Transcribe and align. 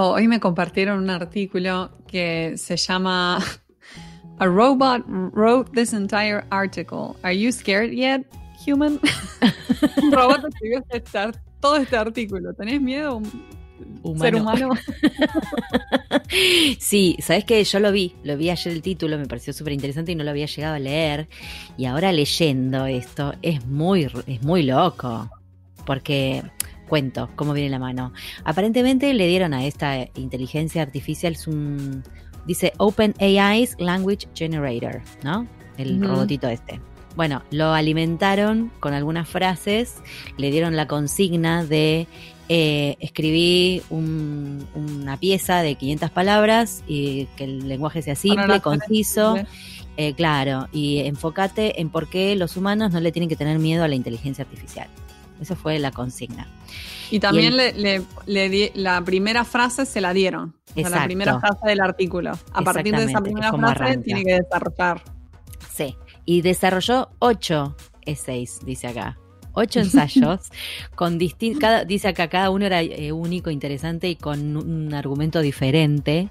Hoy 0.00 0.26
me 0.26 0.40
compartieron 0.40 1.00
un 1.00 1.10
artículo 1.10 1.90
que 2.06 2.54
se 2.56 2.76
llama 2.76 3.38
A 4.38 4.46
robot 4.46 5.04
wrote 5.06 5.70
this 5.72 5.92
entire 5.92 6.44
article. 6.50 7.16
Are 7.22 7.36
you 7.36 7.52
scared 7.52 7.92
yet, 7.92 8.24
human? 8.66 8.98
un 10.02 10.12
robot 10.12 10.44
escribió 10.48 10.82
este 10.88 11.38
todo 11.60 11.76
este 11.76 11.96
artículo. 11.96 12.54
¿Tenés 12.54 12.80
miedo? 12.80 13.20
Ser 14.18 14.36
humano. 14.36 14.70
sí, 16.78 17.16
sabes 17.20 17.44
que 17.44 17.62
yo 17.62 17.78
lo 17.78 17.92
vi, 17.92 18.14
lo 18.24 18.36
vi 18.36 18.50
ayer 18.50 18.72
el 18.72 18.80
título, 18.80 19.18
me 19.18 19.26
pareció 19.26 19.52
súper 19.52 19.74
interesante 19.74 20.12
y 20.12 20.14
no 20.14 20.24
lo 20.24 20.30
había 20.30 20.46
llegado 20.46 20.74
a 20.74 20.78
leer. 20.78 21.28
Y 21.76 21.84
ahora 21.84 22.12
leyendo 22.12 22.86
esto 22.86 23.34
es 23.42 23.64
muy, 23.66 24.10
es 24.26 24.42
muy 24.42 24.62
loco. 24.62 25.30
Porque 25.84 26.42
cuento 26.92 27.30
cómo 27.36 27.54
viene 27.54 27.70
la 27.70 27.78
mano. 27.78 28.12
Aparentemente 28.44 29.14
le 29.14 29.26
dieron 29.26 29.54
a 29.54 29.64
esta 29.64 30.10
inteligencia 30.14 30.82
artificial 30.82 31.34
un, 31.46 32.02
dice 32.44 32.74
Open 32.76 33.14
AI's 33.18 33.76
Language 33.78 34.28
Generator, 34.34 35.00
¿no? 35.24 35.48
El 35.78 36.06
robotito 36.06 36.48
este. 36.48 36.82
Bueno, 37.16 37.44
lo 37.50 37.72
alimentaron 37.72 38.70
con 38.78 38.92
algunas 38.92 39.26
frases, 39.26 40.02
le 40.36 40.50
dieron 40.50 40.76
la 40.76 40.86
consigna 40.86 41.64
de 41.64 42.08
eh, 42.50 42.96
escribí 43.00 43.80
una 43.88 45.16
pieza 45.16 45.62
de 45.62 45.76
500 45.76 46.10
palabras 46.10 46.84
y 46.86 47.24
que 47.36 47.44
el 47.44 47.68
lenguaje 47.68 48.02
sea 48.02 48.16
simple, 48.16 48.60
conciso, 48.60 49.38
eh, 49.96 50.12
claro, 50.12 50.68
y 50.72 50.98
enfócate 50.98 51.80
en 51.80 51.88
por 51.88 52.10
qué 52.10 52.36
los 52.36 52.58
humanos 52.58 52.92
no 52.92 53.00
le 53.00 53.12
tienen 53.12 53.30
que 53.30 53.36
tener 53.36 53.58
miedo 53.58 53.82
a 53.82 53.88
la 53.88 53.94
inteligencia 53.94 54.44
artificial. 54.44 54.88
Esa 55.42 55.56
fue 55.56 55.78
la 55.78 55.90
consigna. 55.90 56.46
Y 57.10 57.20
también 57.20 57.56
le, 57.56 57.72
le, 57.74 58.72
la 58.74 59.02
primera 59.04 59.44
frase 59.44 59.84
se 59.84 60.00
la 60.00 60.14
dieron. 60.14 60.54
la 60.74 61.04
primera 61.04 61.38
frase 61.40 61.66
del 61.66 61.80
artículo. 61.80 62.32
A 62.52 62.62
partir 62.62 62.96
de 62.96 63.04
esa 63.04 63.20
primera 63.20 63.52
frase 63.52 63.98
tiene 63.98 64.24
que 64.24 64.34
desarrollar. 64.40 65.02
Sí. 65.74 65.96
Y 66.24 66.40
desarrolló 66.40 67.10
ocho 67.18 67.76
essays, 68.06 68.60
dice 68.64 68.86
acá. 68.86 69.18
Ocho 69.54 69.80
ensayos 69.80 70.50
con 70.94 71.18
distintos, 71.18 71.86
dice 71.86 72.08
acá 72.08 72.28
cada 72.28 72.48
uno 72.48 72.64
era 72.64 72.80
eh, 72.80 73.12
único, 73.12 73.50
interesante 73.50 74.08
y 74.08 74.16
con 74.16 74.56
un 74.56 74.94
argumento 74.94 75.42
diferente. 75.42 76.30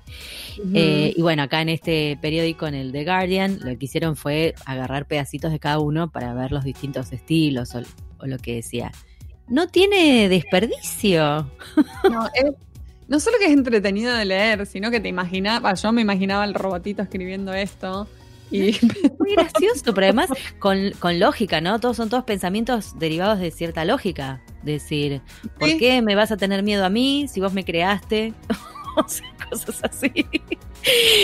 Eh, 0.74 1.14
y 1.16 1.22
bueno, 1.22 1.44
acá 1.44 1.62
en 1.62 1.70
este 1.70 2.18
periódico, 2.20 2.66
en 2.66 2.74
el 2.74 2.92
The 2.92 3.06
Guardian, 3.06 3.60
lo 3.60 3.78
que 3.78 3.86
hicieron 3.86 4.16
fue 4.16 4.56
agarrar 4.66 5.06
pedacitos 5.06 5.52
de 5.52 5.60
cada 5.60 5.78
uno 5.78 6.10
para 6.10 6.34
ver 6.34 6.52
los 6.52 6.64
distintos 6.64 7.12
estilos 7.12 7.76
o 7.76 7.84
o 8.22 8.28
lo 8.28 8.38
que 8.38 8.56
decía. 8.56 8.92
No 9.48 9.68
tiene 9.68 10.30
desperdicio. 10.30 11.50
No, 12.10 12.30
no 13.12 13.20
solo 13.20 13.38
que 13.40 13.46
es 13.48 13.52
entretenido 13.52 14.16
de 14.16 14.24
leer, 14.24 14.66
sino 14.66 14.90
que 14.90 15.02
te 15.02 15.10
imaginaba, 15.10 15.74
yo 15.74 15.92
me 15.92 16.02
imaginaba 16.02 16.46
el 16.46 16.54
robotito 16.54 17.02
escribiendo 17.02 17.54
esto. 17.54 18.08
Y... 18.50 18.78
Muy 19.20 19.36
gracioso, 19.36 19.94
pero 19.94 20.08
además 20.08 20.30
con, 20.60 21.20
lógica, 21.20 21.60
¿no? 21.60 21.80
Todos 21.82 21.98
son 21.98 22.10
todos 22.10 22.24
pensamientos 22.24 22.98
derivados 22.98 23.40
de 23.40 23.52
cierta 23.52 23.84
lógica. 23.84 24.42
Decir, 24.64 25.22
¿por 25.60 25.78
qué 25.78 26.02
me 26.02 26.16
vas 26.16 26.32
a 26.32 26.38
tener 26.38 26.64
miedo 26.64 26.86
a 26.86 26.90
mí 26.90 27.28
si 27.28 27.42
vos 27.42 27.52
me 27.52 27.66
creaste? 27.66 28.34
o 28.96 29.06
sea, 29.08 29.28
cosas 29.50 29.82
así. 29.84 30.12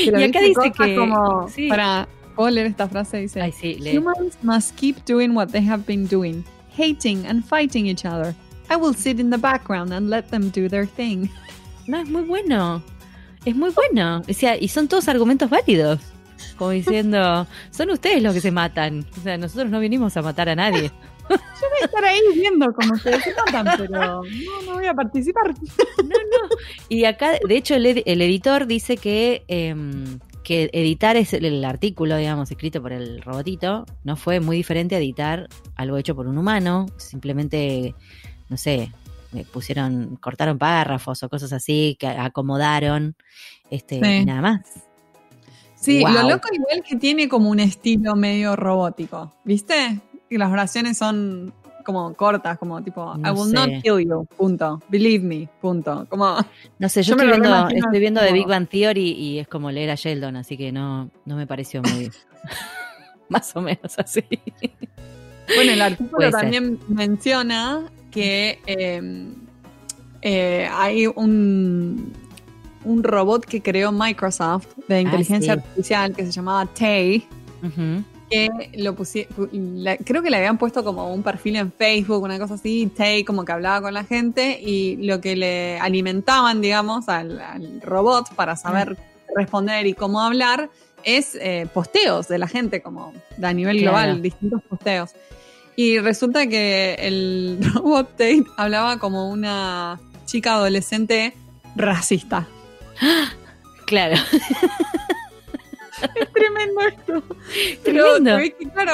y 0.03 0.09
acá 0.09 0.41
dice 0.41 0.73
que. 0.77 0.95
Como, 0.95 1.47
Para, 1.69 2.09
¿puedo 2.35 2.49
leer 2.49 2.67
esta 2.67 2.89
frase? 2.89 3.19
Dice: 3.19 3.39
Humans 3.97 4.37
must 4.41 4.75
keep 4.75 4.97
doing 5.05 5.35
what 5.35 5.49
they 5.51 5.65
have 5.65 5.83
been 5.85 6.05
doing 6.05 6.43
hating 6.77 7.25
and 7.25 7.43
fighting 7.43 7.87
each 7.87 8.05
other. 8.05 8.35
I 8.69 8.75
will 8.75 8.93
sit 8.93 9.19
in 9.19 9.29
the 9.29 9.37
background 9.37 9.93
and 9.93 10.09
let 10.09 10.29
them 10.29 10.49
do 10.49 10.67
their 10.67 10.85
thing. 10.85 11.29
No, 11.87 11.99
es 11.99 12.09
muy 12.09 12.23
bueno. 12.23 12.83
Es 13.45 13.55
muy 13.55 13.71
bueno. 13.71 14.21
O 14.27 14.33
sea, 14.33 14.57
y 14.57 14.67
son 14.67 14.87
todos 14.87 15.07
argumentos 15.07 15.49
válidos. 15.49 15.99
Como 16.57 16.71
diciendo, 16.71 17.47
son 17.71 17.89
ustedes 17.91 18.21
los 18.21 18.33
que 18.33 18.41
se 18.41 18.51
matan. 18.51 19.05
O 19.17 19.21
sea, 19.21 19.37
nosotros 19.37 19.71
no 19.71 19.79
vinimos 19.79 20.17
a 20.17 20.21
matar 20.21 20.49
a 20.49 20.55
nadie. 20.55 20.91
Yo 21.29 21.35
voy 21.69 21.81
a 21.81 21.85
estar 21.85 22.05
ahí 22.05 22.19
viendo 22.35 22.71
cómo 22.73 22.95
se 22.97 23.11
matan, 23.11 23.67
pero 23.77 23.89
no, 23.89 24.21
no 24.65 24.73
voy 24.73 24.85
a 24.85 24.93
participar. 24.93 25.53
No, 25.97 26.03
no. 26.03 26.55
Y 26.89 27.05
acá, 27.05 27.33
de 27.45 27.55
hecho, 27.57 27.75
el, 27.75 27.85
editor 27.85 28.67
dice 28.67 28.97
que 28.97 29.43
em, 29.47 30.19
que 30.47 30.69
editar 30.71 31.17
es 31.17 31.33
el, 31.33 31.65
artículo, 31.65 32.15
digamos, 32.15 32.49
escrito 32.49 32.81
por 32.81 32.93
el 32.93 33.21
robotito, 33.21 33.85
no 34.05 34.15
fue 34.15 34.39
muy 34.39 34.55
diferente 34.55 34.95
a 34.95 34.97
editar 34.97 35.49
algo 35.75 35.97
hecho 35.97 36.15
por 36.15 36.25
un 36.25 36.37
humano, 36.37 36.85
simplemente, 36.95 37.93
no 38.47 38.55
sé, 38.55 38.93
pusieron, 39.51 40.15
cortaron 40.21 40.57
párrafos 40.57 41.21
o 41.21 41.27
cosas 41.27 41.51
así, 41.51 41.97
que 41.99 42.07
acomodaron, 42.07 43.17
este, 43.69 43.97
y 43.97 44.23
nada 44.23 44.41
más. 44.41 44.61
Sí, 45.75 45.99
lo 45.99 46.23
loco 46.23 46.47
igual 46.53 46.81
que 46.81 46.95
tiene 46.95 47.27
como 47.27 47.49
un 47.49 47.59
estilo 47.59 48.15
medio 48.15 48.55
robótico, 48.55 49.33
¿viste? 49.43 49.99
Y 50.29 50.37
las 50.37 50.49
oraciones 50.49 50.97
son 50.97 51.53
como 51.87 52.13
cortas, 52.15 52.57
como 52.57 52.83
tipo, 52.83 53.15
I 53.15 53.31
will 53.31 53.53
not 53.53 53.69
kill 53.81 54.05
you, 54.05 54.27
punto. 54.35 54.81
Believe 54.89 55.23
me, 55.23 55.47
punto. 55.61 56.05
Como, 56.09 56.35
no 56.79 56.89
sé, 56.89 57.01
yo, 57.01 57.15
estoy, 57.15 57.29
viendo, 57.29 57.69
estoy 57.69 57.99
viendo 58.01 58.19
The 58.19 58.33
Big 58.33 58.45
Bang 58.45 58.67
Theory 58.67 59.13
y 59.13 59.39
es 59.39 59.47
como 59.47 59.71
leer 59.71 59.91
a 59.91 59.95
Sheldon, 59.95 60.35
así 60.35 60.57
que 60.57 60.73
no, 60.73 61.09
no 61.23 61.37
me 61.37 61.47
pareció 61.47 61.81
muy. 61.81 62.11
más 63.29 63.55
o 63.55 63.61
menos 63.61 63.97
así. 63.97 64.23
Bueno, 65.55 65.71
el 65.71 65.81
artículo 65.81 66.29
también 66.29 66.77
menciona 66.89 67.85
que 68.11 68.59
em, 68.65 69.33
eh, 70.21 70.67
hay 70.69 71.07
un, 71.07 72.11
un 72.83 73.03
robot 73.03 73.45
que 73.45 73.61
creó 73.61 73.93
Microsoft 73.93 74.67
de 74.89 74.95
ah, 74.95 75.01
inteligencia 75.01 75.53
artificial 75.53 76.13
que 76.13 76.25
se 76.25 76.33
llamaba 76.33 76.65
Tay 76.65 77.25
que 78.29 78.49
lo 78.75 78.95
creo 78.95 80.21
que 80.21 80.29
le 80.29 80.37
habían 80.37 80.57
puesto 80.57 80.83
como 80.83 81.13
un 81.13 81.23
perfil 81.23 81.55
en 81.55 81.71
Facebook, 81.71 82.23
una 82.23 82.39
cosa 82.39 82.55
así, 82.55 82.91
Tay 82.95 83.23
como 83.23 83.45
que 83.45 83.51
hablaba 83.51 83.81
con 83.81 83.93
la 83.93 84.03
gente 84.03 84.59
y 84.61 84.97
lo 84.97 85.21
que 85.21 85.35
le 85.35 85.79
alimentaban, 85.79 86.61
digamos, 86.61 87.07
al, 87.09 87.41
robot 87.81 88.33
para 88.35 88.55
saber 88.55 88.97
responder 89.35 89.85
y 89.87 89.93
cómo 89.93 90.21
hablar 90.21 90.69
es 91.03 91.35
eh, 91.35 91.67
posteos 91.73 92.27
de 92.27 92.37
la 92.37 92.47
gente, 92.47 92.81
como 92.81 93.13
a 93.41 93.53
nivel 93.53 93.81
global, 93.81 94.21
distintos 94.21 94.61
posteos. 94.63 95.11
Y 95.75 95.99
resulta 95.99 96.47
que 96.47 96.95
el 96.99 97.59
robot 97.73 98.09
Tate 98.11 98.43
hablaba 98.57 98.99
como 98.99 99.29
una 99.29 99.99
chica 100.25 100.55
adolescente 100.55 101.33
racista. 101.75 102.47
Claro. 103.85 104.17
Es 106.15 106.31
tremendo 106.31 106.81
esto. 106.81 107.23
Tremendo. 107.83 108.37
claro, 108.73 108.93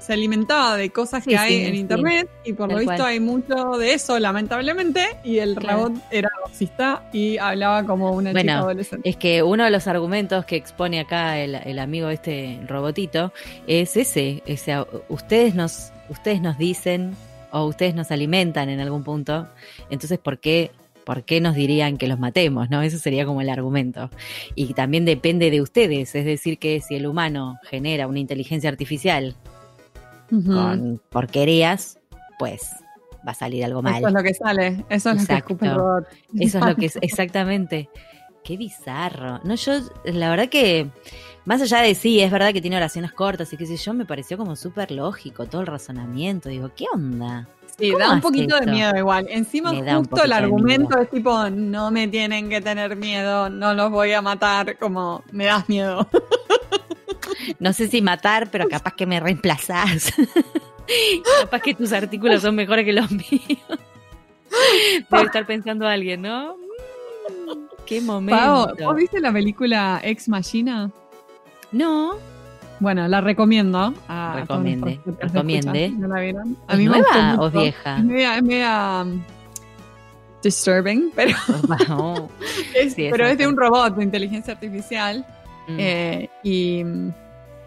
se 0.00 0.12
alimentaba 0.12 0.76
de 0.76 0.90
cosas 0.90 1.24
que 1.24 1.36
hay 1.36 1.66
en 1.66 1.74
internet 1.74 2.28
y 2.44 2.52
por 2.52 2.70
lo 2.70 2.78
visto 2.78 3.04
hay 3.04 3.20
mucho 3.20 3.76
de 3.78 3.94
eso, 3.94 4.18
lamentablemente. 4.18 5.06
Y 5.24 5.38
el 5.38 5.56
robot 5.56 5.92
era 6.10 6.28
racista 6.44 7.08
y 7.12 7.38
hablaba 7.38 7.84
como 7.84 8.12
una 8.12 8.34
chica 8.34 8.58
adolescente. 8.58 9.08
Es 9.08 9.16
que 9.16 9.42
uno 9.42 9.64
de 9.64 9.70
los 9.70 9.86
argumentos 9.86 10.44
que 10.44 10.56
expone 10.56 11.00
acá 11.00 11.38
el, 11.38 11.78
amigo 11.78 12.08
este 12.08 12.60
robotito 12.66 13.32
es 13.66 13.96
ese. 13.96 14.42
ese 14.46 14.84
ustedes 15.08 15.54
nos, 15.54 15.92
ustedes 16.08 16.40
nos 16.40 16.58
dicen 16.58 17.16
o 17.50 17.64
ustedes 17.64 17.94
nos 17.94 18.10
alimentan 18.10 18.68
en 18.68 18.80
algún 18.80 19.04
punto. 19.04 19.48
Entonces, 19.90 20.18
¿por 20.18 20.38
qué 20.38 20.72
¿por 21.08 21.24
qué 21.24 21.40
nos 21.40 21.54
dirían 21.54 21.96
que 21.96 22.06
los 22.06 22.18
matemos? 22.18 22.68
¿no? 22.68 22.82
Ese 22.82 22.98
sería 22.98 23.24
como 23.24 23.40
el 23.40 23.48
argumento. 23.48 24.10
Y 24.54 24.74
también 24.74 25.06
depende 25.06 25.50
de 25.50 25.62
ustedes, 25.62 26.14
es 26.14 26.26
decir, 26.26 26.58
que 26.58 26.82
si 26.82 26.96
el 26.96 27.06
humano 27.06 27.56
genera 27.62 28.06
una 28.06 28.18
inteligencia 28.18 28.68
artificial 28.68 29.34
con 30.28 31.00
porquerías, 31.08 31.98
pues 32.38 32.72
va 33.26 33.32
a 33.32 33.34
salir 33.34 33.64
algo 33.64 33.80
mal. 33.80 33.96
Eso 33.96 34.08
es 34.08 34.12
lo 34.12 34.22
que 34.22 34.34
sale, 34.34 34.84
eso 34.90 35.10
es 35.12 35.26
lo 35.26 35.56
que 35.56 35.64
el 35.64 35.74
robot. 35.74 36.04
Eso 36.38 36.58
es 36.58 36.66
lo 36.66 36.76
que 36.76 36.84
es, 36.84 36.98
exactamente. 37.00 37.88
Qué 38.44 38.58
bizarro. 38.58 39.40
No, 39.44 39.54
yo, 39.54 39.80
la 40.04 40.28
verdad 40.28 40.50
que, 40.50 40.90
más 41.46 41.62
allá 41.62 41.80
de 41.80 41.94
sí, 41.94 42.20
es 42.20 42.30
verdad 42.30 42.52
que 42.52 42.60
tiene 42.60 42.76
oraciones 42.76 43.12
cortas 43.12 43.50
y 43.54 43.56
qué 43.56 43.64
sé 43.64 43.78
yo, 43.78 43.94
me 43.94 44.04
pareció 44.04 44.36
como 44.36 44.56
súper 44.56 44.90
lógico 44.90 45.46
todo 45.46 45.62
el 45.62 45.68
razonamiento. 45.68 46.50
Digo, 46.50 46.70
¿qué 46.76 46.84
onda? 46.92 47.48
Sí, 47.78 47.92
da 47.96 48.12
un 48.12 48.20
poquito 48.20 48.58
de 48.58 48.66
miedo 48.66 48.96
igual. 48.96 49.26
Encima 49.30 49.70
justo 49.70 50.24
el 50.24 50.32
argumento 50.32 50.98
es 50.98 51.08
tipo, 51.10 51.48
no 51.48 51.90
me 51.90 52.08
tienen 52.08 52.48
que 52.48 52.60
tener 52.60 52.96
miedo, 52.96 53.48
no 53.48 53.72
los 53.72 53.90
voy 53.90 54.12
a 54.12 54.20
matar, 54.20 54.76
como 54.78 55.22
me 55.30 55.46
das 55.46 55.68
miedo. 55.68 56.08
No 57.58 57.72
sé 57.72 57.88
si 57.88 58.02
matar, 58.02 58.50
pero 58.50 58.68
capaz 58.68 58.94
que 58.94 59.06
me 59.06 59.20
reemplazás. 59.20 60.12
capaz 61.40 61.60
que 61.60 61.74
tus 61.74 61.92
artículos 61.92 62.42
son 62.42 62.54
mejores 62.54 62.84
que 62.84 62.92
los 62.92 63.10
míos. 63.10 63.78
Debe 65.10 65.24
estar 65.24 65.46
pensando 65.46 65.86
alguien, 65.86 66.22
¿no? 66.22 66.56
Mm, 66.56 67.52
qué 67.86 68.00
momento. 68.00 68.74
¿vos 68.82 68.96
viste 68.96 69.20
la 69.20 69.32
película 69.32 70.00
Ex 70.02 70.28
Machina? 70.28 70.90
No. 71.72 72.16
Bueno, 72.80 73.08
la 73.08 73.20
recomiendo. 73.20 73.94
A 74.08 74.34
Recomiende, 74.36 75.00
recomiende. 75.20 75.90
¿No 75.90 76.08
la 76.08 76.20
vieron? 76.20 76.56
¿Es 76.68 76.78
nueva 76.78 77.36
o 77.38 77.50
vieja? 77.50 77.98
Es 77.98 78.42
media, 78.42 79.04
disturbing, 80.42 81.10
pero, 81.16 81.36
es, 82.74 82.94
pero 82.94 83.26
es 83.26 83.38
de 83.38 83.46
un 83.46 83.56
robot 83.56 83.96
de 83.96 84.04
inteligencia 84.04 84.54
artificial. 84.54 85.24
Mm. 85.66 85.76
Eh, 85.78 86.30
y 86.42 86.82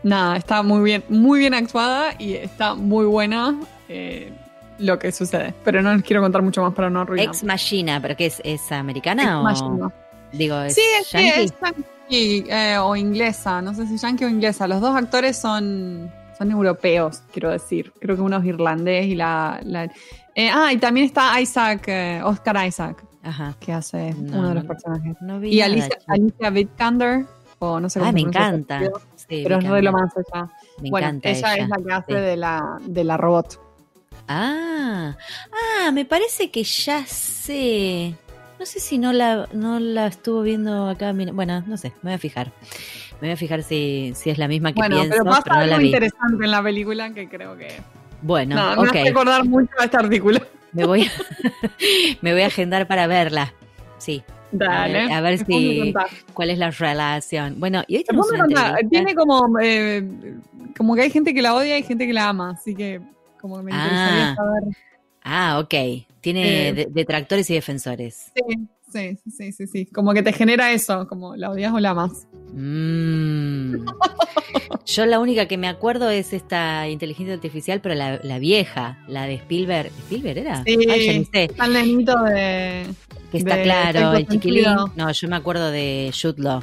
nada, 0.04 0.38
está 0.38 0.64
muy 0.64 0.84
bien, 0.84 1.04
muy 1.10 1.40
bien 1.40 1.54
actuada 1.54 2.14
y 2.18 2.34
está 2.34 2.74
muy 2.74 3.06
buena 3.06 3.60
eh, 3.90 4.32
lo 4.80 4.98
que 4.98 5.12
sucede. 5.12 5.54
Pero 5.64 5.82
no 5.82 5.94
les 5.94 6.04
quiero 6.04 6.22
contar 6.22 6.42
mucho 6.42 6.62
más 6.62 6.74
para 6.74 6.90
no 6.90 7.02
arruinar. 7.02 7.28
Ex 7.28 7.44
Machina, 7.44 8.02
¿pero 8.02 8.16
qué 8.16 8.28
es? 8.28 8.42
¿Es 8.44 8.72
americana 8.72 9.42
o...? 9.42 9.92
Digo, 10.32 10.62
¿es 10.62 10.76
sí, 10.76 10.82
es, 11.14 11.54
yankee? 12.12 12.46
Eh, 12.50 12.78
o 12.78 12.96
inglesa, 12.96 13.62
no 13.62 13.74
sé 13.74 13.88
si 13.88 13.98
yankee 13.98 14.26
o 14.26 14.30
inglesa. 14.30 14.68
Los 14.68 14.82
dos 14.82 14.96
actores 14.96 15.38
son, 15.38 16.12
son 16.38 16.52
europeos, 16.52 17.22
quiero 17.32 17.50
decir. 17.50 17.92
Creo 18.00 18.16
que 18.16 18.22
uno 18.22 18.38
es 18.38 18.46
irlandés 18.46 19.06
y 19.08 19.16
la... 19.16 19.60
Eh, 20.36 20.50
ah, 20.54 20.72
y 20.72 20.78
también 20.78 21.06
está 21.06 21.40
Isaac, 21.42 21.90
Oscar 22.24 22.66
Isaac, 22.68 23.04
que 23.60 23.74
hace 23.74 24.16
uno 24.18 24.50
de 24.50 24.56
los 24.56 24.66
personajes. 24.66 25.16
y 25.44 25.62
Alicia, 25.62 25.98
Alicia 26.08 26.50
Vikander, 26.50 27.26
o 27.60 27.80
no 27.80 27.90
sé 27.90 28.00
cómo 28.00 28.10
Ah, 28.10 28.14
me 28.14 28.22
encanta. 28.22 28.82
pero 29.28 29.60
es 29.60 29.64
re 29.68 29.82
lo 29.82 29.92
más 29.92 30.12
allá. 30.16 30.50
Me 30.82 30.90
bueno, 30.90 31.08
encanta 31.08 31.30
ella, 31.30 31.56
es 31.56 31.70
la 31.70 31.78
que 31.78 31.94
hace 31.94 32.14
de, 32.14 32.38
la, 32.38 32.80
de 32.82 33.04
la 33.04 33.18
robot. 33.18 33.60
Ah, 34.28 35.18
ah, 35.52 35.92
me 35.92 36.06
parece 36.06 36.50
que 36.50 36.64
ya 36.64 37.06
sé. 37.06 38.16
No 38.62 38.68
sé 38.68 38.80
si 38.80 39.00
no 39.00 39.12
la, 39.12 39.50
no 39.54 39.80
la 39.80 40.06
estuvo 40.06 40.44
viendo 40.44 40.88
acá. 40.88 41.16
Bueno, 41.34 41.64
no 41.66 41.78
sé, 41.78 41.94
me 42.04 42.12
voy 42.12 42.14
a 42.14 42.18
fijar. 42.20 42.52
Me 43.20 43.28
voy 43.28 43.32
a 43.32 43.36
fijar 43.36 43.64
si, 43.64 44.14
si 44.14 44.30
es 44.30 44.38
la 44.38 44.48
misma 44.48 44.72
que 44.72 44.76
bueno, 44.76 44.98
pienso. 44.98 45.18
Pero 45.18 45.26
pasa 45.26 45.62
algo 45.62 45.82
interesante 45.82 46.46
en 46.46 46.52
la 46.52 46.62
película 46.62 47.12
que 47.12 47.28
creo 47.28 47.58
que. 47.58 47.70
Bueno, 48.22 48.56
no, 48.56 48.84
me 48.84 49.10
acordar 49.10 49.46
mucho 49.46 49.72
de 49.80 49.86
este 49.86 49.98
artículo. 49.98 50.40
Me 50.74 50.86
voy, 50.86 51.10
me 52.22 52.34
voy 52.34 52.44
a 52.44 52.46
agendar 52.46 52.88
para 52.88 53.08
verla. 53.08 53.52
Sí, 53.98 54.22
Dale. 54.52 55.12
A 55.12 55.22
ver, 55.22 55.44
si 55.44 55.92
cuál 56.36 56.52
es 56.52 56.60
la 56.60 56.70
relación. 56.70 57.60
Bueno, 57.60 57.82
y 57.88 57.98
hoy 57.98 58.04
tenemos 58.04 58.28
Tiene 58.92 59.16
como, 59.16 59.60
eh, 59.60 60.08
como 60.78 60.94
que 60.94 61.02
hay 61.02 61.10
gente 61.10 61.34
que 61.34 61.42
la 61.42 61.56
odia 61.56 61.80
y 61.80 61.82
gente 61.82 62.06
que 62.06 62.14
la 62.14 62.30
ama, 62.30 62.52
así 62.52 62.76
que 62.76 63.02
como 63.40 63.64
me 63.64 63.72
interesaría 63.72 64.34
ah. 64.34 64.36
saber. 64.36 64.64
Ah, 65.24 65.60
ok. 65.60 66.11
Tiene 66.22 66.70
eh, 66.70 66.88
detractores 66.90 67.50
y 67.50 67.56
defensores. 67.56 68.32
Sí, 68.36 68.68
sí, 68.92 69.18
sí, 69.30 69.52
sí, 69.52 69.68
sí. 69.68 69.86
Como 69.88 70.14
que 70.14 70.24
te 70.24 70.34
genera 70.34 70.72
eso, 70.72 71.08
como 71.08 71.36
la 71.36 71.50
odias 71.50 71.74
o 71.74 71.80
la 71.80 71.92
amas. 71.92 72.28
Mm. 72.54 73.86
Yo 74.86 75.06
la 75.06 75.20
única 75.20 75.48
que 75.48 75.58
me 75.58 75.68
acuerdo 75.68 76.10
es 76.10 76.34
esta 76.34 76.88
inteligencia 76.88 77.34
artificial, 77.34 77.82
pero 77.82 77.96
la, 77.96 78.40
vieja, 78.40 79.00
la 79.08 79.26
de 79.26 79.36
Spielberg. 79.36 79.88
¿Spielberg 79.88 80.38
era? 80.38 80.64
Sí, 80.64 80.78
Ay, 80.90 81.26
nenito 81.70 82.16
de... 82.24 82.86
Que 83.32 83.38
está 83.38 83.62
claro, 83.62 84.14
el 84.14 84.28
chiquilín. 84.28 84.66
No, 84.96 85.12
yo 85.12 85.28
me 85.30 85.38
acuerdo 85.38 85.72
de 85.72 86.12
Jude 86.20 86.42
Law 86.42 86.62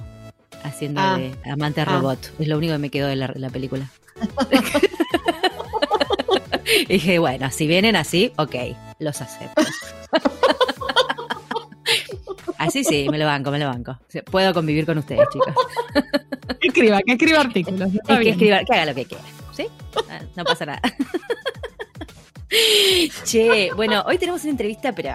haciendo 0.62 1.00
ah. 1.00 1.18
de 1.18 1.50
amante 1.50 1.80
ah. 1.80 1.84
robot. 1.86 2.32
Es 2.38 2.48
lo 2.48 2.58
único 2.58 2.74
que 2.74 2.78
me 2.78 2.90
quedó 2.90 3.06
de 3.08 3.16
la, 3.16 3.50
película. 3.50 3.90
y 6.68 6.86
dije, 6.86 7.18
bueno, 7.18 7.50
si 7.50 7.66
vienen 7.66 7.96
así, 7.96 8.32
ok, 8.36 8.54
los 8.98 9.20
acepto. 9.20 9.62
así 12.58 12.84
sí, 12.84 13.06
me 13.10 13.18
lo 13.18 13.26
banco, 13.26 13.50
me 13.50 13.58
lo 13.58 13.66
banco. 13.66 13.98
Puedo 14.30 14.54
convivir 14.54 14.86
con 14.86 14.98
ustedes, 14.98 15.28
chicos. 15.32 15.54
que 16.60 16.68
escriba, 16.68 17.00
que 17.04 17.12
escriba 17.12 17.40
artículos. 17.40 17.90
que, 18.06 18.30
escriba, 18.30 18.60
que 18.64 18.74
haga 18.74 18.86
lo 18.86 18.94
que 18.94 19.04
quiera. 19.04 19.24
¿Sí? 19.52 19.66
Ah, 20.10 20.20
no 20.36 20.44
pasa 20.44 20.66
nada. 20.66 20.80
che, 23.24 23.70
bueno, 23.74 24.02
hoy 24.06 24.18
tenemos 24.18 24.42
una 24.42 24.52
entrevista, 24.52 24.94
pero 24.94 25.14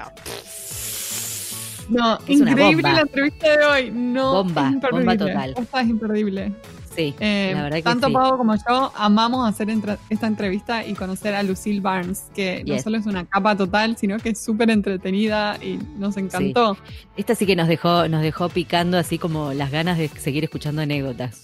no, 1.89 2.19
increíble 2.27 2.83
la 2.83 3.01
entrevista 3.01 3.57
de 3.57 3.65
hoy. 3.65 3.91
No, 3.91 4.43
bomba, 4.43 4.71
bomba 4.91 5.17
total. 5.17 5.55
Esta 5.57 5.81
es 5.81 5.89
imperdible. 5.89 6.53
Sí, 6.95 7.15
eh, 7.19 7.51
la 7.55 7.63
verdad 7.63 7.77
que 7.77 7.83
Tanto 7.83 8.07
sí. 8.07 8.13
Pau 8.13 8.37
como 8.37 8.55
yo 8.55 8.91
amamos 8.95 9.49
hacer 9.49 9.67
esta 10.09 10.27
entrevista 10.27 10.85
y 10.85 10.93
conocer 10.93 11.33
a 11.33 11.41
Lucille 11.41 11.79
Barnes, 11.79 12.25
que 12.35 12.63
no 12.65 12.77
solo 12.79 12.97
es 12.97 13.05
una 13.05 13.25
capa 13.25 13.55
total, 13.55 13.97
sino 13.97 14.19
que 14.19 14.29
es 14.29 14.43
súper 14.43 14.69
entretenida 14.69 15.57
y 15.61 15.79
nos 15.97 16.17
encantó. 16.17 16.77
Esta 17.17 17.35
sí 17.35 17.45
que 17.45 17.55
nos 17.55 17.67
dejó, 17.67 18.07
nos 18.07 18.21
dejó 18.21 18.49
picando 18.49 18.97
así 18.97 19.17
como 19.17 19.53
las 19.53 19.71
ganas 19.71 19.97
de 19.97 20.07
seguir 20.07 20.43
escuchando 20.43 20.81
anécdotas. 20.81 21.43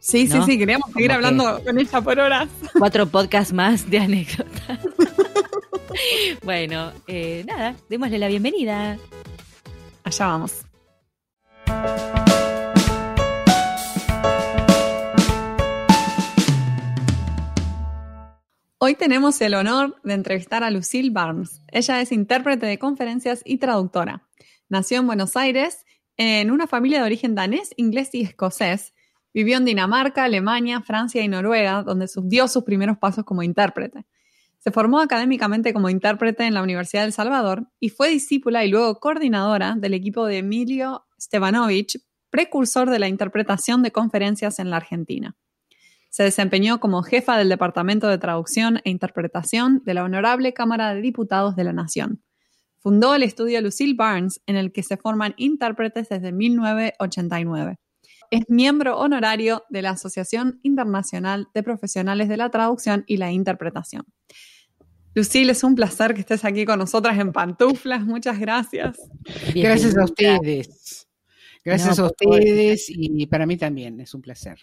Sí, 0.00 0.26
sí, 0.26 0.38
sí, 0.46 0.58
queríamos 0.58 0.90
seguir 0.92 1.12
hablando 1.12 1.62
con 1.64 1.78
ella 1.78 2.00
por 2.00 2.18
horas. 2.18 2.48
Cuatro 2.78 3.06
podcasts 3.06 3.52
más 3.52 3.90
de 3.90 3.98
anécdotas. 3.98 4.78
bueno, 6.42 6.92
eh, 7.06 7.44
nada, 7.46 7.74
démosle 7.90 8.18
la 8.18 8.28
bienvenida. 8.28 8.96
Allá 10.04 10.26
vamos. 10.26 10.64
Hoy 18.80 18.94
tenemos 18.94 19.40
el 19.40 19.54
honor 19.54 20.00
de 20.04 20.14
entrevistar 20.14 20.62
a 20.62 20.70
Lucille 20.70 21.10
Barnes. 21.10 21.62
Ella 21.66 22.00
es 22.00 22.12
intérprete 22.12 22.64
de 22.64 22.78
conferencias 22.78 23.42
y 23.44 23.56
traductora. 23.56 24.28
Nació 24.68 25.00
en 25.00 25.08
Buenos 25.08 25.36
Aires 25.36 25.84
en 26.16 26.52
una 26.52 26.68
familia 26.68 27.00
de 27.00 27.06
origen 27.06 27.34
danés, 27.34 27.74
inglés 27.76 28.10
y 28.12 28.22
escocés. 28.22 28.94
Vivió 29.34 29.56
en 29.56 29.64
Dinamarca, 29.64 30.22
Alemania, 30.22 30.80
Francia 30.80 31.20
y 31.22 31.26
Noruega, 31.26 31.82
donde 31.82 32.06
dio 32.22 32.46
sus 32.46 32.62
primeros 32.62 32.98
pasos 32.98 33.24
como 33.24 33.42
intérprete. 33.42 34.06
Se 34.60 34.70
formó 34.70 35.00
académicamente 35.00 35.72
como 35.72 35.90
intérprete 35.90 36.44
en 36.44 36.54
la 36.54 36.62
Universidad 36.62 37.02
del 37.02 37.12
Salvador 37.12 37.66
y 37.80 37.88
fue 37.88 38.10
discípula 38.10 38.64
y 38.64 38.70
luego 38.70 39.00
coordinadora 39.00 39.74
del 39.76 39.94
equipo 39.94 40.24
de 40.24 40.38
Emilio 40.38 41.04
Stevanovich, 41.20 42.00
precursor 42.30 42.90
de 42.90 43.00
la 43.00 43.08
interpretación 43.08 43.82
de 43.82 43.90
conferencias 43.90 44.60
en 44.60 44.70
la 44.70 44.76
Argentina. 44.76 45.36
Se 46.08 46.22
desempeñó 46.22 46.80
como 46.80 47.02
jefa 47.02 47.36
del 47.36 47.48
Departamento 47.48 48.08
de 48.08 48.18
Traducción 48.18 48.78
e 48.84 48.90
Interpretación 48.90 49.82
de 49.84 49.94
la 49.94 50.04
Honorable 50.04 50.54
Cámara 50.54 50.94
de 50.94 51.00
Diputados 51.00 51.54
de 51.56 51.64
la 51.64 51.72
Nación. 51.72 52.22
Fundó 52.78 53.14
el 53.14 53.22
estudio 53.22 53.60
Lucille 53.60 53.94
Barnes, 53.94 54.40
en 54.46 54.56
el 54.56 54.72
que 54.72 54.82
se 54.82 54.96
forman 54.96 55.34
intérpretes 55.36 56.08
desde 56.08 56.32
1989. 56.32 57.78
Es 58.30 58.44
miembro 58.48 58.98
honorario 58.98 59.64
de 59.68 59.82
la 59.82 59.90
Asociación 59.90 60.60
Internacional 60.62 61.48
de 61.54 61.62
Profesionales 61.62 62.28
de 62.28 62.36
la 62.36 62.50
Traducción 62.50 63.04
y 63.06 63.16
la 63.16 63.32
Interpretación. 63.32 64.04
Lucille, 65.14 65.50
es 65.50 65.64
un 65.64 65.74
placer 65.74 66.14
que 66.14 66.20
estés 66.20 66.44
aquí 66.44 66.64
con 66.64 66.78
nosotras 66.78 67.18
en 67.18 67.32
pantuflas. 67.32 68.04
Muchas 68.04 68.38
gracias. 68.38 68.96
Gracias 69.54 69.96
a 69.96 70.04
ustedes. 70.04 71.08
Gracias 71.64 71.98
a 71.98 72.04
ustedes 72.04 72.86
y 72.88 73.26
para 73.26 73.44
mí 73.44 73.56
también 73.56 74.00
es 74.00 74.14
un 74.14 74.22
placer. 74.22 74.58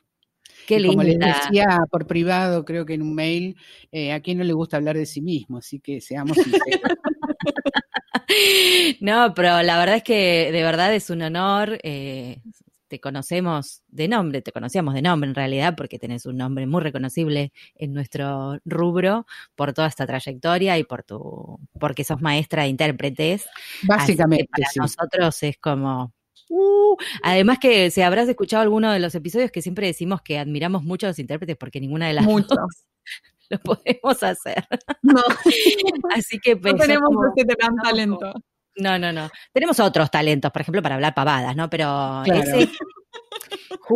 Qué 0.68 0.80
lindo. 0.80 0.98
Como 0.98 1.04
les 1.04 1.20
decía 1.20 1.80
por 1.90 2.08
privado, 2.08 2.66
creo 2.66 2.86
que 2.86 2.94
en 2.94 3.02
un 3.02 3.14
mail, 3.14 3.56
eh, 3.92 4.12
a 4.12 4.22
quién 4.22 4.38
no 4.38 4.44
le 4.44 4.54
gusta 4.54 4.78
hablar 4.78 4.98
de 4.98 5.06
sí 5.06 5.22
mismo, 5.22 5.58
así 5.58 5.80
que 5.80 6.02
seamos 6.02 6.38
sinceros. 6.38 6.62
no, 9.02 9.34
pero 9.36 9.62
la 9.62 9.78
verdad 9.78 9.98
es 9.98 10.04
que 10.04 10.52
de 10.52 10.64
verdad 10.64 10.94
es 10.94 11.10
un 11.10 11.22
honor. 11.22 11.80
Eh, 11.84 12.40
te 12.88 13.00
conocemos 13.00 13.82
de 13.88 14.08
nombre, 14.08 14.42
te 14.42 14.52
conocíamos 14.52 14.94
de 14.94 15.02
nombre 15.02 15.30
en 15.30 15.36
realidad, 15.36 15.76
porque 15.76 16.00
tenés 16.00 16.26
un 16.26 16.38
nombre 16.38 16.68
muy 16.68 16.82
reconocible 16.82 17.52
en 17.76 17.94
nuestro 17.94 18.60
rubro 18.64 19.26
por 19.56 19.74
toda 19.74 19.88
esta 19.88 20.06
trayectoria 20.06 20.78
y 20.78 20.84
por 20.84 21.04
tu, 21.04 21.60
porque 21.80 22.04
sos 22.04 22.22
maestra 22.22 22.64
de 22.64 22.70
intérpretes. 22.70 23.46
Básicamente. 23.84 24.48
para 24.52 24.70
nosotros 24.76 25.44
es 25.44 25.58
como. 25.58 26.14
Uh, 26.50 26.96
además 27.24 27.58
que 27.60 27.90
si 27.92 28.02
habrás 28.02 28.30
escuchado 28.30 28.62
alguno 28.62 28.92
de 28.92 29.00
los 29.00 29.16
episodios 29.16 29.52
que 29.52 29.62
siempre 29.62 29.88
decimos 29.88 30.22
que 30.22 30.38
admiramos 30.38 30.84
mucho 30.84 31.08
a 31.08 31.10
los 31.10 31.20
intérpretes 31.20 31.58
porque 31.58 31.80
ninguna 31.80 32.08
de 32.08 32.14
las 32.14 32.26
Muchos. 32.26 32.58
lo 33.50 33.60
podemos 33.60 34.24
hacer. 34.24 34.68
No. 35.02 35.22
Así 36.16 36.40
que 36.40 36.56
no 36.56 36.76
tenemos 36.76 37.12
que 37.36 37.46
tener 37.46 37.72
talento. 37.84 38.34
No, 38.78 39.00
no, 39.00 39.14
no. 39.14 39.30
Tenemos 39.54 39.80
otros 39.80 40.12
talentos, 40.12 40.52
por 40.52 40.62
ejemplo, 40.62 40.82
para 40.82 40.96
hablar 40.96 41.14
pavadas, 41.14 41.56
¿no? 41.56 41.70
Pero 41.70 42.24
ese. 42.26 42.70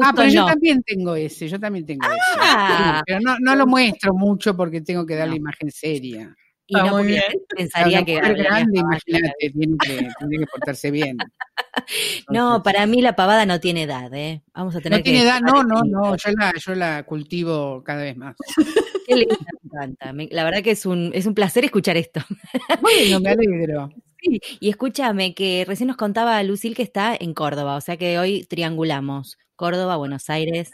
ah, 0.01 0.13
pero 0.15 0.29
yo 0.29 0.45
también 0.45 0.81
tengo 0.83 1.15
ese, 1.15 1.49
yo 1.49 1.59
también 1.59 1.85
tengo 1.85 2.07
ese. 2.07 2.39
Ah. 2.39 3.01
pero 3.05 3.19
no, 3.19 3.35
no, 3.39 3.55
lo 3.55 3.67
muestro 3.67 4.13
mucho 4.13 4.55
porque 4.55 4.81
tengo 4.81 5.05
que 5.05 5.15
dar 5.15 5.27
la 5.27 5.35
imagen 5.35 5.69
seria. 5.69 6.33
Y 6.69 6.75
no 6.75 6.97
muy 6.97 7.07
bien. 7.07 7.23
pensaría 7.49 8.05
que 8.05 8.15
grande, 8.15 8.79
imagínate, 8.79 9.49
tiene 9.51 9.75
que, 9.79 10.09
tiene 10.19 10.37
que 10.37 10.45
portarse 10.45 10.91
bien. 10.91 11.17
no, 12.29 12.61
para 12.61 12.85
mí 12.85 13.01
la 13.01 13.15
pavada 13.15 13.47
no 13.47 13.59
tiene 13.59 13.83
edad, 13.83 14.13
¿eh? 14.13 14.43
Vamos 14.53 14.75
a 14.75 14.79
tener 14.81 14.99
no 14.99 15.03
tiene 15.03 15.23
edad, 15.23 15.41
no, 15.41 15.63
no, 15.63 15.81
no, 15.83 16.15
yo 16.15 16.31
la, 16.31 16.53
yo 16.53 16.75
la 16.75 17.03
cultivo 17.03 17.83
cada 17.83 18.03
vez 18.03 18.15
más. 18.15 18.35
Qué 19.07 19.15
linda, 19.15 19.35
me 19.63 19.83
encanta. 19.83 20.13
La 20.29 20.43
verdad 20.43 20.61
que 20.61 20.71
es 20.71 20.85
un, 20.85 21.09
es 21.15 21.25
un 21.25 21.33
placer 21.33 21.65
escuchar 21.65 21.97
esto. 21.97 22.21
Bueno, 22.81 23.19
me 23.19 23.31
alegro. 23.31 23.89
Sí, 24.21 24.39
y 24.59 24.69
escúchame, 24.69 25.33
que 25.33 25.65
recién 25.65 25.87
nos 25.87 25.97
contaba 25.97 26.41
Lucil 26.43 26.75
que 26.75 26.83
está 26.83 27.15
en 27.19 27.33
Córdoba, 27.33 27.77
o 27.77 27.81
sea 27.81 27.97
que 27.97 28.19
hoy 28.19 28.43
triangulamos 28.43 29.37
Córdoba, 29.55 29.95
Buenos 29.95 30.29
Aires, 30.29 30.71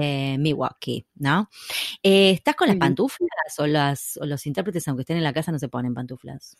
eh, 0.00 0.36
Milwaukee, 0.38 1.06
¿no? 1.16 1.48
Eh, 2.02 2.30
¿Estás 2.30 2.56
con 2.56 2.68
las 2.68 2.76
pantuflas 2.76 3.58
o, 3.58 3.66
las, 3.66 4.18
o 4.20 4.26
los 4.26 4.46
intérpretes, 4.46 4.86
aunque 4.88 5.02
estén 5.02 5.16
en 5.16 5.24
la 5.24 5.32
casa, 5.32 5.52
no 5.52 5.58
se 5.58 5.68
ponen 5.68 5.94
pantuflas? 5.94 6.56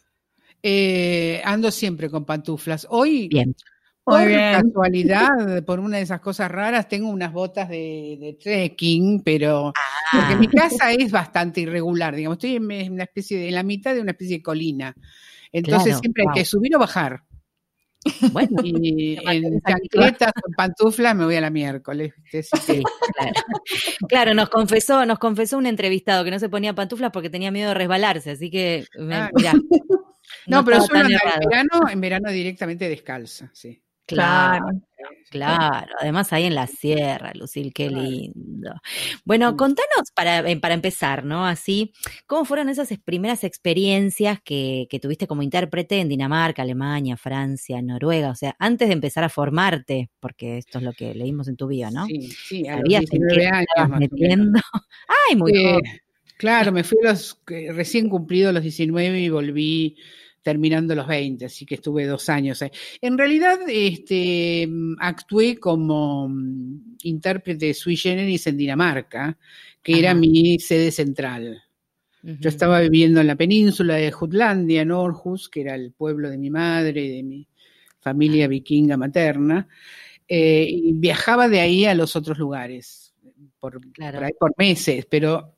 Eh, 0.62 1.40
ando 1.44 1.70
siempre 1.70 2.10
con 2.10 2.24
pantuflas. 2.24 2.86
Hoy, 2.90 3.28
Bien. 3.28 3.54
por 4.02 4.22
casualidad, 4.30 5.64
por 5.64 5.80
una 5.80 5.98
de 5.98 6.04
esas 6.04 6.20
cosas 6.20 6.50
raras, 6.50 6.88
tengo 6.88 7.08
unas 7.08 7.32
botas 7.32 7.68
de, 7.68 8.38
trekking, 8.42 9.22
pero 9.22 9.72
porque 10.12 10.36
mi 10.36 10.46
ah. 10.46 10.68
casa 10.68 10.92
es 10.92 11.10
bastante 11.10 11.60
irregular, 11.60 12.14
digamos, 12.14 12.36
estoy 12.36 12.56
en, 12.56 12.92
una 12.92 13.04
especie 13.04 13.38
de, 13.38 13.48
en 13.48 13.54
la 13.54 13.62
mitad 13.62 13.94
de 13.94 14.00
una 14.00 14.12
especie 14.12 14.38
de 14.38 14.42
colina. 14.42 14.94
Entonces 15.52 15.98
siempre 15.98 16.24
hay 16.26 16.40
que 16.40 16.44
subir 16.44 16.74
o 16.76 16.78
bajar. 16.78 17.22
Bueno, 18.32 18.48
y 18.64 19.18
en 19.26 19.60
chancletas 19.62 20.32
o 20.36 20.50
pantuflas 20.56 21.14
me 21.14 21.24
voy 21.24 21.36
a 21.36 21.40
la 21.40 21.50
miércoles. 21.50 22.14
claro. 24.08 24.34
nos 24.34 24.48
confesó, 24.48 25.06
nos 25.06 25.18
confesó 25.18 25.58
un 25.58 25.66
entrevistado 25.66 26.24
que 26.24 26.30
no 26.30 26.38
se 26.38 26.48
ponía 26.48 26.74
pantuflas 26.74 27.10
porque 27.12 27.30
tenía 27.30 27.50
miedo 27.50 27.68
de 27.68 27.74
resbalarse, 27.74 28.32
así 28.32 28.50
que 28.50 28.86
ah. 29.10 29.30
No, 30.48 30.64
pero 30.64 30.80
solo 30.80 31.00
en 31.00 31.08
verano, 31.08 31.88
en 31.90 32.00
verano 32.00 32.30
directamente 32.30 32.88
descalza, 32.88 33.50
sí. 33.52 33.82
Claro, 34.06 34.66
claro. 35.30 35.92
Además 36.00 36.32
ahí 36.32 36.44
en 36.44 36.54
la 36.54 36.68
sierra, 36.68 37.32
Lucil, 37.34 37.72
qué 37.74 37.90
lindo. 37.90 38.72
Bueno, 39.24 39.56
contanos 39.56 40.12
para, 40.14 40.48
eh, 40.48 40.56
para 40.58 40.74
empezar, 40.74 41.24
¿no? 41.24 41.44
Así, 41.44 41.92
¿cómo 42.26 42.44
fueron 42.44 42.68
esas 42.68 42.88
primeras 43.04 43.42
experiencias 43.42 44.38
que, 44.44 44.86
que, 44.88 45.00
tuviste 45.00 45.26
como 45.26 45.42
intérprete 45.42 45.98
en 45.98 46.08
Dinamarca, 46.08 46.62
Alemania, 46.62 47.16
Francia, 47.16 47.82
Noruega? 47.82 48.30
O 48.30 48.36
sea, 48.36 48.54
antes 48.60 48.88
de 48.88 48.94
empezar 48.94 49.24
a 49.24 49.28
formarte, 49.28 50.10
porque 50.20 50.58
esto 50.58 50.78
es 50.78 50.84
lo 50.84 50.92
que 50.92 51.12
leímos 51.14 51.48
en 51.48 51.56
tu 51.56 51.66
vida, 51.66 51.90
¿no? 51.90 52.06
Sí, 52.06 52.28
sí, 52.30 52.68
a 52.68 52.76
los 52.76 52.84
19 52.84 53.46
años. 53.46 53.98
Metiendo? 53.98 54.60
Ay, 55.28 55.36
muy 55.36 55.52
bien. 55.52 55.80
Claro, 56.36 56.70
me 56.70 56.84
fui 56.84 56.98
los 57.02 57.40
recién 57.46 58.08
cumplidos 58.08 58.52
los 58.52 58.62
19 58.62 59.20
y 59.20 59.28
volví 59.30 59.96
terminando 60.46 60.94
los 60.94 61.08
20, 61.08 61.46
así 61.46 61.66
que 61.66 61.74
estuve 61.74 62.06
dos 62.06 62.28
años. 62.28 62.62
En 63.00 63.18
realidad, 63.18 63.58
este, 63.66 64.68
actué 65.00 65.58
como 65.58 66.28
mm, 66.28 66.98
intérprete 67.02 67.66
de 67.66 67.74
sui 67.74 67.96
generis 67.96 68.46
en 68.46 68.56
Dinamarca, 68.56 69.36
que 69.82 69.98
era 69.98 70.14
mi 70.14 70.56
sede 70.60 70.92
central. 70.92 71.64
Yo 72.22 72.48
estaba 72.48 72.78
viviendo 72.78 73.20
en 73.20 73.26
la 73.26 73.34
península 73.34 73.96
de 73.96 74.12
Jutlandia, 74.12 74.82
en 74.82 74.92
Aarhus, 74.92 75.48
que 75.48 75.62
era 75.62 75.74
el 75.74 75.90
pueblo 75.90 76.30
de 76.30 76.38
mi 76.38 76.50
madre 76.50 77.04
y 77.04 77.16
de 77.16 77.22
mi 77.24 77.48
familia 77.98 78.46
vikinga 78.46 78.96
materna, 78.96 79.66
eh, 80.28 80.64
y 80.70 80.92
viajaba 80.92 81.48
de 81.48 81.58
ahí 81.58 81.86
a 81.86 81.94
los 81.96 82.14
otros 82.14 82.38
lugares, 82.38 83.12
por, 83.58 83.80
por, 83.80 84.24
ahí 84.24 84.32
por 84.38 84.52
meses, 84.56 85.08
pero 85.10 85.55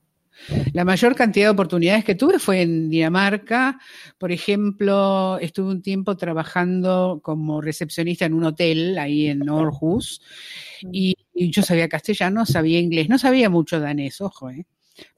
la 0.73 0.85
mayor 0.85 1.15
cantidad 1.15 1.47
de 1.47 1.51
oportunidades 1.51 2.05
que 2.05 2.15
tuve 2.15 2.39
fue 2.39 2.63
en 2.63 2.89
Dinamarca. 2.89 3.79
Por 4.19 4.33
ejemplo, 4.33 5.39
estuve 5.41 5.71
un 5.71 5.83
tiempo 5.83 6.17
trabajando 6.17 7.21
como 7.23 7.61
recepcionista 7.61 8.25
en 8.25 8.35
un 8.35 8.45
hotel 8.45 8.99
ahí 8.99 9.27
en 9.27 9.49
Aarhus 9.49 10.23
y, 10.93 11.17
yo 11.35 11.63
sabía 11.63 11.89
castellano, 11.89 12.47
sabía 12.47 12.81
inglés, 12.81 13.09
no 13.09 13.19
sabía 13.19 13.51
mucho 13.51 13.81
danés, 13.81 14.21
ojo, 14.21 14.51
¿eh? 14.51 14.67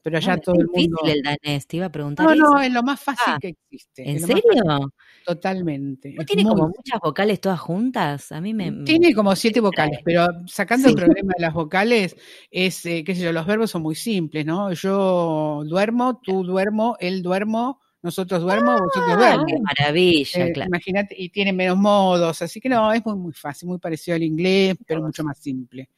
Pero 0.01 0.17
allá 0.17 0.37
todo 0.37 0.55
el 0.59 0.67
mundo. 0.67 0.97
Es 1.05 1.13
el 1.15 1.21
danés, 1.21 1.67
te 1.67 1.77
iba 1.77 1.85
a 1.87 1.91
preguntar. 1.91 2.25
No, 2.25 2.35
no, 2.35 2.61
es 2.61 2.71
lo 2.71 2.83
más 2.83 2.99
fácil 2.99 3.23
ah, 3.27 3.37
que 3.39 3.49
existe. 3.49 4.09
¿En 4.09 4.19
serio? 4.19 4.93
Totalmente. 5.25 6.13
¿No 6.17 6.25
tiene 6.25 6.43
como 6.43 6.67
muchas 6.67 6.99
vocales 7.01 7.39
todas 7.39 7.59
juntas? 7.59 8.31
A 8.31 8.41
mí 8.41 8.53
me. 8.53 8.71
Tiene 8.83 9.13
como 9.13 9.35
siete 9.35 9.59
vocales, 9.59 9.99
pero 10.03 10.27
sacando 10.47 10.89
el 10.89 10.95
problema 11.23 11.33
de 11.37 11.41
las 11.41 11.53
vocales, 11.53 12.15
es, 12.49 12.85
eh, 12.85 13.03
qué 13.03 13.15
sé 13.15 13.21
yo, 13.21 13.31
los 13.31 13.45
verbos 13.45 13.71
son 13.71 13.81
muy 13.81 13.95
simples, 13.95 14.45
¿no? 14.45 14.73
Yo 14.73 15.63
duermo, 15.65 16.19
tú 16.23 16.43
duermo, 16.43 16.97
él 16.99 17.21
duermo, 17.21 17.79
nosotros 18.01 18.41
duermo, 18.41 18.71
vosotros 18.73 19.05
ah, 19.09 19.15
duermo. 19.15 19.45
Qué 19.45 19.59
maravilla, 19.59 20.45
eh, 20.47 20.51
claro. 20.53 20.69
Imagínate, 20.69 21.15
y 21.17 21.29
tiene 21.29 21.53
menos 21.53 21.77
modos, 21.77 22.41
así 22.41 22.59
que 22.59 22.69
no, 22.69 22.91
es 22.91 23.05
muy, 23.05 23.15
muy 23.15 23.33
fácil, 23.33 23.69
muy 23.69 23.77
parecido 23.77 24.15
al 24.15 24.23
inglés, 24.23 24.75
pero 24.85 25.01
mucho 25.01 25.23
más 25.23 25.37
simple. 25.37 25.89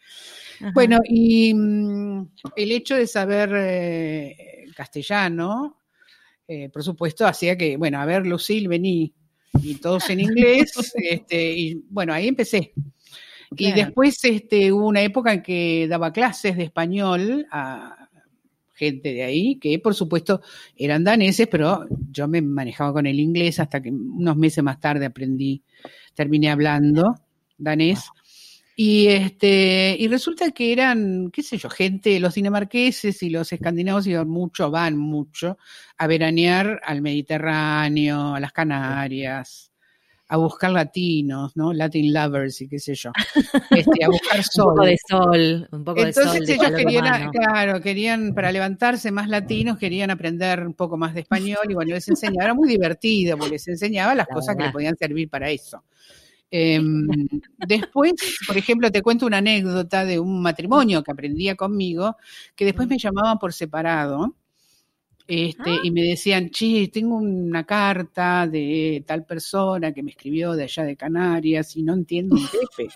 Bueno, 0.73 0.99
y 1.07 1.53
mm, 1.53 2.29
el 2.55 2.71
hecho 2.71 2.95
de 2.95 3.07
saber 3.07 3.51
eh, 3.55 4.65
castellano, 4.75 5.79
eh, 6.47 6.69
por 6.69 6.83
supuesto, 6.83 7.25
hacía 7.25 7.57
que, 7.57 7.77
bueno, 7.77 7.99
a 7.99 8.05
ver, 8.05 8.25
Lucille, 8.25 8.67
vení, 8.67 9.13
y 9.61 9.75
todos 9.75 10.09
en 10.09 10.19
inglés, 10.21 10.73
este, 10.95 11.53
y 11.53 11.83
bueno, 11.89 12.13
ahí 12.13 12.27
empecé. 12.27 12.73
Y 13.55 13.71
después 13.71 14.23
este, 14.23 14.71
hubo 14.71 14.87
una 14.87 15.01
época 15.01 15.31
en 15.31 15.43
que 15.43 15.87
daba 15.87 16.11
clases 16.11 16.57
de 16.57 16.63
español 16.63 17.45
a 17.51 18.09
gente 18.73 19.13
de 19.13 19.23
ahí, 19.23 19.59
que 19.59 19.77
por 19.77 19.93
supuesto 19.93 20.41
eran 20.75 21.03
daneses, 21.03 21.47
pero 21.47 21.85
yo 22.09 22.27
me 22.27 22.41
manejaba 22.41 22.93
con 22.93 23.05
el 23.05 23.19
inglés 23.19 23.59
hasta 23.59 23.79
que 23.79 23.91
unos 23.91 24.35
meses 24.35 24.63
más 24.63 24.79
tarde 24.79 25.05
aprendí, 25.05 25.61
terminé 26.15 26.49
hablando 26.49 27.15
danés. 27.57 28.09
Y 28.75 29.07
este, 29.07 29.95
y 29.99 30.07
resulta 30.07 30.49
que 30.51 30.71
eran, 30.71 31.29
qué 31.31 31.43
sé 31.43 31.57
yo, 31.57 31.69
gente, 31.69 32.19
los 32.19 32.33
dinamarqueses 32.33 33.21
y 33.21 33.29
los 33.29 33.53
escandinavos 33.53 34.07
iban 34.07 34.27
mucho, 34.27 34.71
van 34.71 34.97
mucho 34.97 35.57
a 35.97 36.07
veranear 36.07 36.81
al 36.83 37.01
Mediterráneo, 37.01 38.33
a 38.33 38.39
las 38.39 38.51
Canarias, 38.51 39.71
a 40.27 40.37
buscar 40.37 40.71
latinos, 40.71 41.55
¿no? 41.55 41.71
Latin 41.71 42.11
lovers 42.11 42.61
y 42.61 42.67
qué 42.67 42.79
sé 42.79 42.95
yo. 42.95 43.11
Este, 43.69 44.03
a 44.03 44.07
buscar 44.07 44.43
sol. 44.43 44.65
un 44.69 44.75
poco 44.75 44.85
de 44.85 44.97
sol, 45.07 45.67
un 45.71 45.83
poco 45.83 46.05
de 46.05 46.13
sol. 46.13 46.23
Entonces 46.23 46.49
ellos 46.49 46.71
querían, 46.75 47.31
claro, 47.31 47.79
querían, 47.79 48.33
para 48.33 48.51
levantarse 48.51 49.11
más 49.11 49.29
latinos, 49.29 49.77
querían 49.77 50.09
aprender 50.09 50.65
un 50.65 50.73
poco 50.73 50.97
más 50.97 51.13
de 51.13 51.21
español 51.21 51.59
y 51.69 51.75
bueno, 51.75 51.93
les 51.93 52.07
enseñaba, 52.07 52.45
era 52.45 52.53
muy 52.55 52.67
divertido 52.67 53.37
porque 53.37 53.51
les 53.51 53.67
enseñaba 53.67 54.15
las 54.15 54.25
cosas 54.25 54.55
que 54.55 54.63
le 54.63 54.71
podían 54.71 54.97
servir 54.97 55.29
para 55.29 55.51
eso. 55.51 55.83
Em, 56.55 57.07
después, 57.67 58.13
por 58.45 58.55
ejemplo, 58.55 58.91
te 58.91 59.01
cuento 59.01 59.25
una 59.25 59.39
anécdota 59.39 60.05
de 60.05 60.19
un 60.19 60.39
matrimonio 60.39 61.01
que 61.01 61.11
aprendía 61.11 61.55
conmigo, 61.55 62.15
que 62.55 62.65
después 62.65 62.87
me 62.87 62.99
llamaban 62.99 63.39
por 63.39 63.53
separado. 63.53 64.35
Este, 65.25 65.71
ah. 65.71 65.79
Y 65.81 65.89
me 65.89 66.03
decían, 66.03 66.51
che, 66.51 66.89
tengo 66.89 67.15
una 67.15 67.63
carta 67.63 68.45
de 68.45 69.03
tal 69.07 69.25
persona 69.25 69.93
que 69.93 70.03
me 70.03 70.11
escribió 70.11 70.53
de 70.53 70.65
allá 70.65 70.83
de 70.83 70.95
Canarias 70.95 71.75
y 71.75 71.81
no 71.81 71.93
entiendo 71.93 72.35
un 72.35 72.45
jefe. 72.45 72.93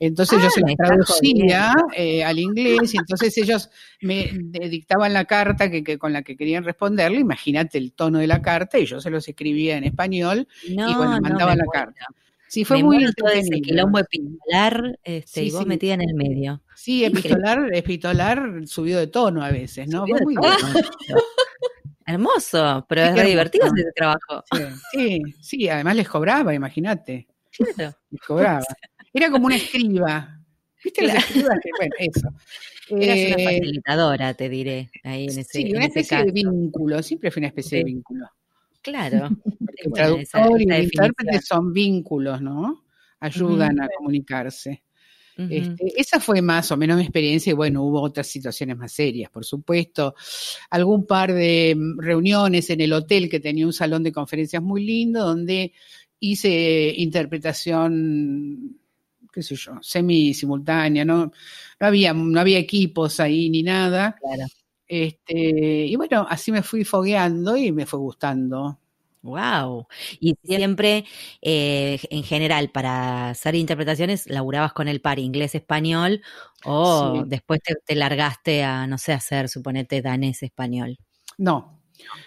Entonces 0.00 0.42
yo 0.42 0.50
se 0.50 0.62
la 0.62 0.74
traducía 0.74 1.72
eh, 1.94 2.24
al 2.24 2.40
inglés 2.40 2.94
y 2.94 2.96
entonces 2.96 3.38
ellos 3.38 3.70
me 4.00 4.28
dictaban 4.68 5.12
la 5.12 5.24
carta 5.24 5.70
que, 5.70 5.98
con 5.98 6.12
la 6.12 6.22
que 6.22 6.36
querían 6.36 6.64
responderle. 6.64 7.20
Imagínate 7.20 7.78
el 7.78 7.92
tono 7.92 8.18
de 8.18 8.26
la 8.26 8.42
carta 8.42 8.76
y 8.76 8.86
yo 8.86 9.00
se 9.00 9.10
los 9.10 9.28
escribía 9.28 9.76
en 9.76 9.84
español 9.84 10.48
y 10.64 10.74
bueno, 10.74 11.20
mandaba 11.20 11.54
la 11.54 11.66
carta. 11.72 12.08
Sí, 12.48 12.64
fue 12.64 12.82
muy 12.82 13.12
todo 13.12 13.28
ese 13.28 13.60
quilombo 13.60 13.98
epistolar 13.98 14.98
este, 15.04 15.44
y 15.44 15.50
vos 15.50 15.66
metida 15.66 15.94
en 15.94 16.00
el 16.00 16.14
medio. 16.14 16.62
Sí, 16.74 17.04
epistolar, 17.04 17.68
epistolar 17.74 18.66
subido 18.66 18.98
de 19.00 19.06
tono 19.06 19.44
a 19.44 19.50
veces, 19.50 19.86
¿no? 19.88 20.06
Fue 20.06 20.20
muy 20.22 20.34
Hermoso, 22.06 22.86
pero 22.88 23.02
es 23.02 23.14
re 23.14 23.26
divertido 23.26 23.66
ese 23.66 23.92
trabajo. 23.94 24.42
Sí, 24.92 25.20
sí, 25.42 25.68
además 25.68 25.96
les 25.96 26.08
cobraba, 26.08 26.54
imagínate. 26.54 27.28
Claro. 27.50 27.94
Les 28.10 28.20
cobraba. 28.22 28.64
Era 29.12 29.30
como 29.30 29.44
una 29.44 29.56
escriba. 29.56 30.40
¿Viste 30.82 31.06
las 31.06 31.16
escribas? 31.16 31.58
bueno, 31.76 31.94
eso. 31.98 32.28
Eras 32.90 33.18
una 33.18 33.42
eh, 33.42 33.44
facilitadora, 33.44 34.32
te 34.32 34.48
diré, 34.48 34.90
ahí 35.04 35.24
en 35.24 35.38
ese 35.38 35.44
Sí, 35.44 35.72
una 35.74 35.84
especie 35.84 36.24
de 36.24 36.32
vínculo, 36.32 37.02
siempre 37.02 37.30
fue 37.30 37.40
una 37.40 37.48
especie 37.48 37.78
de 37.78 37.84
vínculo. 37.84 38.26
Claro. 38.90 39.28
el 39.76 39.92
traductor 39.92 40.60
y 40.60 40.70
el 40.70 40.84
intérprete 40.84 41.40
son 41.40 41.72
vínculos, 41.72 42.40
¿no? 42.40 42.84
Ayudan 43.20 43.80
a 43.80 43.88
comunicarse. 43.96 44.82
Este, 45.38 45.92
esa 45.96 46.18
fue 46.18 46.42
más 46.42 46.72
o 46.72 46.76
menos 46.76 46.96
mi 46.96 47.04
experiencia 47.04 47.52
y 47.52 47.54
bueno, 47.54 47.84
hubo 47.84 48.02
otras 48.02 48.26
situaciones 48.26 48.76
más 48.76 48.90
serias, 48.90 49.30
por 49.30 49.44
supuesto. 49.44 50.16
Algún 50.68 51.06
par 51.06 51.32
de 51.32 51.76
mm, 51.76 52.00
reuniones 52.00 52.68
en 52.70 52.80
el 52.80 52.92
hotel 52.92 53.28
que 53.28 53.38
tenía 53.38 53.64
un 53.64 53.72
salón 53.72 54.02
de 54.02 54.10
conferencias 54.10 54.60
muy 54.60 54.84
lindo 54.84 55.24
donde 55.24 55.72
hice 56.18 56.92
interpretación, 56.96 58.80
qué 59.32 59.42
sé 59.44 59.54
yo, 59.54 59.78
semi 59.80 60.34
simultánea, 60.34 61.04
¿no? 61.04 61.26
No 61.80 61.86
había, 61.86 62.12
no 62.12 62.40
había 62.40 62.58
equipos 62.58 63.20
ahí 63.20 63.48
ni 63.48 63.62
nada. 63.62 64.16
Claro. 64.20 64.44
Este, 64.88 65.34
y 65.86 65.96
bueno, 65.96 66.26
así 66.28 66.50
me 66.50 66.62
fui 66.62 66.84
fogueando 66.84 67.56
y 67.56 67.72
me 67.72 67.86
fue 67.86 67.98
gustando. 67.98 68.78
Wow. 69.22 69.86
Y 70.20 70.36
siempre, 70.42 71.04
eh, 71.42 71.98
en 72.10 72.22
general, 72.22 72.70
para 72.70 73.30
hacer 73.30 73.54
interpretaciones, 73.56 74.26
laburabas 74.28 74.72
con 74.72 74.88
el 74.88 75.00
par 75.00 75.18
inglés-español 75.18 76.22
o 76.64 77.24
después 77.26 77.60
te, 77.62 77.74
te, 77.84 77.94
largaste 77.94 78.64
a, 78.64 78.86
no 78.86 78.96
sé, 78.96 79.12
hacer, 79.12 79.48
suponete, 79.48 80.02
danés-español. 80.02 80.98
No, 81.36 81.77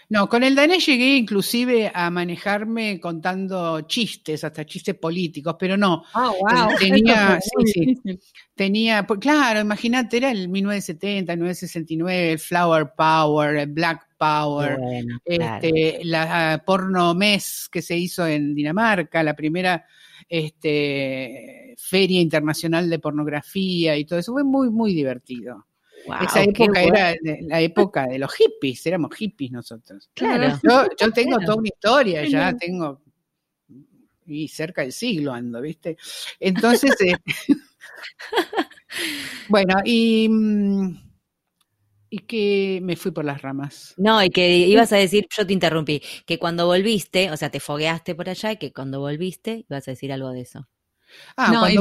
no, 0.09 0.27
con 0.27 0.43
el 0.43 0.55
danés 0.55 0.85
llegué 0.85 1.15
inclusive 1.15 1.91
a 1.93 2.09
manejarme 2.09 2.99
contando 2.99 3.81
chistes, 3.81 4.43
hasta 4.43 4.65
chistes 4.65 4.95
políticos, 4.95 5.55
pero 5.59 5.77
no. 5.77 6.03
Ah, 6.13 6.31
wow. 6.39 6.75
Tenía, 6.79 7.39
sí, 7.41 7.95
sí, 8.03 8.19
tenía, 8.55 9.05
pues, 9.07 9.19
claro, 9.19 9.59
imagínate, 9.61 10.17
era 10.17 10.31
el 10.31 10.49
1970, 10.49 11.35
1969, 11.35 12.31
el 12.33 12.39
Flower 12.39 12.91
Power, 12.95 13.55
el 13.55 13.67
Black 13.67 14.07
Power, 14.17 14.77
este, 15.25 16.01
la 16.03 16.61
porno 16.65 17.13
mes 17.15 17.69
que 17.71 17.81
se 17.81 17.97
hizo 17.97 18.27
en 18.27 18.53
Dinamarca, 18.53 19.23
la 19.23 19.35
primera 19.35 19.85
este, 20.29 21.75
feria 21.77 22.21
internacional 22.21 22.89
de 22.89 22.99
pornografía 22.99 23.97
y 23.97 24.05
todo 24.05 24.19
eso, 24.19 24.33
fue 24.33 24.43
muy, 24.43 24.69
muy 24.69 24.93
divertido. 24.93 25.65
Esa 26.21 26.43
época 26.43 26.81
era 26.81 27.15
la 27.41 27.61
época 27.61 28.07
de 28.07 28.19
los 28.19 28.33
hippies, 28.33 28.85
éramos 28.85 29.15
hippies 29.15 29.51
nosotros. 29.51 30.09
Claro. 30.13 30.59
Yo, 30.63 31.11
tengo 31.11 31.37
toda 31.39 31.55
una 31.55 31.67
historia, 31.67 32.25
ya 32.25 32.53
tengo 32.53 33.01
y 34.25 34.47
cerca 34.47 34.81
del 34.81 34.93
siglo 34.93 35.33
ando, 35.33 35.61
¿viste? 35.61 35.97
Entonces, 36.39 36.91
eh, 37.01 37.15
bueno, 39.49 39.75
y, 39.83 40.27
mm, 40.29 41.11
y 42.09 42.19
que 42.19 42.79
me 42.81 42.95
fui 42.95 43.11
por 43.11 43.25
las 43.25 43.41
ramas. 43.41 43.93
No, 43.97 44.23
y 44.23 44.29
que 44.29 44.57
ibas 44.57 44.91
a 44.93 44.97
decir, 44.97 45.27
yo 45.35 45.45
te 45.45 45.53
interrumpí, 45.53 46.01
que 46.25 46.39
cuando 46.39 46.65
volviste, 46.65 47.31
o 47.31 47.37
sea, 47.37 47.49
te 47.49 47.59
fogueaste 47.59 48.15
por 48.15 48.29
allá 48.29 48.53
y 48.53 48.57
que 48.57 48.71
cuando 48.71 48.99
volviste 48.99 49.65
ibas 49.69 49.87
a 49.87 49.91
decir 49.91 50.11
algo 50.11 50.29
de 50.31 50.41
eso. 50.41 50.67
Ah, 51.35 51.51
no, 51.51 51.69
y 51.69 51.75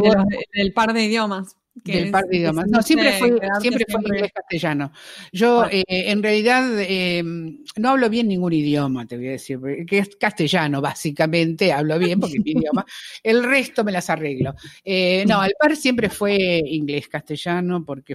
del 0.53 0.73
par 0.73 0.93
de 0.93 1.05
idiomas 1.05 1.57
del 1.75 2.11
par 2.11 2.25
de 2.27 2.37
idiomas. 2.39 2.67
No, 2.69 2.83
siempre 2.83 3.12
fue, 3.12 3.39
siempre 3.61 3.85
fue 3.89 4.00
inglés 4.00 4.33
castellano. 4.33 4.93
Yo, 5.33 5.67
eh, 5.71 5.85
en 5.89 6.23
realidad, 6.23 6.65
eh, 6.81 7.23
no 7.23 7.89
hablo 7.89 8.11
bien 8.11 8.29
ningún 8.29 8.53
idioma, 8.53 9.07
te 9.07 9.17
voy 9.17 9.29
a 9.29 9.33
decir, 9.33 9.59
que 9.87 9.99
es 9.99 10.17
castellano, 10.17 10.81
básicamente, 10.81 11.73
hablo 11.73 11.99
bien 11.99 12.21
porque 12.21 12.37
es 12.39 12.45
mi 12.45 12.53
idioma. 12.53 12.85
El 13.23 13.45
resto 13.45 13.85
me 13.85 13.93
las 13.93 14.11
arreglo. 14.11 14.55
Eh, 14.85 15.25
no, 15.27 15.45
el 15.45 15.53
par 15.59 15.77
siempre 15.77 16.09
fue 16.09 16.62
inglés 16.65 17.09
castellano, 17.09 17.85
porque 17.85 18.15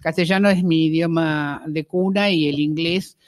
castellano 0.00 0.50
es 0.50 0.62
mi 0.62 0.86
idioma 0.86 1.62
de 1.66 1.84
cuna 1.84 2.30
y 2.30 2.48
el 2.48 2.58
inglés 2.58 3.18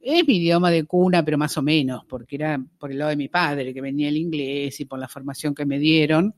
es 0.00 0.26
mi 0.26 0.36
idioma 0.36 0.70
de 0.70 0.84
cuna, 0.84 1.24
pero 1.24 1.38
más 1.38 1.56
o 1.56 1.62
menos, 1.62 2.04
porque 2.06 2.36
era 2.36 2.62
por 2.78 2.90
el 2.90 2.98
lado 2.98 3.10
de 3.10 3.16
mi 3.16 3.28
padre 3.28 3.72
que 3.72 3.80
venía 3.80 4.08
el 4.08 4.16
inglés 4.16 4.78
y 4.80 4.84
por 4.84 4.98
la 4.98 5.08
formación 5.08 5.54
que 5.54 5.64
me 5.64 5.78
dieron. 5.78 6.34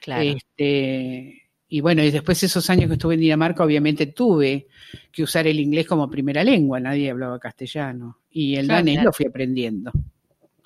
Claro. 0.00 0.22
Este, 0.22 1.45
y 1.68 1.80
bueno, 1.80 2.02
y 2.02 2.10
después 2.10 2.40
de 2.40 2.46
esos 2.46 2.70
años 2.70 2.86
que 2.86 2.92
estuve 2.92 3.14
en 3.14 3.20
Dinamarca, 3.20 3.64
obviamente 3.64 4.06
tuve 4.06 4.68
que 5.10 5.22
usar 5.22 5.46
el 5.46 5.58
inglés 5.58 5.86
como 5.86 6.08
primera 6.08 6.44
lengua, 6.44 6.78
nadie 6.78 7.10
hablaba 7.10 7.38
castellano. 7.38 8.18
Y 8.30 8.56
el 8.56 8.68
danés 8.68 9.02
lo 9.02 9.12
fui 9.12 9.26
aprendiendo. 9.26 9.90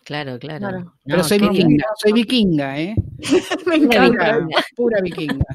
Claro, 0.04 0.38
claro. 0.38 0.94
Pero 1.04 1.24
soy 1.24 1.38
vikinga, 1.38 1.84
soy 1.96 2.12
vikinga, 2.12 2.80
¿eh? 2.80 2.94
Me 3.66 3.76
encanta. 3.76 4.46
Pura 4.74 5.00
vikinga. 5.00 5.46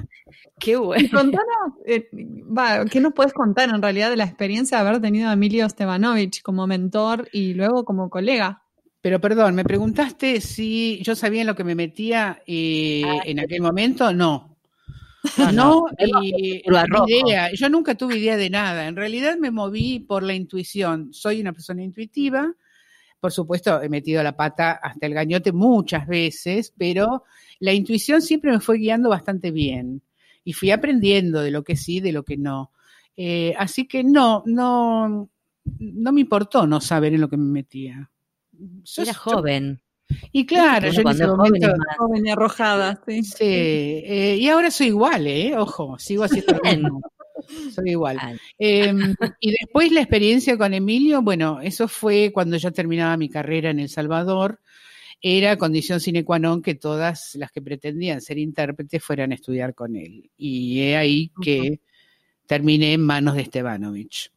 Qué 0.57 0.77
bueno. 0.77 1.09
Contanos, 1.11 1.73
eh, 1.85 2.09
¿qué 2.89 2.99
nos 3.01 3.13
puedes 3.13 3.33
contar 3.33 3.69
en 3.69 3.81
realidad 3.81 4.09
de 4.09 4.15
la 4.15 4.23
experiencia 4.23 4.81
de 4.81 4.87
haber 4.87 5.01
tenido 5.01 5.29
a 5.29 5.33
Emilio 5.33 5.67
Stevanovich 5.67 6.41
como 6.41 6.65
mentor 6.67 7.27
y 7.33 7.53
luego 7.53 7.83
como 7.83 8.09
colega? 8.09 8.63
Pero 9.01 9.19
perdón, 9.19 9.53
me 9.53 9.65
preguntaste 9.65 10.41
si 10.41 11.01
yo 11.03 11.15
sabía 11.15 11.41
en 11.41 11.47
lo 11.47 11.55
que 11.55 11.63
me 11.63 11.75
metía 11.75 12.41
eh, 12.47 13.03
ah, 13.05 13.21
en 13.25 13.39
aquel 13.39 13.61
momento. 13.61 14.13
No, 14.13 14.54
no, 15.53 15.85
y 15.99 16.61
idea. 17.07 17.51
Yo 17.53 17.69
nunca 17.69 17.95
tuve 17.95 18.17
idea 18.17 18.37
de 18.37 18.49
nada. 18.49 18.87
En 18.87 18.95
realidad 18.95 19.37
me 19.37 19.51
moví 19.51 19.99
por 19.99 20.23
la 20.23 20.33
intuición. 20.33 21.13
Soy 21.13 21.41
una 21.41 21.53
persona 21.53 21.83
intuitiva. 21.83 22.53
Por 23.19 23.31
supuesto, 23.31 23.81
he 23.81 23.89
metido 23.89 24.21
la 24.21 24.35
pata 24.35 24.73
hasta 24.73 25.05
el 25.05 25.13
gañote 25.13 25.51
muchas 25.51 26.07
veces, 26.07 26.73
pero 26.77 27.23
la 27.59 27.73
intuición 27.73 28.21
siempre 28.21 28.51
me 28.51 28.59
fue 28.59 28.77
guiando 28.77 29.09
bastante 29.09 29.51
bien. 29.51 30.01
Y 30.43 30.53
fui 30.53 30.71
aprendiendo 30.71 31.41
de 31.41 31.51
lo 31.51 31.63
que 31.63 31.75
sí, 31.75 31.99
de 32.01 32.11
lo 32.11 32.23
que 32.23 32.37
no. 32.37 32.71
Eh, 33.17 33.53
así 33.57 33.87
que 33.87 34.03
no, 34.03 34.43
no, 34.45 35.29
no 35.79 36.11
me 36.11 36.21
importó 36.21 36.67
no 36.67 36.81
saber 36.81 37.13
en 37.13 37.21
lo 37.21 37.29
que 37.29 37.37
me 37.37 37.51
metía. 37.51 38.11
Era 38.97 39.13
joven. 39.13 39.81
Y 40.31 40.45
claro, 40.45 40.91
yo 40.91 41.01
en 41.01 41.07
ese 41.07 41.27
momento. 41.27 41.73
Joven 41.97 42.27
y 42.27 42.29
arrojada, 42.29 43.01
sí. 43.07 43.23
sí 43.23 43.35
eh, 43.41 44.37
y 44.39 44.47
ahora 44.49 44.69
soy 44.71 44.87
igual, 44.87 45.27
¿eh? 45.27 45.57
Ojo, 45.57 45.97
sigo 45.97 46.23
haciendo 46.23 46.53
lo 46.53 47.01
Soy 47.73 47.91
igual. 47.91 48.19
Em, 48.57 49.15
y 49.39 49.51
después 49.51 49.91
la 49.91 50.01
experiencia 50.01 50.57
con 50.57 50.73
Emilio, 50.73 51.21
bueno, 51.21 51.59
eso 51.61 51.87
fue 51.87 52.31
cuando 52.33 52.57
yo 52.57 52.71
terminaba 52.71 53.17
mi 53.17 53.29
carrera 53.29 53.69
en 53.69 53.79
El 53.79 53.89
Salvador. 53.89 54.59
Era 55.21 55.57
condición 55.57 55.99
sine 55.99 56.23
qua 56.23 56.37
non 56.37 56.61
que 56.61 56.75
todas 56.75 57.33
las 57.35 57.51
que 57.51 57.61
pretendían 57.61 58.21
ser 58.21 58.37
intérpretes 58.37 59.01
fueran 59.01 59.31
a 59.31 59.35
estudiar 59.35 59.73
con 59.73 59.95
él. 59.95 60.29
Y 60.37 60.81
he 60.81 60.97
ahí 60.97 61.31
que 61.41 61.79
terminé 62.45 62.93
en 62.93 63.01
manos 63.01 63.35
de 63.35 63.41
Estebanovich. 63.41 64.31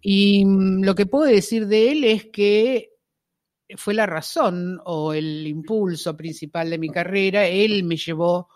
Y 0.00 0.44
mm, 0.44 0.84
lo 0.84 0.94
que 0.94 1.06
puedo 1.06 1.24
decir 1.24 1.66
de 1.66 1.90
él 1.90 2.04
es 2.04 2.26
que 2.26 2.90
fue 3.76 3.94
la 3.94 4.06
razón 4.06 4.80
o 4.84 5.12
el 5.12 5.46
impulso 5.46 6.16
principal 6.16 6.70
de 6.70 6.78
mi 6.78 6.88
carrera. 6.88 7.46
Él 7.46 7.84
me 7.84 7.96
llevó 7.96 8.48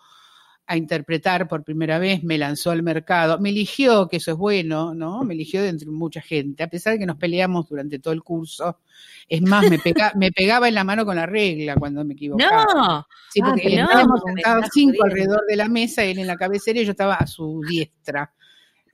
a 0.71 0.77
interpretar 0.77 1.49
por 1.49 1.65
primera 1.65 1.99
vez, 1.99 2.23
me 2.23 2.39
lanzó 2.39 2.71
al 2.71 2.85
mercado, 2.85 3.41
me 3.41 3.49
eligió, 3.49 4.07
que 4.09 4.19
eso 4.19 4.31
es 4.31 4.37
bueno, 4.37 4.95
¿no? 4.95 5.25
Me 5.25 5.35
eligió 5.35 5.63
de 5.63 5.69
entre 5.69 5.91
mucha 5.91 6.21
gente, 6.21 6.63
a 6.63 6.69
pesar 6.69 6.93
de 6.93 7.01
que 7.01 7.07
nos 7.07 7.17
peleamos 7.17 7.69
durante 7.69 7.99
todo 7.99 8.15
el 8.15 8.23
curso. 8.23 8.79
Es 9.29 9.43
más, 9.43 9.69
me, 9.69 9.81
me 10.15 10.31
pegaba 10.31 10.69
en 10.69 10.75
la 10.77 10.85
mano 10.85 11.05
con 11.05 11.17
la 11.17 11.27
regla 11.27 11.75
cuando 11.75 12.05
me 12.05 12.15
equivocaba. 12.15 12.67
No, 12.73 13.07
sí, 13.31 13.41
porque 13.41 13.81
ah, 13.81 13.83
estábamos 13.83 14.21
sentados 14.25 14.67
cinco 14.73 15.03
alrededor 15.03 15.45
de 15.49 15.57
la 15.57 15.69
mesa, 15.69 16.05
él 16.05 16.21
en 16.21 16.29
la 16.29 16.37
cabecera 16.37 16.79
y 16.79 16.85
yo 16.85 16.93
estaba 16.93 17.15
a 17.17 17.27
su 17.27 17.61
diestra 17.69 18.33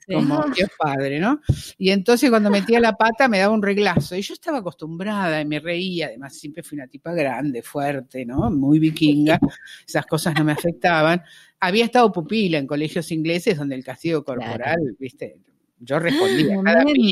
como 0.13 0.45
Dios 0.55 0.71
padre, 0.79 1.19
¿no? 1.19 1.41
Y 1.79 1.91
entonces 1.91 2.31
cuando 2.31 2.51
metía 2.51 2.81
la 2.81 2.93
pata 2.93 3.29
me 3.29 3.39
daba 3.39 3.55
un 3.55 3.63
reglazo. 3.63 4.17
Y 4.17 4.23
yo 4.23 4.35
estaba 4.35 4.59
acostumbrada 4.59 5.41
y 5.41 5.45
me 5.45 5.61
reía, 5.61 6.07
además 6.07 6.37
siempre 6.39 6.63
fui 6.63 6.79
una 6.79 6.87
tipa 6.87 7.13
grande, 7.13 7.63
fuerte, 7.63 8.25
¿no? 8.25 8.51
Muy 8.51 8.79
vikinga, 8.79 9.39
esas 9.87 10.07
cosas 10.07 10.35
no 10.37 10.45
me 10.45 10.53
afectaban. 10.53 11.23
Había 11.61 11.85
estado 11.85 12.13
pupila 12.13 12.59
en 12.59 12.67
colegios 12.67 13.11
ingleses 13.11 13.57
donde 13.57 13.75
el 13.75 13.85
castigo 13.85 14.23
corporal, 14.25 14.97
¿viste? 14.99 15.37
Yo 15.79 15.99
respondía. 15.99 16.57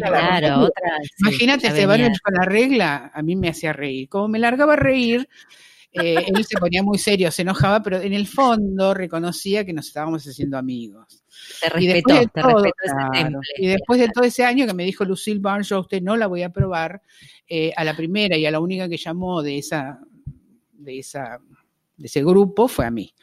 claro, 0.00 0.60
otra, 0.62 0.96
Imagínate, 1.18 1.66
este 1.66 1.84
barrio 1.86 2.08
con 2.22 2.34
la 2.34 2.46
regla, 2.46 3.10
a 3.12 3.22
mí 3.22 3.36
me 3.36 3.50
hacía 3.50 3.72
reír. 3.72 4.08
Como 4.08 4.28
me 4.28 4.38
largaba 4.38 4.72
a 4.72 4.76
reír, 4.76 5.28
eh, 5.92 6.24
él 6.34 6.44
se 6.44 6.58
ponía 6.58 6.82
muy 6.82 6.98
serio, 6.98 7.30
se 7.30 7.42
enojaba, 7.42 7.82
pero 7.82 8.00
en 8.00 8.14
el 8.14 8.26
fondo 8.26 8.94
reconocía 8.94 9.64
que 9.64 9.72
nos 9.72 9.88
estábamos 9.88 10.26
haciendo 10.26 10.56
amigos. 10.56 11.23
Te 11.60 11.68
respetó, 11.68 12.22
y 12.22 12.26
te 12.26 12.40
todo, 12.40 12.64
Y 13.58 13.66
después 13.66 14.00
de 14.00 14.08
todo 14.08 14.24
ese 14.24 14.44
año 14.44 14.66
que 14.66 14.74
me 14.74 14.84
dijo 14.84 15.04
Lucille 15.04 15.40
Barnes, 15.40 15.68
yo 15.68 15.76
a 15.76 15.80
usted 15.80 16.02
no 16.02 16.16
la 16.16 16.26
voy 16.26 16.42
a 16.42 16.50
probar, 16.50 17.02
eh, 17.48 17.72
a 17.76 17.84
la 17.84 17.96
primera 17.96 18.36
y 18.36 18.46
a 18.46 18.50
la 18.50 18.60
única 18.60 18.88
que 18.88 18.96
llamó 18.96 19.42
de 19.42 19.58
esa, 19.58 20.00
de 20.72 20.98
esa, 20.98 21.38
de 21.96 22.06
ese 22.06 22.22
grupo 22.22 22.68
fue 22.68 22.86
a 22.86 22.90
mí. 22.90 23.14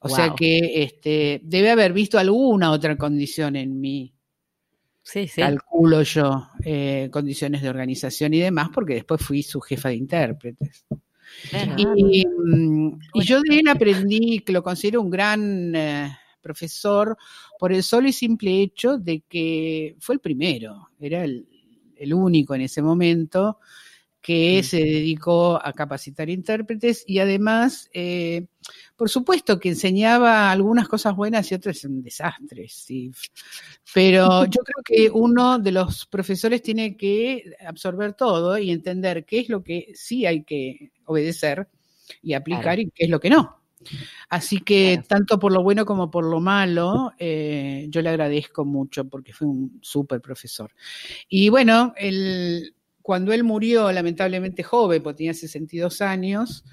O 0.00 0.08
sea 0.08 0.34
que 0.36 0.82
este, 0.82 1.40
debe 1.42 1.70
haber 1.70 1.92
visto 1.92 2.18
alguna 2.18 2.70
otra 2.70 2.96
condición 2.96 3.56
en 3.56 3.80
mí. 3.80 4.12
Sí, 5.02 5.28
sí. 5.28 5.40
Calculo 5.40 6.02
yo, 6.02 6.48
eh, 6.64 7.08
condiciones 7.12 7.62
de 7.62 7.68
organización 7.68 8.34
y 8.34 8.40
demás, 8.40 8.70
porque 8.72 8.94
después 8.94 9.20
fui 9.22 9.42
su 9.42 9.60
jefa 9.60 9.88
de 9.88 9.96
intérpretes. 9.96 10.84
Mm, 11.52 12.98
y, 13.14 13.24
yo 13.24 13.40
de 13.40 13.58
él 13.58 13.68
aprendí, 13.68 14.40
que 14.40 14.52
lo 14.52 14.62
considero 14.62 15.00
un 15.00 15.10
gran 15.10 15.74
eh, 15.74 16.16
profesor, 16.46 17.16
por 17.58 17.72
el 17.72 17.82
solo 17.82 18.08
y 18.08 18.12
simple 18.12 18.62
hecho 18.62 18.98
de 18.98 19.22
que 19.28 19.96
fue 19.98 20.14
el 20.14 20.20
primero, 20.20 20.90
era 21.00 21.24
el, 21.24 21.46
único 22.12 22.54
en 22.54 22.60
ese 22.60 22.82
momento 22.82 23.58
que 24.20 24.62
se 24.62 24.78
dedicó 24.78 25.58
a 25.62 25.72
capacitar 25.72 26.28
intérpretes 26.28 27.04
y 27.06 27.20
además, 27.20 27.88
eh, 27.94 28.46
por 28.96 29.08
supuesto 29.08 29.58
que 29.58 29.70
enseñaba 29.70 30.50
algunas 30.50 30.88
cosas 30.88 31.14
buenas 31.14 31.50
y 31.50 31.54
otras 31.54 31.84
un 31.84 32.02
desastre, 32.02 32.66
sí. 32.68 33.12
pero 33.94 34.44
yo 34.46 34.62
creo 34.62 34.82
que 34.84 35.10
uno 35.10 35.58
de 35.58 35.72
los 35.72 36.06
profesores 36.06 36.60
tiene 36.62 36.96
que 36.96 37.56
absorber 37.66 38.14
todo 38.14 38.58
y 38.58 38.70
entender 38.70 39.24
qué 39.24 39.40
es 39.40 39.48
lo 39.48 39.62
que 39.62 39.92
sí 39.94 40.26
hay 40.26 40.44
que 40.44 40.90
obedecer 41.04 41.68
y 42.22 42.34
aplicar 42.34 42.78
y 42.78 42.90
qué 42.90 43.04
es 43.04 43.10
lo 43.10 43.20
que 43.20 43.30
no. 43.30 43.55
Así 44.28 44.58
que 44.60 45.02
tanto 45.08 45.38
por 45.38 45.52
lo 45.52 45.62
bueno 45.62 45.84
como 45.84 46.10
por 46.10 46.24
lo 46.24 46.40
malo, 46.40 47.12
eh, 47.18 47.86
yo 47.90 48.02
le 48.02 48.08
agradezco 48.08 48.64
mucho 48.64 49.08
porque 49.08 49.32
fue 49.32 49.48
un 49.48 49.78
súper 49.82 50.20
profesor. 50.20 50.72
Y 51.28 51.48
bueno, 51.48 51.92
el, 51.96 52.74
cuando 53.06 53.32
él 53.32 53.44
murió, 53.44 53.92
lamentablemente 53.92 54.64
joven, 54.64 55.00
porque 55.00 55.18
tenía 55.18 55.32
62 55.32 56.00
años, 56.00 56.64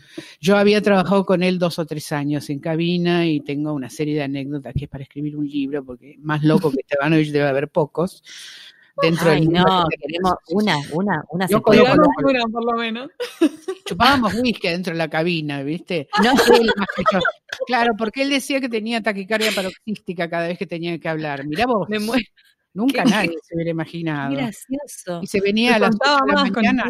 yo 0.41 0.57
había 0.57 0.81
trabajado 0.81 1.25
con 1.25 1.43
él 1.43 1.59
dos 1.59 1.77
o 1.77 1.85
tres 1.85 2.11
años 2.11 2.49
en 2.49 2.57
cabina 2.59 3.27
y 3.27 3.39
tengo 3.41 3.71
una 3.71 3.91
serie 3.91 4.15
de 4.15 4.23
anécdotas 4.23 4.73
que 4.73 4.85
es 4.85 4.89
para 4.89 5.03
escribir 5.03 5.37
un 5.37 5.47
libro, 5.47 5.85
porque 5.85 6.15
más 6.19 6.43
loco 6.43 6.71
que 6.71 6.79
Estebanovich 6.87 7.31
debe 7.31 7.47
haber 7.47 7.69
pocos. 7.69 8.23
Dentro 9.01 9.31
Ay, 9.31 9.47
no, 9.47 9.87
queremos 9.99 10.33
una, 10.49 10.77
una, 10.91 11.23
una 11.31 11.47
Yo 11.47 11.63
una, 11.65 12.43
por 12.51 12.63
lo 12.63 12.73
menos. 12.73 13.09
Chupábamos 13.85 14.35
whisky 14.35 14.67
dentro 14.67 14.93
de 14.93 14.99
la 14.99 15.09
cabina, 15.09 15.63
¿viste? 15.63 16.07
No, 16.23 16.31
Claro, 17.65 17.93
porque 17.97 18.21
él 18.21 18.29
decía 18.29 18.61
que 18.61 18.69
tenía 18.69 19.01
taquicardia 19.01 19.51
paroxística 19.51 20.29
cada 20.29 20.47
vez 20.47 20.57
que 20.57 20.67
tenía 20.67 20.99
que 20.99 21.09
hablar. 21.09 21.45
Mirá 21.45 21.65
vos. 21.65 21.87
Nunca 22.73 23.03
nadie 23.05 23.37
se 23.43 23.55
hubiera 23.55 23.71
imaginado. 23.71 24.35
gracioso. 24.35 25.21
Y 25.21 25.27
se 25.27 25.41
venía 25.41 25.75
a 25.75 25.79
las 25.79 25.95
8 25.95 26.25
de 26.25 26.33
la 26.33 26.43
mañana. 26.45 26.85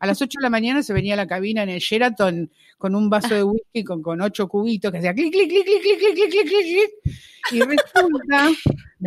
A 0.00 0.06
las 0.06 0.20
8 0.20 0.38
de 0.38 0.42
la 0.42 0.50
mañana 0.50 0.82
se 0.82 0.92
venía 0.92 1.14
a 1.14 1.16
la 1.16 1.26
cabina 1.26 1.62
en 1.62 1.68
el 1.68 1.78
Sheraton 1.78 2.50
con 2.78 2.94
un 2.94 3.10
vaso 3.10 3.34
de 3.34 3.44
whisky 3.44 3.84
con, 3.84 4.02
con 4.02 4.20
ocho 4.22 4.48
cubitos 4.48 4.90
que 4.90 4.98
hacía 4.98 5.14
clic, 5.14 5.32
clic, 5.32 5.48
clic, 5.48 5.64
clic, 5.64 5.82
clic, 5.82 5.98
clic, 5.98 6.14
clic, 6.14 6.30
clic, 6.30 6.48
clic, 6.48 6.64
clic. 6.64 6.90
Y 7.52 7.60
resulta 7.60 8.48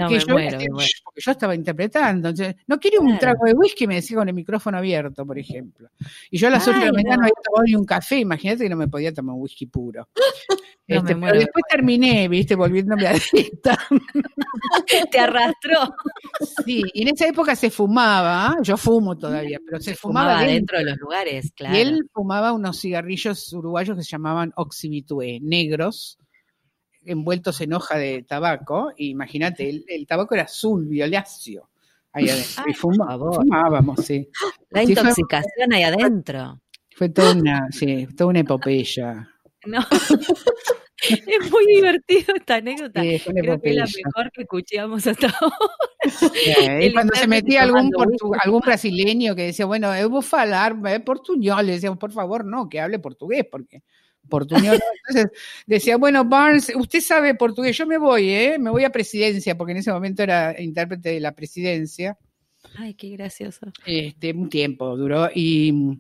que 0.08 0.20
yo, 0.20 0.36
porque 1.04 1.22
yo 1.22 1.32
estaba 1.32 1.56
interpretando. 1.56 2.30
Entonces, 2.30 2.56
no 2.68 2.80
quiere 2.80 3.00
un 3.00 3.18
trago 3.18 3.46
de 3.46 3.54
whisky, 3.54 3.88
me 3.88 3.96
decía 3.96 4.18
con 4.18 4.28
el 4.28 4.36
micrófono 4.36 4.78
abierto, 4.78 5.26
por 5.26 5.38
ejemplo. 5.40 5.90
Y 6.30 6.38
yo 6.38 6.48
a 6.48 6.52
las 6.52 6.68
8 6.68 6.80
de 6.80 6.86
la 6.86 6.92
mañana 6.92 7.18
no 7.18 7.24
había 7.24 7.34
tomado 7.44 7.64
ni 7.66 7.76
un 7.76 7.86
café, 7.86 8.20
imagínate 8.20 8.64
que 8.64 8.70
no 8.70 8.76
me 8.76 8.88
podía 8.88 9.14
tomar 9.14 9.36
un 9.36 9.42
whisky 9.42 9.66
puro. 9.66 10.08
Este, 10.86 11.16
pero 11.16 11.40
después 11.40 11.64
terminé, 11.70 12.28
viste, 12.28 12.56
volviéndome 12.56 13.08
a 13.08 13.14
dieta. 13.14 13.80
Te 15.10 15.18
arrastró. 15.18 15.96
Sí, 16.66 16.84
y 16.94 17.04
en 17.04 17.10
esa 17.10 17.28
época 17.28 17.56
se 17.56 17.70
fumaba, 17.70 18.58
yo 18.62 18.76
fumo 18.78 19.18
todavía, 19.18 19.60
pero 19.66 19.80
se, 19.80 19.96
fumaba, 19.96 20.44
dentro. 20.44 20.80
de 20.80 20.86
los 20.86 20.98
lugares, 20.98 21.52
claro. 21.56 21.76
Y 21.76 21.82
él 21.82 22.10
fumaba 22.12 22.54
unos 22.54 22.80
cigarrillos 22.80 23.54
uruguayos 23.54 23.96
que 23.98 24.04
se 24.04 24.10
llamaban 24.12 24.52
oxibitué, 24.56 25.40
negros, 25.42 26.18
envueltos 27.06 27.62
en 27.62 27.74
hoja 27.74 27.98
de 27.98 28.24
tabaco. 28.24 28.92
imagínate, 28.98 29.70
el, 29.70 30.08
tabaco 30.08 30.34
era 30.34 30.44
azul, 30.44 30.86
violáceo. 30.88 31.70
Ahí 32.12 32.30
adentro. 32.30 32.64
y 32.68 32.74
fumábamos, 32.74 34.06
sí. 34.06 34.30
La 34.70 34.84
intoxicación 34.84 35.74
ahí 35.74 35.84
adentro. 35.84 36.62
Fue 36.96 37.10
toda 37.10 37.34
una, 37.34 37.68
sí, 37.72 38.08
toda 38.16 38.30
una 38.30 38.40
epopeya. 38.40 39.28
No. 39.66 39.80
es 41.10 41.52
muy 41.52 41.66
divertido 41.68 42.36
esta 42.36 42.56
anécdota. 42.56 43.02
Creo 43.02 43.62
que 43.62 43.70
es 43.70 43.76
la 43.76 43.86
mejor 43.86 44.32
que 44.32 44.42
escuchamos 44.44 45.06
hasta 45.08 45.28
ahora. 45.28 46.82
y 46.82 46.92
cuando 46.94 47.16
se 47.16 47.28
metía 47.28 47.64
algún, 47.64 47.92
algún 48.42 48.62
brasileño 48.62 49.36
que 49.36 49.44
decía, 49.44 49.66
bueno, 49.66 49.94
eu 49.96 50.10
vou 50.10 50.22
falar 50.22 50.76
eh, 50.88 51.00
portuñol, 51.00 51.66
le 51.66 51.74
decíamos, 51.74 52.00
por 52.00 52.12
favor, 52.12 52.46
no, 52.46 52.70
que 52.70 52.80
hable 52.80 53.00
portugués, 53.00 53.46
porque 53.50 53.84
portuñol. 54.30 54.80
Entonces 55.08 55.32
decía, 55.66 55.98
bueno, 55.98 56.26
Barnes, 56.26 56.72
usted 56.76 57.02
sabe 57.02 57.36
portugués, 57.36 57.78
yo 57.78 57.86
me 57.86 57.98
voy, 57.98 58.30
¿eh? 58.30 58.58
Me 58.60 58.70
voy 58.70 58.84
a 58.84 58.92
presidencia, 58.92 59.58
porque 59.58 59.72
en 59.72 59.80
ese 59.80 59.92
momento 59.92 60.24
era 60.24 60.60
intérprete 60.62 61.10
de 61.10 61.20
la 61.20 61.34
presidencia. 61.34 62.18
Ay, 62.78 62.94
qué 62.94 63.10
gracioso. 63.10 63.72
Este, 63.86 64.32
un 64.32 64.50
tiempo 64.50 64.96
duró 64.96 65.30
y 65.34 66.00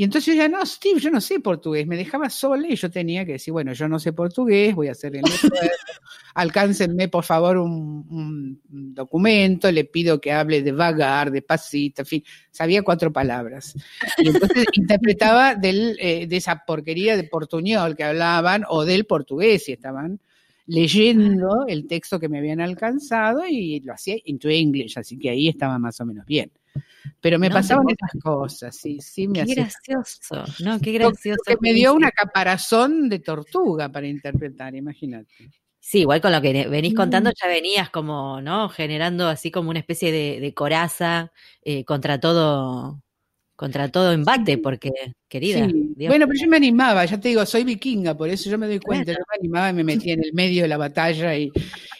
y 0.00 0.04
entonces 0.04 0.32
yo 0.32 0.40
ya, 0.40 0.48
no, 0.48 0.64
Steve, 0.64 1.00
yo 1.00 1.10
no 1.10 1.20
sé 1.20 1.40
portugués, 1.40 1.84
me 1.84 1.96
dejaba 1.96 2.30
sola 2.30 2.68
y 2.68 2.76
yo 2.76 2.88
tenía 2.88 3.26
que 3.26 3.32
decir, 3.32 3.50
bueno, 3.50 3.72
yo 3.72 3.88
no 3.88 3.98
sé 3.98 4.12
portugués, 4.12 4.72
voy 4.72 4.86
a 4.86 4.92
hacer 4.92 5.16
el 5.16 5.24
alcáncenme 6.36 7.08
por 7.08 7.24
favor 7.24 7.56
un, 7.56 8.60
documento, 8.70 9.72
le 9.72 9.86
pido 9.86 10.20
que 10.20 10.30
hable 10.30 10.62
de 10.62 10.70
vagar, 10.70 11.32
de 11.32 11.42
pasito, 11.42 12.02
en 12.02 12.06
fin, 12.06 12.24
sabía 12.52 12.82
cuatro 12.82 13.12
palabras. 13.12 13.74
Y 14.18 14.28
entonces 14.28 14.66
interpretaba 14.74 15.56
del, 15.56 15.96
eh, 15.98 16.28
de 16.28 16.36
esa 16.36 16.62
porquería 16.64 17.16
de 17.16 17.24
portuñol 17.24 17.96
que 17.96 18.04
hablaban 18.04 18.64
o 18.68 18.84
del 18.84 19.04
portugués 19.04 19.68
y 19.68 19.72
estaban 19.72 20.20
leyendo 20.66 21.64
el 21.66 21.88
texto 21.88 22.20
que 22.20 22.28
me 22.28 22.38
habían 22.38 22.60
alcanzado 22.60 23.48
y 23.48 23.80
lo 23.80 23.94
hacía 23.94 24.14
into 24.26 24.48
English, 24.48 24.96
así 24.96 25.18
que 25.18 25.30
ahí 25.30 25.48
estaba 25.48 25.76
más 25.80 26.00
o 26.00 26.06
menos 26.06 26.24
bien. 26.24 26.52
Pero 27.20 27.38
me 27.38 27.50
pasaban 27.50 27.86
esas 27.88 28.22
cosas, 28.22 28.76
sí, 28.76 28.98
sí 29.00 29.26
me 29.26 29.44
Qué 29.44 29.54
gracioso, 29.54 30.44
no, 30.62 30.78
qué 30.80 30.92
gracioso. 30.92 31.40
Que 31.46 31.56
me 31.60 31.72
dio 31.72 31.94
una 31.94 32.10
caparazón 32.10 33.08
de 33.08 33.18
tortuga 33.18 33.88
para 33.88 34.06
interpretar, 34.06 34.74
imagínate. 34.74 35.50
Sí, 35.80 36.00
igual 36.00 36.20
con 36.20 36.32
lo 36.32 36.42
que 36.42 36.68
venís 36.68 36.94
contando 36.94 37.30
mm. 37.30 37.32
ya 37.40 37.48
venías 37.48 37.90
como, 37.90 38.40
¿no? 38.42 38.68
Generando 38.68 39.26
así 39.26 39.50
como 39.50 39.70
una 39.70 39.78
especie 39.78 40.12
de, 40.12 40.54
coraza 40.54 41.32
eh, 41.62 41.84
contra 41.84 42.20
todo, 42.20 43.02
contra 43.58 43.88
todo 43.88 44.12
embate, 44.12 44.56
porque, 44.58 44.92
querida. 45.28 45.66
Bueno, 45.66 46.28
pero 46.28 46.38
yo 46.40 46.46
me 46.46 46.58
animaba, 46.58 47.04
ya 47.06 47.18
te 47.18 47.30
digo, 47.30 47.44
soy 47.44 47.64
vikinga, 47.64 48.16
por 48.16 48.28
eso 48.28 48.48
yo 48.48 48.56
me 48.56 48.68
doy 48.68 48.78
cuenta, 48.78 49.10
yo 49.10 49.18
me 49.18 49.36
animaba 49.36 49.70
y 49.70 49.72
me 49.72 49.82
metía 49.82 50.14
en 50.14 50.22
el 50.22 50.32
medio 50.32 50.62
de 50.62 50.68
la 50.68 50.76
batalla 50.76 51.34
y, 51.34 51.50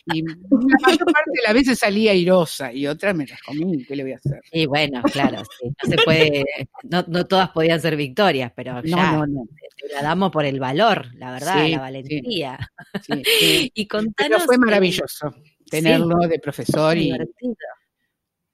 y 0.07 0.23
la 0.23 0.77
mayor 0.87 1.05
parte 1.05 1.31
de 1.35 1.43
las 1.45 1.55
veces 1.55 1.81
salía 1.81 2.13
airosa 2.13 2.73
y 2.73 2.87
otras 2.87 3.13
me 3.17 3.27
las 3.27 3.43
comí, 3.43 3.85
¿qué 3.85 3.97
le 3.97 4.05
voy 4.05 4.13
a 4.13 4.17
hacer? 4.19 4.41
Y 4.53 4.67
bueno, 4.67 5.03
claro, 5.03 5.43
sí, 5.59 5.67
no 5.67 5.91
se 5.91 5.97
puede, 6.05 6.45
no, 6.85 7.05
no 7.09 7.27
todas 7.27 7.51
podían 7.51 7.81
ser 7.81 7.97
victorias, 7.97 8.53
pero 8.55 8.81
ya 8.85 9.15
no, 9.15 9.27
no, 9.27 9.49
te 9.77 9.93
la 9.93 10.03
damos 10.03 10.31
por 10.31 10.45
el 10.45 10.61
valor, 10.61 11.07
la 11.17 11.33
verdad, 11.33 11.69
la 11.69 11.81
valentía. 11.81 12.71
y 13.75 13.87
contanos, 13.89 14.15
pero 14.15 14.41
fue 14.47 14.59
maravilloso 14.59 15.35
tenerlo 15.69 16.19
de 16.29 16.39
profesor 16.39 16.97
y... 16.97 17.13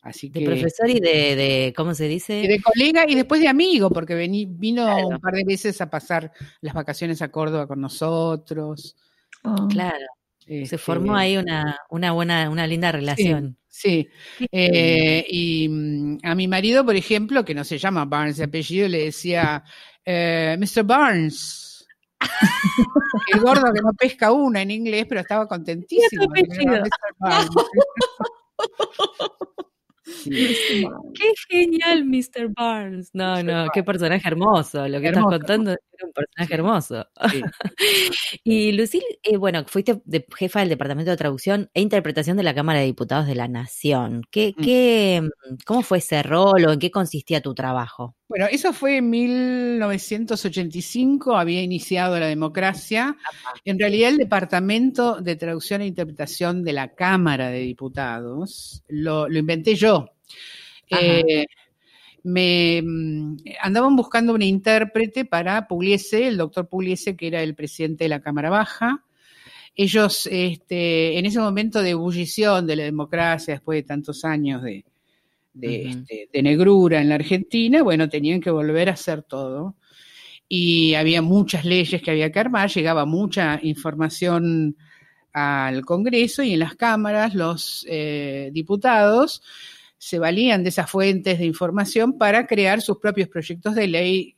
Así 0.05 0.29
de 0.29 0.45
profesor 0.45 0.91
y 0.91 1.01
de, 1.01 1.73
¿cómo 1.75 1.95
se 1.95 2.07
dice? 2.07 2.43
Y 2.43 2.47
de 2.47 2.61
colega 2.61 3.07
y 3.09 3.15
después 3.15 3.41
de 3.41 3.49
amigo, 3.49 3.89
porque 3.89 4.15
vino 4.15 5.09
un 5.09 5.19
par 5.19 5.33
de 5.33 5.45
veces 5.45 5.81
a 5.81 5.89
pasar 5.89 6.31
las 6.61 6.75
vacaciones 6.75 7.23
a 7.23 7.31
Córdoba 7.31 7.67
con 7.67 7.81
nosotros. 7.81 8.97
Oh. 9.45 9.67
Claro. 9.67 10.05
se 10.41 10.61
este, 10.61 10.77
formó 10.77 11.17
ahí 11.17 11.39
una, 11.39 11.79
una 11.89 12.13
buena, 12.13 12.51
una 12.51 12.67
linda 12.67 12.93
relación. 12.93 13.57
Sí. 13.67 14.07
Eh, 14.53 15.25
y 15.27 15.69
mm, 15.71 16.19
a 16.23 16.35
mi 16.35 16.49
marido, 16.49 16.85
por 16.85 16.97
ejemplo, 16.97 17.43
que 17.43 17.55
no 17.55 17.65
se 17.65 17.79
llama 17.79 18.05
Barnes 18.05 18.37
de 18.37 18.45
apellido, 18.45 18.89
le 18.89 19.07
decía, 19.07 19.65
eh, 20.05 20.55
Mr. 20.59 20.85
Barnes. 20.85 21.87
El 23.33 23.41
gordo 23.41 23.73
que 23.73 23.81
no 23.81 23.93
pesca 23.99 24.33
una 24.33 24.61
en 24.61 24.71
inglés, 24.71 25.07
pero 25.09 25.23
estaba 25.23 25.49
contentísimo. 25.49 26.27
Qué 31.15 31.33
genial, 31.49 32.05
Mr. 32.05 32.49
Barnes. 32.55 33.11
No, 33.15 33.43
no, 33.43 33.69
qué 33.73 33.83
personaje 33.83 34.29
hermoso. 34.29 34.87
Lo 34.87 35.01
que 35.01 35.09
estás 35.09 35.25
contando 35.25 35.73
es 35.73 35.79
un 36.03 36.13
personaje 36.13 36.55
hermoso. 36.55 37.07
y 38.45 38.73
Lucille, 38.73 39.19
eh, 39.23 39.37
bueno, 39.37 39.65
fuiste 39.67 40.03
de 40.05 40.27
jefa 40.37 40.61
del 40.61 40.69
Departamento 40.69 41.11
de 41.11 41.17
Traducción 41.17 41.71
e 41.73 41.81
Interpretación 41.81 42.37
de 42.37 42.43
la 42.43 42.55
Cámara 42.55 42.81
de 42.81 42.87
Diputados 42.87 43.27
de 43.27 43.35
la 43.35 43.49
Nación. 43.49 44.23
¿Qué, 44.31 44.55
mm. 44.57 44.63
qué, 44.63 45.23
mm, 45.23 45.57
¿Cómo 45.65 45.83
fue 45.83 45.99
ese 45.99 46.23
rol 46.23 46.65
o 46.67 46.73
en 46.73 46.79
qué 46.79 46.91
consistía 46.91 47.41
tu 47.41 47.55
trabajo? 47.55 48.15
Bueno, 48.27 48.47
eso 48.51 48.73
fue 48.73 48.97
en 48.97 49.11
1985, 49.11 51.37
había 51.37 51.61
iniciado 51.61 52.19
la 52.19 52.27
democracia. 52.27 53.19
En 53.67 53.79
realidad 53.79 54.09
el 54.11 54.17
Departamento 54.17 55.21
de 55.21 55.37
Traducción 55.37 55.83
e 55.83 55.87
Interpretación 55.87 56.65
de 56.65 56.73
la 56.73 56.95
Cámara 56.95 57.51
de 57.51 57.61
Diputados 57.61 58.83
lo, 58.89 59.31
inventé 59.31 59.75
yo. 59.75 60.07
Eh, 60.89 61.45
me 62.23 62.81
mm, 62.83 63.37
andaban 63.61 63.95
buscando 63.95 64.33
un 64.33 64.43
intérprete 64.43 65.27
para 65.27 65.69
Pugliese, 65.69 66.27
el 66.27 66.39
doctor 66.39 66.69
Pugliese, 66.69 67.17
que 67.17 67.27
era 67.27 67.43
el 67.43 67.55
presidente 67.55 68.05
de 68.05 68.09
la 68.09 68.23
Cámara 68.23 68.49
Baja. 68.49 69.05
Ellos, 69.77 70.27
este, 70.31 71.19
en 71.19 71.27
ese 71.27 71.41
momento 71.41 71.83
de 71.83 71.91
ebullición 71.91 72.67
de 72.67 72.77
la 72.77 72.85
democracia, 72.85 73.55
después 73.55 73.77
de 73.77 73.83
tantos 73.83 74.25
años 74.25 74.63
de, 74.63 74.85
este, 75.61 76.29
de, 76.33 76.43
negrura 76.43 77.01
en 77.01 77.09
la 77.09 77.15
Argentina, 77.17 77.83
bueno, 77.83 78.09
tenían 78.09 78.41
que 78.41 78.51
volver 78.51 78.89
a 78.89 78.93
hacer 78.93 79.23
todo. 79.23 79.77
Y 80.49 80.95
había 80.95 81.23
muchas 81.23 81.65
leyes 81.65 82.03
que 82.03 82.11
había 82.11 82.31
que 82.31 82.39
armar, 82.39 82.71
llegaba 82.71 83.07
mucha 83.07 83.59
información 83.63 84.77
al 85.33 85.85
Congreso 85.85 86.43
y 86.43 86.53
en 86.53 86.61
las 86.61 86.77
cámaras 86.77 87.35
los 87.35 87.85
eh, 87.89 88.51
diputados 88.53 89.43
se 89.99 90.19
valían 90.19 90.63
de 90.63 90.69
esas 90.69 90.91
fuentes 90.91 91.39
de 91.39 91.47
información 91.47 92.19
para 92.19 92.47
crear 92.47 92.81
sus 92.83 92.99
propios 92.99 93.29
proyectos 93.29 93.75
de 93.75 93.89
ley 93.89 94.37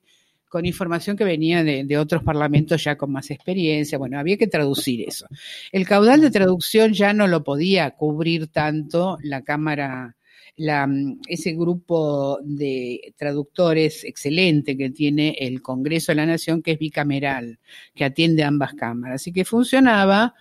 con 0.48 0.64
información 0.64 1.16
que 1.16 1.24
venía 1.24 1.64
de, 1.64 1.84
de, 1.84 1.98
otros 1.98 2.22
parlamentos 2.22 2.84
ya 2.84 2.96
con 2.96 3.10
más 3.10 3.30
experiencia. 3.30 3.98
Bueno, 3.98 4.18
había 4.18 4.36
que 4.36 4.46
traducir 4.46 5.06
eso. 5.06 5.26
El 5.72 5.86
caudal 5.86 6.20
de 6.20 6.30
traducción 6.30 6.92
ya 6.92 7.12
no 7.12 7.26
lo 7.26 7.42
podía 7.42 7.90
cubrir 7.90 8.46
tanto 8.46 9.18
la 9.22 9.42
Cámara 9.42 10.16
ese 10.56 11.52
grupo 11.52 12.38
de 12.42 13.14
traductores 13.16 14.04
excelente 14.04 14.76
que 14.76 14.90
tiene 14.90 15.36
el 15.38 15.60
Congreso 15.60 16.12
de 16.12 16.16
la 16.16 16.26
Nación, 16.26 16.62
que 16.62 16.72
es 16.72 16.78
bicameral, 16.78 17.58
que 17.94 18.04
atiende 18.04 18.42
a 18.42 18.48
ambas 18.48 18.74
cámaras. 18.74 19.16
Así 19.16 19.32
que 19.32 19.44
funcionaba, 19.44 20.34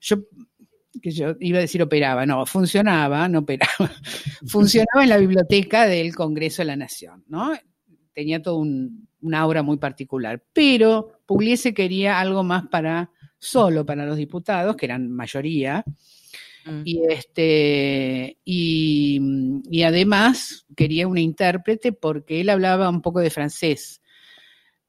yo 0.00 0.24
que 1.00 1.10
yo 1.10 1.34
iba 1.40 1.58
a 1.58 1.62
decir 1.62 1.82
operaba, 1.82 2.26
no, 2.26 2.44
funcionaba, 2.46 3.28
no 3.28 3.40
operaba, 3.40 3.90
funcionaba 4.46 5.02
en 5.02 5.08
la 5.08 5.18
biblioteca 5.18 5.86
del 5.86 6.14
Congreso 6.14 6.62
de 6.62 6.66
la 6.66 6.76
Nación, 6.76 7.24
¿no? 7.28 7.52
Tenía 8.12 8.42
todo 8.42 8.56
un, 8.56 9.08
una 9.20 9.40
aura 9.40 9.62
muy 9.62 9.76
particular, 9.76 10.42
pero 10.52 11.20
Pugliese 11.26 11.74
quería 11.74 12.20
algo 12.20 12.42
más 12.42 12.66
para, 12.68 13.10
solo 13.38 13.86
para 13.86 14.06
los 14.06 14.16
diputados, 14.16 14.76
que 14.76 14.86
eran 14.86 15.10
mayoría, 15.10 15.84
Mm. 16.64 16.82
Y, 16.84 17.02
este, 17.10 18.38
y, 18.44 19.82
además 19.82 20.66
quería 20.76 21.06
un 21.06 21.18
intérprete 21.18 21.92
porque 21.92 22.40
él 22.40 22.50
hablaba 22.50 22.88
un 22.88 23.02
poco 23.02 23.20
de 23.20 23.30
francés. 23.30 24.02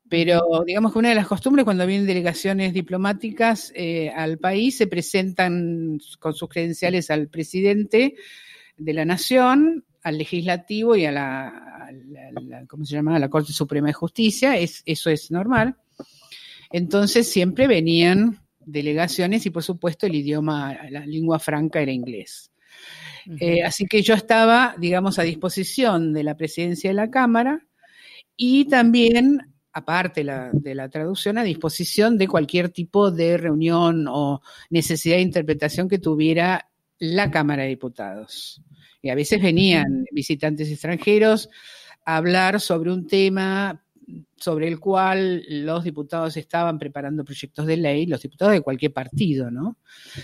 Pero 0.10 0.41
digamos 0.65 0.91
que 0.91 0.99
una 0.99 1.10
de 1.10 1.15
las 1.15 1.27
costumbres 1.27 1.65
cuando 1.65 1.86
vienen 1.86 2.08
delegaciones 2.08 2.73
diplomáticas 2.73 3.71
eh, 3.75 4.10
al 4.10 4.39
país 4.39 4.75
se 4.75 4.88
presentan 4.88 5.99
con 6.19 6.34
sus 6.34 6.49
credenciales 6.49 7.12
al 7.12 7.27
presidente 7.27 8.15
de 8.75 8.93
la 8.93 9.05
nación, 9.05 9.86
al 10.01 10.17
legislativo 10.17 10.95
y 10.95 11.05
a 11.05 11.12
la, 11.12 11.91
¿cómo 12.67 12.86
se 12.86 12.95
llama? 12.95 13.15
A 13.15 13.19
la 13.19 13.29
Corte 13.29 13.53
Suprema 13.53 13.88
de 13.88 13.93
Justicia. 13.93 14.58
Es, 14.58 14.82
eso 14.86 15.10
es 15.10 15.29
normal. 15.29 15.75
Entonces 16.71 17.29
siempre 17.29 17.67
venían 17.67 18.39
delegaciones 18.71 19.45
y 19.45 19.49
por 19.49 19.63
supuesto 19.63 20.05
el 20.05 20.15
idioma, 20.15 20.77
la 20.89 21.05
lengua 21.05 21.39
franca 21.39 21.82
era 21.82 21.91
inglés. 21.91 22.51
Eh, 23.39 23.63
así 23.63 23.86
que 23.86 24.01
yo 24.01 24.13
estaba, 24.13 24.75
digamos, 24.77 25.19
a 25.19 25.23
disposición 25.23 26.13
de 26.13 26.23
la 26.23 26.36
presidencia 26.36 26.89
de 26.89 26.95
la 26.95 27.12
Cámara 27.12 27.65
y 28.36 28.65
también 28.65 29.53
aparte 29.71 30.23
de 30.23 30.75
la 30.75 30.89
traducción, 30.89 31.38
a 31.38 31.43
disposición 31.43 32.17
de 32.17 32.27
cualquier 32.27 32.69
tipo 32.69 33.12
de 33.12 33.38
reunión 33.38 34.05
o 34.08 34.41
necesidad 34.69 35.17
de 35.17 35.21
interpretación 35.21 35.88
que 35.88 35.99
tuviera 35.99 36.69
la 36.97 37.32
Cámara 37.32 37.63
de 37.63 37.69
Diputados. 37.69 38.62
Y 39.01 39.10
a 39.10 39.15
veces 39.15 39.41
venían 39.41 40.05
visitantes 40.12 40.69
extranjeros 40.69 41.49
a 42.05 42.17
hablar 42.17 42.60
sobre 42.60 42.91
un 42.91 43.08
tema 43.08 43.84
sobre 44.38 44.67
el 44.67 44.80
cual 44.80 45.43
los 45.50 45.84
diputados 45.84 46.38
estaban 46.38 46.80
preparando 46.80 47.24
proyectos 47.24 47.65
de 47.65 47.78
ley, 47.78 48.06
los 48.06 48.22
diputados 48.22 48.54
de 48.54 48.62
cualquier 48.62 48.93
partido, 48.93 49.52
¿no? 49.52 49.78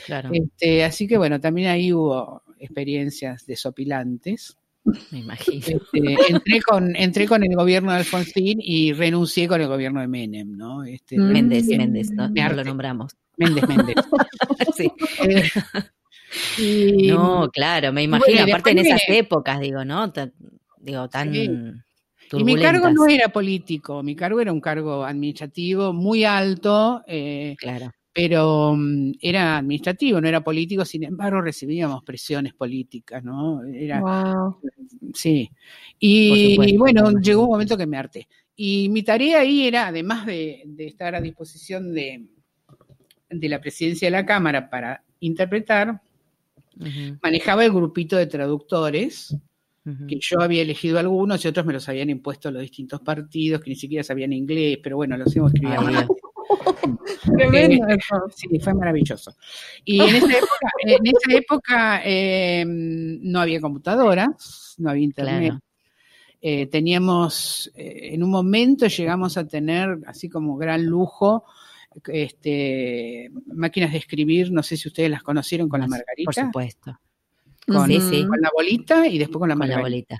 Claro. 0.05 0.29
Este, 0.31 0.83
así 0.83 1.07
que 1.07 1.17
bueno, 1.17 1.39
también 1.39 1.69
ahí 1.69 1.93
hubo 1.93 2.43
experiencias 2.59 3.45
desopilantes. 3.45 4.57
Me 5.11 5.19
imagino. 5.19 5.57
Este, 5.57 6.15
entré, 6.29 6.61
con, 6.61 6.95
entré 6.95 7.27
con 7.27 7.43
el 7.43 7.55
gobierno 7.55 7.91
de 7.91 7.97
Alfonsín 7.97 8.59
y 8.61 8.93
renuncié 8.93 9.47
con 9.47 9.59
el 9.61 9.67
gobierno 9.67 9.99
de 9.99 10.07
Menem, 10.07 10.55
¿no? 10.55 10.83
Este, 10.83 11.17
Méndez, 11.17 11.65
Méndez, 11.67 12.11
¿no? 12.11 12.29
lo 12.29 12.63
nombramos. 12.63 13.13
Méndez, 13.37 13.67
Méndez. 13.67 13.95
sí. 14.75 14.91
Eh, 16.59 17.07
no, 17.07 17.49
claro, 17.49 17.93
me 17.93 18.03
imagino, 18.03 18.43
aparte 18.43 18.71
en 18.71 18.79
esas 18.79 19.03
épocas, 19.07 19.59
digo, 19.59 19.85
¿no? 19.85 20.11
digo, 20.79 21.07
tan... 21.07 21.84
Y 22.37 22.43
mi 22.43 22.55
cargo 22.55 22.89
no 22.89 23.07
era 23.07 23.29
político, 23.29 24.03
mi 24.03 24.15
cargo 24.15 24.39
era 24.39 24.51
un 24.51 24.61
cargo 24.61 25.03
administrativo 25.03 25.93
muy 25.93 26.23
alto. 26.23 27.03
Eh, 27.07 27.55
claro 27.57 27.91
pero 28.15 28.73
mm, 28.77 29.15
era 29.19 29.57
administrativo, 29.57 30.21
no 30.21 30.29
era 30.29 30.41
político, 30.41 30.85
sin 30.85 31.03
embargo 31.03 31.41
recibíamos 31.41 32.01
presiones 32.01 32.53
políticas, 32.53 33.21
¿no? 33.21 33.61
Era, 33.65 34.01
Sí. 35.13 35.49
Y, 35.99 36.77
bueno, 36.77 37.11
llegó 37.19 37.43
un 37.43 37.49
momento 37.49 37.75
que 37.75 37.85
me 37.85 37.97
harté. 37.97 38.29
Y 38.55 38.87
mi 38.87 39.03
tarea 39.03 39.41
ahí 39.41 39.67
era, 39.67 39.87
además 39.87 40.25
de, 40.25 40.63
estar 40.77 41.13
a 41.13 41.19
disposición 41.19 41.93
de, 41.93 42.25
de, 43.29 43.49
la 43.49 43.59
presidencia 43.59 44.07
de 44.07 44.11
la 44.11 44.25
Cámara 44.25 44.69
para 44.69 45.03
interpretar, 45.19 46.01
manejaba 47.21 47.65
el 47.65 47.73
grupito 47.73 48.15
de 48.15 48.27
traductores, 48.27 49.35
que 50.07 50.17
yo 50.19 50.41
había 50.41 50.63
elegido 50.63 50.97
algunos 50.97 51.45
y 51.45 51.47
otros 51.47 51.65
me 51.65 51.73
los 51.73 51.87
habían 51.87 52.09
impuesto 52.09 52.49
los 52.49 52.61
distintos 52.61 53.01
partidos, 53.01 53.61
que 53.61 53.69
ni 53.69 53.75
siquiera 53.75 54.03
sabían 54.03 54.33
inglés, 54.33 54.79
pero 54.81 54.95
bueno, 54.95 55.15
los 55.15 55.35
hemos 55.35 55.53
escrito. 55.53 56.17
Tremendo. 57.37 57.85
sí, 58.35 58.59
fue 58.59 58.73
maravilloso. 58.73 59.35
Y 59.83 60.01
en 60.01 60.15
esa 60.15 60.37
época, 60.37 60.69
en 60.83 61.07
esa 61.07 61.37
época 61.37 62.01
em, 62.03 63.19
no 63.21 63.39
había 63.39 63.59
computadoras, 63.61 64.75
no 64.77 64.89
había 64.89 65.03
internet. 65.03 65.53
Eh, 66.41 66.67
teníamos, 66.67 67.71
eh, 67.75 68.13
en 68.13 68.23
un 68.23 68.29
momento 68.29 68.87
llegamos 68.87 69.37
a 69.37 69.47
tener, 69.47 69.97
así 70.05 70.29
como 70.29 70.57
gran 70.57 70.85
lujo, 70.85 71.43
este, 72.07 73.31
máquinas 73.47 73.93
de 73.93 73.97
escribir, 73.97 74.51
no 74.51 74.61
sé 74.61 74.77
si 74.77 74.87
ustedes 74.87 75.09
las 75.09 75.23
conocieron 75.23 75.69
con 75.69 75.81
la 75.81 75.87
margarita. 75.87 76.25
Por 76.25 76.35
supuesto. 76.35 76.99
Con, 77.65 77.89
la 77.89 78.49
bolita 78.55 79.07
y 79.07 79.17
después 79.17 79.39
con 79.39 79.49
la 79.49 79.55
margarita. 79.55 80.17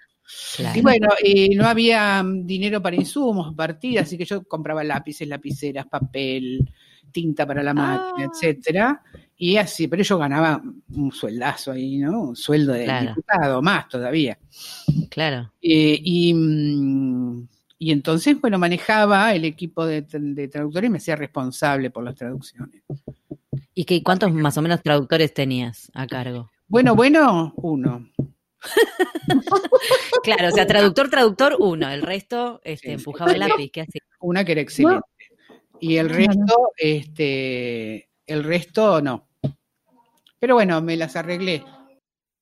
la 0.59 0.71
bolita. 0.71 0.77
Y 0.77 0.81
bueno, 0.81 1.07
no 1.55 1.67
había 1.67 2.23
mm, 2.23 2.45
dinero 2.45 2.81
para 2.81 2.95
insumos, 2.95 3.53
partidas, 3.55 4.05
así 4.05 4.17
que 4.17 4.25
yo 4.25 4.43
compraba 4.43 4.83
lápices, 4.83 5.27
lapiceras, 5.27 5.85
papel, 5.87 6.67
tinta 7.11 7.45
para 7.45 7.63
la 7.63 7.73
máquina, 7.73 8.27
ah. 8.27 8.31
etcétera. 8.33 9.03
Y 9.37 9.57
así, 9.57 9.87
pero 9.87 10.01
yo 10.03 10.17
ganaba 10.17 10.61
un 10.95 11.11
sueldazo 11.11 11.71
ahí, 11.71 11.97
¿no? 11.97 12.21
Un 12.21 12.35
sueldo 12.35 12.73
de 12.73 12.87
diputado, 13.01 13.61
más 13.61 13.87
todavía. 13.89 14.37
Claro. 15.09 15.51
Eh, 15.61 15.99
y, 16.01 16.33
mm, 16.33 17.47
y, 17.79 17.91
entonces, 17.91 18.39
bueno, 18.39 18.57
manejaba 18.57 19.33
el 19.33 19.43
equipo 19.43 19.85
de, 19.85 20.01
traductores 20.03 20.87
y 20.87 20.91
me 20.91 20.97
hacía 20.97 21.17
responsable 21.17 21.89
por 21.89 22.03
las 22.03 22.15
traducciones. 22.15 22.83
¿Y 23.73 23.83
qué, 23.83 24.01
cuántos 24.03 24.33
más 24.33 24.57
o 24.57 24.61
menos 24.61 24.81
traductores 24.81 25.33
tenías 25.33 25.91
a 25.93 26.07
cargo? 26.07 26.49
Bueno, 26.67 26.95
bueno, 26.95 27.53
uno. 27.57 28.09
claro, 30.23 30.47
o 30.47 30.51
sea, 30.51 30.65
traductor, 30.65 31.09
traductor, 31.09 31.55
uno. 31.59 31.89
El 31.89 32.01
resto 32.01 32.59
este, 32.63 32.93
empujaba 32.93 33.31
el 33.31 33.39
lápiz. 33.39 33.69
¿Qué 33.71 33.81
hacía? 33.81 34.01
Una 34.19 34.43
que 34.43 34.53
era 34.53 34.61
excelente. 34.61 35.05
Y 35.79 35.97
el 35.97 36.09
resto, 36.09 36.71
este, 36.77 38.09
el 38.25 38.43
resto 38.43 39.01
no. 39.01 39.27
Pero 40.39 40.55
bueno, 40.55 40.81
me 40.81 40.97
las 40.97 41.15
arreglé. 41.15 41.63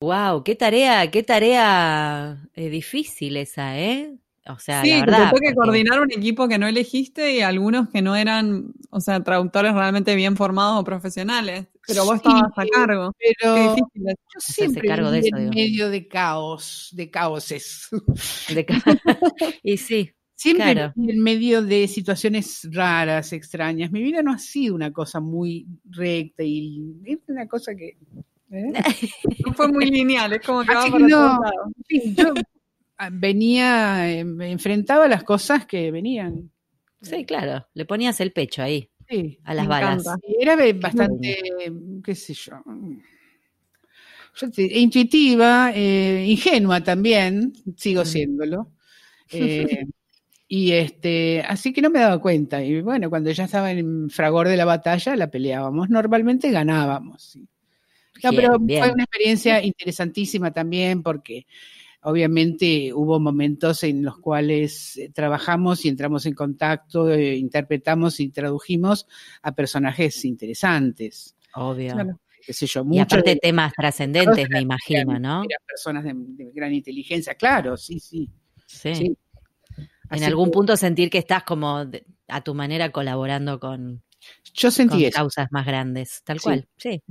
Wow, 0.00 0.44
qué 0.44 0.54
tarea, 0.54 1.10
qué 1.10 1.22
tarea 1.22 2.48
eh, 2.54 2.68
difícil 2.68 3.36
esa, 3.36 3.78
¿eh? 3.78 4.14
O 4.46 4.58
sea, 4.58 4.82
sí, 4.82 4.90
la 4.90 5.00
verdad, 5.00 5.32
te 5.32 5.40
que 5.40 5.54
coordinar 5.54 6.00
un 6.00 6.12
equipo 6.12 6.48
que 6.48 6.58
no 6.58 6.66
elegiste 6.66 7.32
y 7.32 7.40
algunos 7.40 7.88
que 7.88 8.02
no 8.02 8.14
eran, 8.14 8.74
o 8.90 9.00
sea, 9.00 9.22
traductores 9.22 9.72
realmente 9.72 10.14
bien 10.14 10.36
formados 10.36 10.78
o 10.80 10.84
profesionales. 10.84 11.66
Pero 11.86 12.04
vos 12.04 12.16
estabas 12.16 12.50
a 12.56 12.66
cargo. 12.66 13.12
Pero 13.18 13.54
Qué 13.54 13.60
difícil 13.62 14.02
yo 14.06 14.40
siempre 14.40 14.88
cargo 14.88 15.10
de 15.10 15.18
eso, 15.20 15.36
en 15.36 15.50
medio 15.50 15.90
de 15.90 16.08
caos, 16.08 16.88
de 16.92 17.10
caoses. 17.10 17.88
De 18.48 18.66
y 19.62 19.76
sí. 19.76 20.10
Siempre 20.36 20.92
en 20.96 21.22
medio 21.22 21.62
de 21.62 21.86
situaciones 21.86 22.68
raras, 22.72 23.32
extrañas. 23.32 23.92
Mi 23.92 24.02
vida 24.02 24.22
no 24.22 24.32
ha 24.32 24.38
sido 24.38 24.74
una 24.74 24.92
cosa 24.92 25.20
muy 25.20 25.66
recta 25.84 26.42
y 26.42 26.82
es 27.04 27.18
una 27.28 27.46
cosa 27.46 27.74
que 27.74 27.96
¿eh? 28.50 28.72
no 29.46 29.54
fue 29.54 29.68
muy 29.68 29.86
lineal, 29.86 30.32
es 30.32 30.44
como 30.44 30.62
que 30.64 30.74
va 30.74 30.86
por 30.86 31.00
no, 31.00 31.40
yo 31.88 32.34
venía, 33.12 34.10
em, 34.10 34.40
enfrentaba 34.42 35.08
las 35.08 35.24
cosas 35.24 35.66
que 35.66 35.90
venían. 35.90 36.50
Sí, 37.00 37.24
claro, 37.24 37.66
le 37.74 37.84
ponías 37.84 38.20
el 38.20 38.32
pecho 38.32 38.62
ahí. 38.62 38.90
A 39.44 39.54
las 39.54 39.66
balas. 39.66 40.04
Era 40.40 40.56
bastante, 40.74 41.38
qué 42.02 42.14
sé 42.14 42.34
yo, 42.34 42.62
intuitiva, 44.56 45.72
eh, 45.74 46.24
ingenua 46.26 46.82
también, 46.82 47.52
sigo 47.76 48.02
mm. 48.02 48.06
siéndolo. 48.06 48.72
Eh, 49.30 49.84
y 50.48 50.72
este, 50.72 51.42
así 51.46 51.72
que 51.72 51.82
no 51.82 51.90
me 51.90 52.00
daba 52.00 52.20
cuenta. 52.20 52.62
Y 52.62 52.80
bueno, 52.80 53.10
cuando 53.10 53.30
ya 53.30 53.44
estaba 53.44 53.70
en 53.70 54.10
fragor 54.10 54.48
de 54.48 54.56
la 54.56 54.64
batalla, 54.64 55.16
la 55.16 55.30
peleábamos. 55.30 55.88
Normalmente 55.88 56.50
ganábamos. 56.50 57.38
No, 58.22 58.30
pero 58.30 58.58
fue 58.58 58.92
una 58.92 59.04
experiencia 59.04 59.62
interesantísima 59.62 60.52
también 60.52 61.02
porque 61.02 61.46
obviamente 62.04 62.92
hubo 62.92 63.18
momentos 63.18 63.82
en 63.82 64.02
los 64.02 64.18
cuales 64.18 64.96
eh, 64.98 65.10
trabajamos 65.12 65.84
y 65.84 65.88
entramos 65.88 66.26
en 66.26 66.34
contacto, 66.34 67.10
eh, 67.10 67.34
interpretamos 67.36 68.20
y 68.20 68.28
tradujimos 68.28 69.06
a 69.42 69.52
personajes 69.52 70.24
interesantes. 70.24 71.34
Obvio. 71.54 71.94
y 72.90 72.98
aparte 72.98 73.30
de, 73.30 73.36
temas 73.36 73.72
trascendentes, 73.72 74.48
me 74.50 74.60
imagino, 74.60 75.18
¿no? 75.18 75.44
personas 75.66 76.04
de, 76.04 76.50
gran 76.52 76.74
inteligencia, 76.74 77.34
claro, 77.34 77.76
sí, 77.76 77.98
sí. 77.98 78.28
Sí. 78.66 79.16
En 80.10 80.24
algún 80.24 80.50
punto 80.50 80.76
sentir 80.76 81.08
que 81.08 81.18
estás 81.18 81.44
como 81.44 81.86
a 82.28 82.40
tu 82.42 82.54
manera 82.54 82.90
colaborando 82.90 83.58
con, 83.58 84.02
Yo 84.52 84.70
sentí 84.70 85.10
causas 85.10 85.48
más 85.50 85.64
grandes, 85.64 86.22
tal 86.22 86.40
cual, 86.40 86.68
sí 86.76 87.02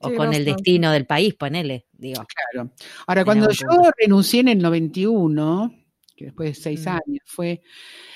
o 0.00 0.14
con 0.14 0.32
el 0.34 0.44
destino 0.44 0.92
del 0.92 1.06
país, 1.06 1.34
ponele, 1.34 1.86
digo. 1.92 2.24
Claro. 2.52 2.70
Ahora, 3.06 3.24
cuando 3.24 3.50
yo 3.50 3.66
renuncié 3.98 4.40
en 4.40 4.48
el 4.48 4.58
91, 4.58 5.84
que 6.16 6.26
después 6.26 6.56
de 6.56 6.62
seis 6.62 6.86
mm. 6.86 6.88
años 6.88 7.22
fue, 7.26 7.62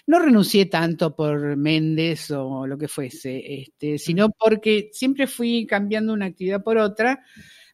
no 0.07 0.19
renuncié 0.19 0.67
tanto 0.67 1.15
por 1.15 1.57
Méndez 1.57 2.31
o 2.31 2.67
lo 2.67 2.79
que 2.79 2.89
fuese, 2.89 3.63
este, 3.63 3.95
mm. 3.95 3.99
sino 3.99 4.31
porque 4.31 4.91
siempre 4.93 5.27
fui 5.27 5.67
cambiando 5.67 6.13
una 6.13 6.27
actividad 6.27 6.63
por 6.63 6.79
otra, 6.79 7.25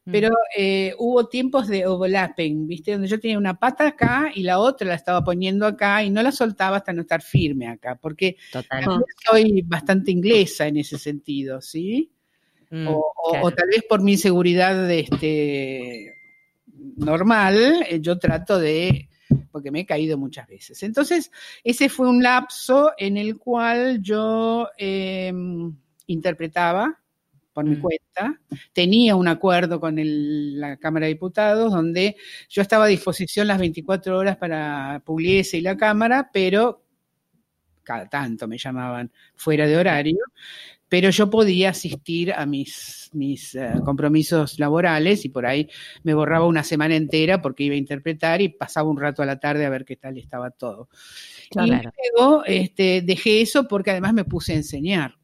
mm. 0.04 0.10
pero 0.10 0.30
eh, 0.56 0.94
hubo 0.98 1.28
tiempos 1.28 1.68
de 1.68 1.86
overlapping, 1.86 2.66
¿viste? 2.66 2.92
Donde 2.92 3.08
yo 3.08 3.20
tenía 3.20 3.38
una 3.38 3.58
pata 3.58 3.88
acá 3.88 4.30
y 4.34 4.42
la 4.42 4.58
otra 4.58 4.88
la 4.88 4.94
estaba 4.94 5.22
poniendo 5.22 5.66
acá 5.66 6.02
y 6.02 6.10
no 6.10 6.22
la 6.22 6.32
soltaba 6.32 6.78
hasta 6.78 6.92
no 6.92 7.02
estar 7.02 7.22
firme 7.22 7.68
acá, 7.68 7.96
porque 8.00 8.36
soy 9.28 9.62
bastante 9.62 10.10
inglesa 10.10 10.66
en 10.66 10.78
ese 10.78 10.98
sentido, 10.98 11.60
¿sí? 11.60 12.13
Mm, 12.74 12.88
o, 12.88 13.52
tal 13.52 13.68
vez 13.68 13.84
por 13.88 14.02
mi 14.02 14.12
inseguridad 14.12 14.90
este, 14.90 16.12
normal, 16.96 17.86
eh, 17.88 18.00
yo 18.00 18.18
trato 18.18 18.58
de 18.58 19.08
porque 19.52 19.70
me 19.70 19.80
he 19.80 19.86
caído 19.86 20.18
muchas 20.18 20.48
veces. 20.48 20.82
Entonces, 20.82 21.30
ese 21.62 21.88
fue 21.88 22.08
un 22.08 22.20
lapso 22.20 22.90
en 22.98 23.16
el 23.16 23.38
cual 23.38 24.02
yo 24.02 24.68
em, 24.76 25.72
interpretaba 26.08 27.00
por 27.52 27.64
mi 27.64 27.76
mm. 27.76 27.80
cuenta. 27.80 28.40
Tenía 28.72 29.14
un 29.14 29.28
acuerdo 29.28 29.78
con 29.78 29.94
la 29.96 30.76
Cámara 30.76 31.06
de 31.06 31.12
Diputados 31.12 31.72
donde 31.72 32.16
yo 32.48 32.60
estaba 32.60 32.86
a 32.86 32.88
disposición 32.88 33.46
las 33.46 33.60
24 33.60 34.18
horas 34.18 34.36
para 34.36 35.00
Pugliese 35.04 35.58
y 35.58 35.60
la 35.60 35.76
Cámara, 35.76 36.28
pero 36.32 36.82
cada 37.84 38.08
tanto 38.08 38.48
me 38.48 38.58
llamaban 38.58 39.12
fuera 39.36 39.68
de 39.68 39.76
horario, 39.76 40.18
pero 40.94 41.10
yo 41.10 41.28
podía 41.28 41.70
asistir 41.70 42.32
a 42.32 42.46
mis, 42.46 43.10
mis 43.14 43.56
eh, 43.56 43.72
compromisos 43.84 44.60
laborales 44.60 45.24
y 45.24 45.28
por 45.28 45.44
ahí 45.44 45.68
me 46.04 46.14
borraba 46.14 46.46
una 46.46 46.62
semana 46.62 46.94
entera 46.94 47.42
porque 47.42 47.64
iba 47.64 47.74
a 47.74 47.78
interpretar 47.78 48.40
y 48.40 48.50
pasaba 48.50 48.88
un 48.88 49.00
rato 49.00 49.20
a 49.20 49.26
la 49.26 49.40
tarde 49.40 49.66
a 49.66 49.70
ver 49.70 49.84
qué 49.84 49.96
tal 49.96 50.18
estaba 50.18 50.52
todo. 50.52 50.88
Y 51.50 51.68
luego 52.16 52.44
este, 52.46 53.02
dejé 53.02 53.40
eso 53.40 53.66
porque 53.66 53.90
además 53.90 54.14
me 54.14 54.24
puse 54.24 54.52
a 54.52 54.54
enseñar. 54.54 55.16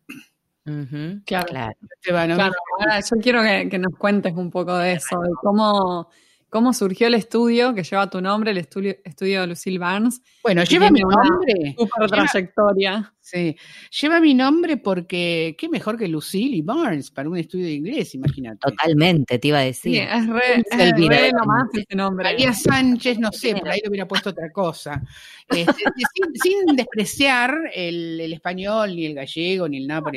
Claro, 1.24 1.74
claro. 2.02 2.52
Ahora 2.80 2.98
yo 3.08 3.16
quiero 3.22 3.40
que, 3.40 3.68
que, 3.68 3.78
nos 3.78 3.96
cuentes 3.96 4.34
un 4.34 4.50
poco 4.50 4.76
de 4.76 4.94
eso, 4.94 5.20
de 5.20 5.30
cómo, 5.40 6.08
cómo 6.48 6.72
surgió 6.72 7.06
el 7.06 7.14
estudio 7.14 7.74
que 7.74 7.84
lleva 7.84 8.10
tu 8.10 8.20
nombre, 8.20 8.50
el 8.50 8.58
estudio, 8.58 8.96
estudio 9.04 9.42
de 9.42 9.46
Lucille 9.46 9.78
Barnes. 9.78 10.20
Bueno, 10.42 10.64
lleva 10.64 10.90
mi 10.90 11.00
nombre. 11.00 11.76
Super 11.78 12.10
trayectoria. 12.10 13.14
Sí, 13.30 13.56
lleva 14.00 14.20
mi 14.20 14.34
nombre 14.34 14.76
porque 14.76 15.54
qué 15.56 15.68
mejor 15.68 15.96
que 15.96 16.08
Lucille 16.08 16.56
y 16.56 16.62
Barnes 16.62 17.12
para 17.12 17.28
un 17.28 17.36
estudio 17.36 17.66
de 17.66 17.74
inglés, 17.74 18.12
imagínate. 18.16 18.58
Totalmente, 18.58 19.38
te 19.38 19.48
iba 19.48 19.58
a 19.58 19.62
decir. 19.62 19.94
Sí, 19.94 19.98
es 20.00 20.26
re, 20.26 20.64
es 20.68 21.08
re 21.08 21.30
nomás 21.32 21.68
ese 21.72 21.94
nombre. 21.94 22.24
María 22.24 22.52
Sánchez, 22.52 23.20
no 23.20 23.30
sé, 23.30 23.54
por 23.54 23.68
ahí 23.68 23.80
le 23.84 23.88
hubiera 23.88 24.08
puesto 24.08 24.30
otra 24.30 24.50
cosa. 24.50 25.00
Este, 25.48 25.84
sin, 26.42 26.74
despreciar 26.74 27.56
el, 27.72 28.32
español, 28.32 28.96
ni 28.96 29.06
el 29.06 29.14
gallego, 29.14 29.68
ni 29.68 29.76
el 29.76 29.86
nada 29.86 30.02
por 30.02 30.12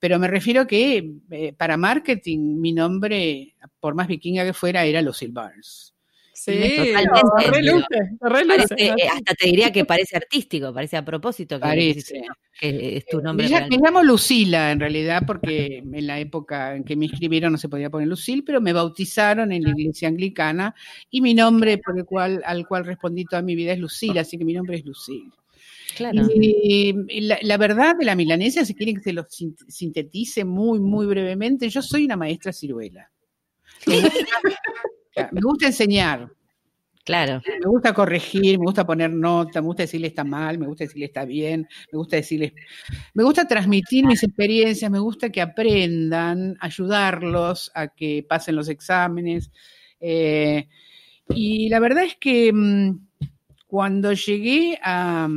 Pero 0.00 0.18
me 0.18 0.26
refiero 0.26 0.66
que 0.66 1.08
eh, 1.30 1.52
para 1.52 1.76
marketing 1.76 2.60
mi 2.60 2.72
nombre, 2.72 3.54
por 3.78 3.94
más 3.94 4.08
vikinga 4.08 4.44
que 4.44 4.52
fuera, 4.52 4.84
era 4.84 5.00
Lucille 5.00 5.32
Barnes. 5.32 5.95
Sí, 6.46 6.92
reluce, 7.40 8.74
eh, 8.76 8.94
hasta 9.12 9.34
te 9.34 9.46
diría 9.46 9.72
que 9.72 9.84
parece 9.84 10.16
artístico, 10.16 10.72
parece 10.72 10.96
a 10.96 11.04
propósito 11.04 11.56
que, 11.56 11.60
parece. 11.60 12.22
que 12.60 12.98
es 12.98 13.06
tu 13.06 13.20
nombre. 13.20 13.48
Me, 13.48 13.68
me, 13.68 13.78
llamo 13.78 14.04
Lucila 14.04 14.70
en 14.70 14.78
realidad 14.78 15.24
porque 15.26 15.78
en 15.78 16.06
la 16.06 16.20
época 16.20 16.76
en 16.76 16.84
que 16.84 16.94
me 16.94 17.06
inscribieron 17.06 17.50
no 17.50 17.58
se 17.58 17.68
podía 17.68 17.90
poner 17.90 18.06
Lucil, 18.06 18.44
pero 18.44 18.60
me 18.60 18.72
bautizaron 18.72 19.50
en 19.50 19.64
la 19.64 19.70
iglesia 19.70 20.06
anglicana 20.06 20.72
y 21.10 21.20
mi 21.20 21.34
nombre 21.34 21.78
por 21.78 21.98
el 21.98 22.04
cual, 22.04 22.40
al 22.46 22.64
cual 22.68 22.84
respondí 22.84 23.24
toda 23.24 23.42
mi 23.42 23.56
vida 23.56 23.72
es 23.72 23.80
Lucila, 23.80 24.20
así 24.20 24.38
que 24.38 24.44
mi 24.44 24.54
nombre 24.54 24.76
es 24.76 24.84
Lucil. 24.84 25.32
Claro. 25.96 26.28
Y, 26.32 26.94
la, 27.22 27.56
verdad 27.56 27.96
de 27.98 28.04
la 28.04 28.14
milanesa, 28.14 28.64
si 28.64 28.74
quieren 28.74 28.96
que 28.96 29.02
se 29.02 29.12
lo 29.12 29.26
sintetice 29.28 30.44
muy, 30.44 30.78
muy 30.78 31.06
brevemente, 31.06 31.68
yo 31.70 31.82
soy 31.82 32.04
una 32.04 32.16
maestra 32.16 32.52
ciruela. 32.52 33.10
Me 35.32 35.40
gusta 35.40 35.66
enseñar. 35.66 36.30
Claro. 37.06 37.40
Me 37.46 37.68
gusta 37.68 37.94
corregir, 37.94 38.58
me 38.58 38.64
gusta 38.64 38.84
poner 38.84 39.12
nota, 39.12 39.60
me 39.60 39.68
gusta 39.68 39.84
decirle 39.84 40.08
está 40.08 40.24
mal, 40.24 40.58
me 40.58 40.66
gusta 40.66 40.82
decirle 40.82 41.06
está 41.06 41.24
bien, 41.24 41.68
me 41.92 41.98
gusta 41.98 42.16
decirle, 42.16 42.52
me 43.14 43.22
gusta 43.22 43.46
transmitir 43.46 44.04
mis 44.04 44.24
experiencias, 44.24 44.90
me 44.90 44.98
gusta 44.98 45.30
que 45.30 45.40
aprendan, 45.40 46.56
ayudarlos 46.58 47.70
a 47.76 47.86
que 47.86 48.26
pasen 48.28 48.56
los 48.56 48.68
exámenes. 48.68 49.52
Eh, 50.00 50.66
y 51.28 51.68
la 51.68 51.78
verdad 51.78 52.02
es 52.02 52.16
que 52.16 52.52
mm, 52.52 52.98
cuando 53.68 54.12
llegué 54.12 54.76
a, 54.82 55.28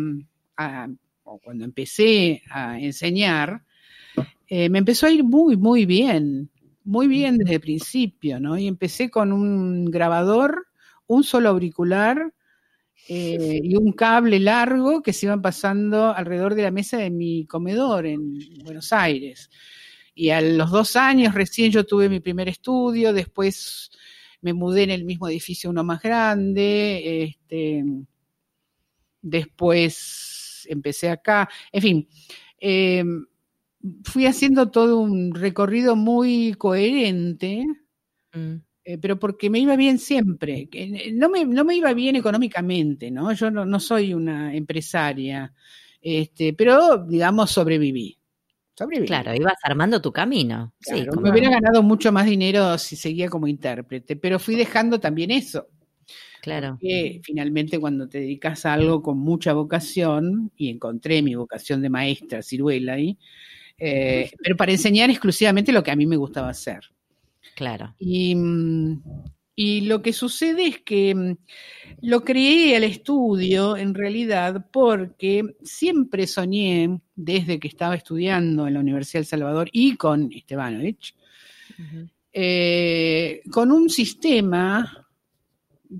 o 1.24 1.38
cuando 1.38 1.66
empecé 1.66 2.42
a 2.50 2.80
enseñar, 2.80 3.62
eh, 4.48 4.70
me 4.70 4.80
empezó 4.80 5.06
a 5.06 5.12
ir 5.12 5.24
muy, 5.24 5.56
muy 5.56 5.86
bien 5.86 6.50
muy 6.84 7.08
bien 7.08 7.38
desde 7.38 7.56
el 7.56 7.62
principio, 7.62 8.40
¿no? 8.40 8.58
Y 8.58 8.66
empecé 8.66 9.12
con 9.12 9.32
un 9.32 9.86
grabador, 9.92 10.69
un 11.10 11.24
solo 11.24 11.50
auricular 11.50 12.34
eh, 13.08 13.60
y 13.64 13.76
un 13.76 13.92
cable 13.94 14.40
largo 14.40 15.02
que 15.02 15.14
se 15.14 15.26
iban 15.26 15.42
pasando 15.42 16.14
alrededor 16.14 16.54
de 16.54 16.62
la 16.62 16.72
mesa 16.72 16.98
de 16.98 17.10
mi 17.10 17.48
comedor 17.48 18.06
en 18.06 18.38
Buenos 18.64 18.94
Aires. 18.94 19.50
Y 20.14 20.30
a 20.30 20.40
los 20.42 20.70
dos 20.70 20.96
años 20.96 21.34
recién 21.34 21.72
yo 21.72 21.86
tuve 21.86 22.10
mi 22.10 22.20
primer 22.20 22.48
estudio, 22.48 23.12
después 23.12 23.90
me 24.42 24.54
mudé 24.54 24.84
en 24.84 24.92
el 24.92 25.04
mismo 25.04 25.28
edificio 25.28 25.72
uno 25.72 25.84
más 25.84 26.02
grande, 26.02 27.24
este, 27.24 27.84
después 29.22 30.68
empecé 30.70 31.10
acá, 31.10 31.50
en 31.72 31.82
fin. 31.82 32.08
Eh, 32.60 33.04
fui 34.04 34.28
haciendo 34.28 34.70
todo 34.70 35.00
un 35.00 35.34
recorrido 35.34 35.96
muy 35.96 36.54
coherente, 36.54 37.66
mm. 38.34 38.69
Eh, 38.90 38.98
pero 38.98 39.20
porque 39.20 39.52
me 39.52 39.60
iba 39.60 39.76
bien 39.76 40.00
siempre. 40.00 40.68
No 41.14 41.30
me, 41.30 41.46
no 41.46 41.64
me 41.64 41.76
iba 41.76 41.94
bien 41.94 42.16
económicamente, 42.16 43.12
¿no? 43.12 43.32
Yo 43.34 43.52
no, 43.52 43.80
soy 43.80 44.16
una 44.16 44.56
empresaria, 44.56 45.54
este, 46.02 46.54
pero 46.54 47.06
digamos 47.06 47.52
sobreviví. 47.52 48.18
Claro, 49.06 49.36
ibas 49.36 49.54
armando 49.62 50.02
tu 50.02 50.12
camino. 50.12 50.74
sí, 50.80 51.06
me 51.22 51.30
hubiera 51.30 51.52
ganado 51.52 51.84
mucho 51.84 52.12
más 52.12 52.26
dinero 52.26 52.80
si 52.80 52.96
seguía 52.96 53.30
como 53.30 53.46
intérprete, 53.46 54.16
pero 54.16 54.40
fui 54.40 54.56
dejando 54.56 55.00
también 55.00 55.30
eso. 55.30 55.68
Claro. 56.42 56.80
Que 56.82 57.22
finalmente 57.24 57.78
cuando 57.78 58.08
te 58.10 58.22
dedicas 58.22 58.66
a 58.66 58.74
algo 58.74 59.04
con 59.04 59.20
mucha 59.20 59.54
vocación, 59.54 60.52
y 60.58 60.70
encontré 60.70 61.22
mi 61.22 61.36
vocación 61.36 61.84
de 61.84 61.92
maestra, 61.92 62.42
ciruela 62.42 62.94
ahí, 62.94 63.20
eh, 63.78 64.32
pero 64.42 64.58
para 64.58 64.72
enseñar 64.72 65.12
exclusivamente 65.12 65.72
lo 65.72 65.84
que 65.84 65.92
a 65.92 65.96
mí 65.96 66.08
me 66.08 66.18
gustaba 66.18 66.50
hacer. 66.50 66.90
Claro. 67.60 67.94
Y, 68.00 69.82
lo 69.82 70.02
que 70.02 70.14
sucede 70.14 70.68
es 70.68 70.80
que 70.80 71.14
mm, 71.14 71.36
lo 72.04 72.24
creé 72.24 72.78
al 72.78 72.86
estudio 72.86 73.76
en 73.76 73.94
realidad 73.94 74.68
porque 74.72 75.44
siempre 75.62 76.26
soñé, 76.26 77.02
desde 77.18 77.60
que 77.60 77.68
estaba 77.68 77.96
estudiando 77.96 78.66
en 78.66 78.76
la 78.76 78.80
Universidad 78.80 79.20
del 79.20 79.28
Salvador 79.28 79.68
y 79.74 79.98
con 79.98 80.32
Estebanovich, 80.32 81.14
eh, 82.32 83.42
con 83.52 83.74
un 83.74 83.90
sistema 83.90 85.06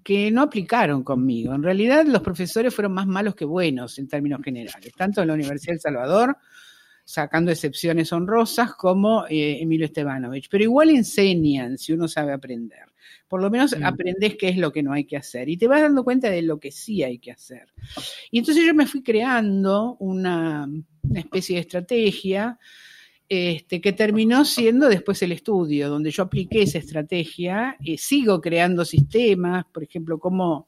que 0.02 0.32
no 0.32 0.44
aplicaron 0.44 1.04
conmigo. 1.04 1.54
En 1.54 1.64
realidad 1.64 2.06
los 2.06 2.22
profesores 2.22 2.74
fueron 2.74 2.94
más 2.94 3.06
malos 3.06 3.36
que 3.36 3.44
buenos 3.44 4.00
en 4.00 4.08
términos 4.08 4.40
generales, 4.42 4.94
tanto 4.96 5.22
en 5.22 5.28
la 5.28 5.34
Universidad 5.34 5.74
del 5.74 5.82
Salvador 5.82 6.38
sacando 7.10 7.50
excepciones 7.50 8.14
honrosas 8.14 8.76
como 8.76 9.26
eh, 9.26 9.64
Emilio 9.64 9.88
Estebanovich, 9.88 10.48
pero 10.48 10.64
igual 10.64 10.92
enseñan 10.92 11.80
si 11.80 11.92
uno 11.92 12.08
sabe 12.08 12.34
aprender. 12.34 12.84
Por 13.28 13.42
lo 13.42 13.50
menos 13.50 13.76
aprendes 13.82 14.36
qué 14.36 14.50
es 14.50 14.58
lo 14.58 14.72
que 14.72 14.84
no 14.84 14.94
hay 14.94 15.06
que 15.06 15.18
hacer 15.18 15.50
y 15.50 15.58
te 15.58 15.68
vas 15.68 15.82
dando 15.82 16.04
cuenta 16.04 16.30
de 16.30 16.44
lo 16.44 16.60
que 16.60 16.72
sí 16.72 17.02
hay 17.02 17.18
que 17.18 17.32
hacer. 17.32 17.74
Y 18.30 18.38
entonces 18.38 18.64
yo 18.64 18.76
me 18.76 18.86
fui 18.86 19.02
creando 19.02 19.98
una, 20.00 20.70
especie 21.16 21.56
de 21.56 21.62
estrategia 21.62 22.60
este, 23.28 23.82
que 23.82 23.94
terminó 23.94 24.46
siendo 24.46 24.88
después 24.88 25.20
el 25.24 25.32
estudio, 25.32 25.90
donde 25.90 26.12
yo 26.12 26.22
apliqué 26.22 26.62
esa 26.62 26.78
estrategia, 26.78 27.76
y 27.80 27.98
sigo 27.98 28.40
creando 28.40 28.86
sistemas, 28.86 29.66
por 29.74 29.82
ejemplo, 29.82 30.20
cómo 30.20 30.68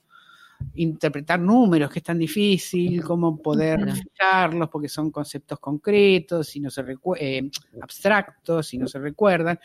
interpretar 0.76 1.40
números, 1.40 1.90
que 1.90 2.00
es 2.00 2.04
tan 2.04 2.18
difícil, 2.18 3.04
cómo 3.04 3.42
poder 3.42 3.94
fijarlos, 3.94 4.70
porque 4.70 4.90
son 4.90 5.12
conceptos 5.12 5.60
concretos 5.60 6.56
y 6.56 6.60
no 6.60 6.70
se 6.70 6.84
eh, 7.20 7.50
abstractos 7.82 8.74
y 8.74 8.78
no 8.78 8.88
se 8.88 9.00
recuerdan. 9.00 9.60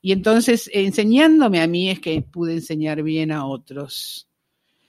Y 0.00 0.12
entonces, 0.12 0.70
enseñándome 0.72 1.60
a 1.60 1.66
mí 1.66 1.90
es 1.90 2.00
que 2.00 2.22
pude 2.22 2.54
enseñar 2.54 3.02
bien 3.02 3.32
a 3.32 3.46
otros. 3.46 4.28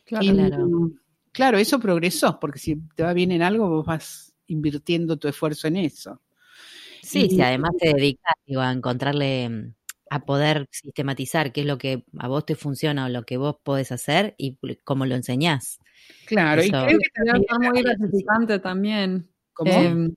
Claro, 0.04 0.92
claro. 1.32 1.58
eso 1.58 1.80
progresó, 1.80 2.40
porque 2.40 2.60
si 2.60 2.76
te 2.96 3.04
va 3.04 3.14
bien 3.14 3.32
en 3.32 3.42
algo, 3.42 3.70
vos 3.70 3.86
vas 3.86 4.34
invirtiendo 4.48 5.18
tu 5.18 5.28
esfuerzo 5.28 5.68
en 5.68 5.78
eso. 5.78 6.22
Sí, 7.02 7.30
si 7.30 7.42
además 7.42 7.72
te 7.80 7.94
dedicas 7.94 8.34
a 8.58 8.72
encontrarle 8.72 9.74
a 10.10 10.26
poder 10.26 10.68
sistematizar 10.72 11.52
qué 11.52 11.62
es 11.62 11.68
lo 11.68 11.78
que 11.78 12.06
a 12.20 12.28
vos 12.28 12.46
te 12.46 12.56
funciona 12.56 13.06
o 13.06 13.10
lo 13.10 13.24
que 13.24 13.38
vos 13.38 13.58
podés 13.64 13.92
hacer 13.92 14.36
y 14.38 14.58
cómo 14.84 15.06
lo 15.06 15.16
enseñás. 15.16 15.80
Claro, 16.26 16.64
y 16.64 16.70
creo 16.70 16.88
que 16.88 16.98
debe 17.24 17.46
ser 17.48 17.60
muy 17.60 17.82
gratificante 17.82 18.60
también. 18.60 19.30
Em, 19.66 20.14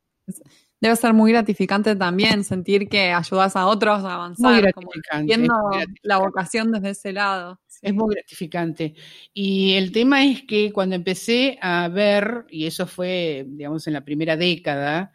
debe 0.81 0.97
ser 0.97 1.15
muy 1.15 1.33
gratificante 1.33 1.97
también 1.97 2.45
sentir 2.45 2.89
que 2.89 3.13
ayudas 3.13 3.57
a 3.57 3.67
otros 3.67 4.05
a 4.05 4.15
avanzar, 4.15 4.73
como 4.73 4.91
viendo 5.25 5.55
la 6.03 6.19
vocación 6.19 6.73
desde 6.73 6.91
ese 6.91 7.13
lado. 7.13 7.61
Es 7.81 7.95
muy 7.95 8.15
gratificante. 8.15 8.95
Y 9.33 9.75
el 9.75 9.93
tema 9.93 10.25
es 10.25 10.43
que 10.43 10.73
cuando 10.73 10.97
empecé 10.97 11.59
a 11.63 11.89
ver, 11.89 12.45
y 12.51 12.67
eso 12.67 12.87
fue, 12.87 13.45
digamos, 13.49 13.87
en 13.87 13.93
la 13.93 14.05
primera 14.05 14.37
década, 14.37 15.13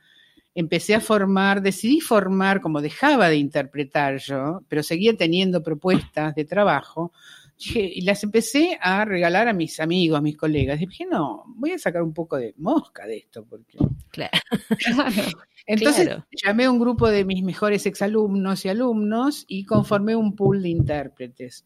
empecé 0.56 0.96
a 0.96 1.02
formar, 1.02 1.62
decidí 1.62 2.00
formar, 2.00 2.62
como 2.62 2.82
dejaba 2.82 3.30
de 3.30 3.38
interpretar 3.38 4.18
yo, 4.18 4.62
pero 4.68 4.84
seguía 4.84 5.16
teniendo 5.16 5.64
propuestas 5.64 6.36
de 6.36 6.46
trabajo, 6.46 7.12
y 7.58 8.02
las 8.02 8.24
empecé 8.24 8.78
a 8.82 9.06
regalar 9.06 9.48
a 9.48 9.54
mis 9.54 9.80
amigos, 9.80 10.18
a 10.18 10.22
mis 10.22 10.36
colegas. 10.36 10.82
Y 10.82 10.88
dije, 10.88 11.06
no, 11.06 11.44
voy 11.56 11.72
a 11.72 11.80
sacar 11.80 12.02
un 12.02 12.14
poco 12.14 12.38
de 12.38 12.54
mosca 12.58 13.06
de 13.06 13.18
esto, 13.18 13.46
porque. 13.46 13.78
Claro. 14.10 14.38
Entonces 15.66 16.10
llamé 16.32 16.66
a 16.66 16.72
un 16.72 16.80
grupo 16.80 17.10
de 17.10 17.24
mis 17.24 17.42
mejores 17.42 17.86
exalumnos 17.86 18.66
y 18.66 18.70
alumnos 18.70 19.46
y 19.48 19.64
conformé 19.64 20.16
un 20.16 20.36
pool 20.36 20.62
de 20.62 20.70
intérpretes. 20.70 21.66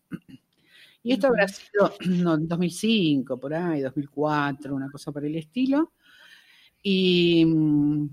Y 1.02 1.14
esto 1.14 1.28
habrá 1.28 1.48
sido 1.48 1.94
en 2.02 2.48
2005, 2.48 3.40
por 3.40 3.54
ahí, 3.54 3.82
2004, 3.82 4.76
una 4.76 4.92
cosa 4.92 5.12
por 5.12 5.26
el 5.26 5.36
estilo. 5.36 5.94
Y 6.84 7.44
mm, 7.46 8.10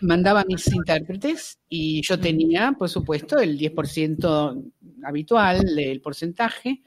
mandaba 0.00 0.40
a 0.40 0.44
mis 0.44 0.66
intérpretes 0.72 1.58
y 1.68 2.02
yo 2.02 2.18
tenía, 2.18 2.72
por 2.78 2.88
supuesto, 2.88 3.38
el 3.38 3.58
10% 3.58 4.72
habitual 5.04 5.74
del 5.74 6.00
porcentaje. 6.00 6.82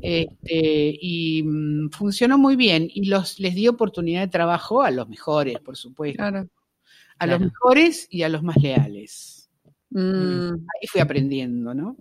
Este, 0.00 0.96
y 1.00 1.42
mm, 1.42 1.90
funcionó 1.90 2.38
muy 2.38 2.54
bien 2.54 2.88
y 2.92 3.06
los, 3.06 3.40
les 3.40 3.56
di 3.56 3.66
oportunidad 3.66 4.20
de 4.20 4.28
trabajo 4.28 4.82
a 4.82 4.92
los 4.92 5.08
mejores, 5.08 5.58
por 5.58 5.76
supuesto. 5.76 6.22
A 6.22 7.26
los 7.26 7.40
mejores 7.40 8.06
y 8.08 8.22
a 8.22 8.28
los 8.28 8.44
más 8.44 8.56
leales. 8.58 9.50
Mm. 9.90 10.52
Ahí 10.52 10.86
fui 10.86 11.00
aprendiendo, 11.00 11.74
¿no? 11.74 11.96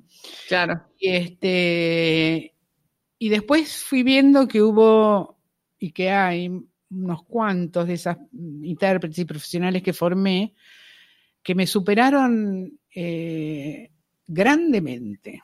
Claro. 0.47 0.83
Y, 0.99 1.09
este, 1.09 2.53
y 3.17 3.29
después 3.29 3.83
fui 3.83 4.03
viendo 4.03 4.47
que 4.47 4.61
hubo 4.61 5.39
y 5.79 5.91
que 5.91 6.11
hay 6.11 6.51
unos 6.89 7.23
cuantos 7.23 7.87
de 7.87 7.93
esas 7.93 8.17
intérpretes 8.61 9.19
y 9.19 9.25
profesionales 9.25 9.83
que 9.83 9.93
formé 9.93 10.53
que 11.47 11.55
me 11.55 11.65
superaron 11.65 12.77
eh, 12.93 13.89
grandemente. 14.27 15.41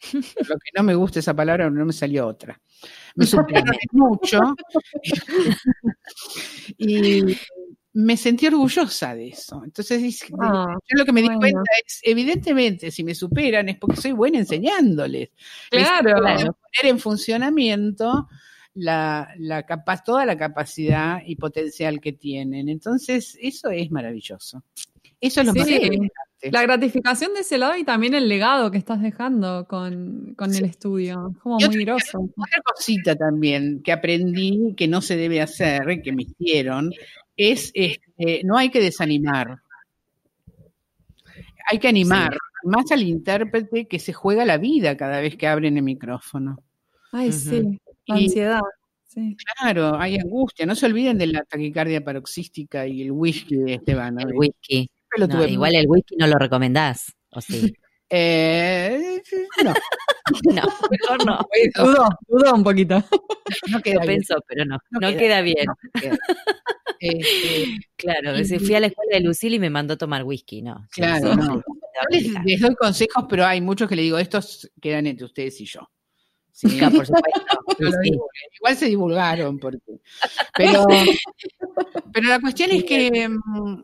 Lo 0.48 0.56
que 0.56 0.70
no 0.74 0.82
me 0.82 0.94
gusta 0.94 1.20
esa 1.20 1.34
palabra, 1.34 1.68
no 1.68 1.84
me 1.84 1.92
salió 1.92 2.26
otra. 2.26 2.58
Me 3.16 3.26
superaron 3.26 3.76
mucho. 3.92 4.40
y 6.78 7.36
me 7.92 8.16
sentí 8.16 8.46
orgullosa 8.46 9.14
de 9.14 9.28
eso. 9.28 9.62
Entonces, 9.62 10.24
ah, 10.40 10.74
yo 10.88 10.98
lo 10.98 11.04
que 11.04 11.12
me 11.12 11.20
di 11.20 11.28
cuenta 11.28 11.70
es, 11.86 12.00
evidentemente, 12.02 12.90
si 12.90 13.04
me 13.04 13.14
superan 13.14 13.68
es 13.68 13.76
porque 13.76 14.00
soy 14.00 14.12
buena 14.12 14.38
enseñándoles. 14.38 15.28
Claro. 15.70 16.22
poner 16.22 16.56
en 16.84 16.98
funcionamiento 16.98 18.28
la, 18.74 19.32
la 19.38 19.64
toda 20.04 20.26
la 20.26 20.36
capacidad 20.36 21.22
y 21.24 21.36
potencial 21.36 22.00
que 22.00 22.12
tienen. 22.12 22.68
Entonces, 22.68 23.38
eso 23.40 23.70
es 23.70 23.90
maravilloso. 23.90 24.62
Eso 25.20 25.40
es 25.40 25.46
lo 25.46 25.54
más 25.54 25.68
importante. 25.68 26.10
La 26.52 26.62
gratificación 26.62 27.32
de 27.32 27.40
ese 27.40 27.56
lado 27.56 27.76
y 27.76 27.84
también 27.84 28.14
el 28.14 28.28
legado 28.28 28.70
que 28.70 28.76
estás 28.76 29.00
dejando 29.00 29.66
con, 29.66 30.36
el 30.38 30.64
estudio. 30.64 31.34
Como 31.42 31.58
muy 31.58 31.84
groso. 31.84 32.18
Otra 32.20 32.62
cosita 32.62 33.16
también 33.16 33.80
que 33.82 33.92
aprendí 33.92 34.74
que 34.76 34.86
no 34.86 35.00
se 35.00 35.16
debe 35.16 35.40
hacer, 35.40 36.02
que 36.02 36.12
me 36.12 36.24
hicieron, 36.24 36.92
es 37.36 37.70
este, 37.72 38.42
no 38.44 38.58
hay 38.58 38.70
que 38.70 38.80
desanimar. 38.80 39.62
Hay 41.70 41.78
que 41.78 41.88
animar 41.88 42.36
más 42.64 42.92
al 42.92 43.02
intérprete 43.02 43.86
que 43.86 43.98
se 43.98 44.12
juega 44.12 44.44
la 44.44 44.58
vida 44.58 44.98
cada 44.98 45.20
vez 45.20 45.36
que 45.36 45.46
abren 45.46 45.78
el 45.78 45.82
micrófono. 45.82 46.58
Ay, 47.12 47.32
sí. 47.32 47.80
La 48.06 48.16
ansiedad. 48.16 48.60
Claro, 49.58 49.98
hay 49.98 50.16
angustia. 50.16 50.66
No 50.66 50.74
se 50.74 50.86
olviden 50.86 51.18
de 51.18 51.28
la 51.28 51.44
taquicardia 51.44 52.02
paroxística 52.02 52.86
y 52.86 53.02
el 53.02 53.12
whisky 53.12 53.56
de 53.56 53.74
Esteban. 53.74 54.20
El 54.20 54.32
whisky. 54.34 54.90
igual 55.48 55.74
el 55.74 55.86
whisky 55.88 56.16
no 56.16 56.26
lo 56.26 56.36
recomendás, 56.38 57.14
¿o 57.30 57.40
sí? 57.40 57.72
Eh, 58.16 59.22
no. 59.64 59.72
no, 60.54 60.62
mejor 60.90 61.26
no. 61.26 61.38
Dudo, 61.74 62.08
dudo 62.28 62.54
un 62.54 62.62
poquito. 62.62 63.02
No 63.70 63.80
queda 63.80 64.00
lo 64.00 64.06
pensó, 64.06 64.36
pero 64.46 64.64
no. 64.64 64.78
No, 64.90 65.16
queda, 65.16 65.40
bien. 65.40 65.66
Este, 67.00 67.78
claro, 67.96 68.34
fui 68.60 68.74
a 68.74 68.80
la 68.80 68.86
escuela 68.86 69.16
de 69.16 69.20
Lucille 69.20 69.56
y 69.56 69.58
me 69.58 69.70
mandó 69.70 69.96
tomar 69.96 70.22
whisky, 70.22 70.62
¿no. 70.62 70.86
Claro, 70.92 71.34
no. 71.34 71.62
les, 72.10 72.60
doy 72.60 72.74
consejos, 72.76 73.24
pero 73.28 73.46
hay 73.46 73.60
muchos 73.60 73.88
que 73.88 73.96
le 73.96 74.02
digo, 74.02 74.18
estos 74.18 74.70
quedan 74.80 75.06
entre 75.06 75.26
ustedes 75.26 75.60
y 75.60 75.64
yo. 75.64 75.90
Sí, 76.54 76.78
por 76.78 77.04
supuesto. 77.04 77.42
Igual 78.60 78.76
se 78.76 78.86
divulgaron, 78.86 79.58
porque, 79.58 79.98
pero, 80.56 80.86
pero 82.12 82.28
la 82.28 82.38
cuestión 82.38 82.70
es 82.70 82.84
que 82.84 83.28
mm, 83.28 83.82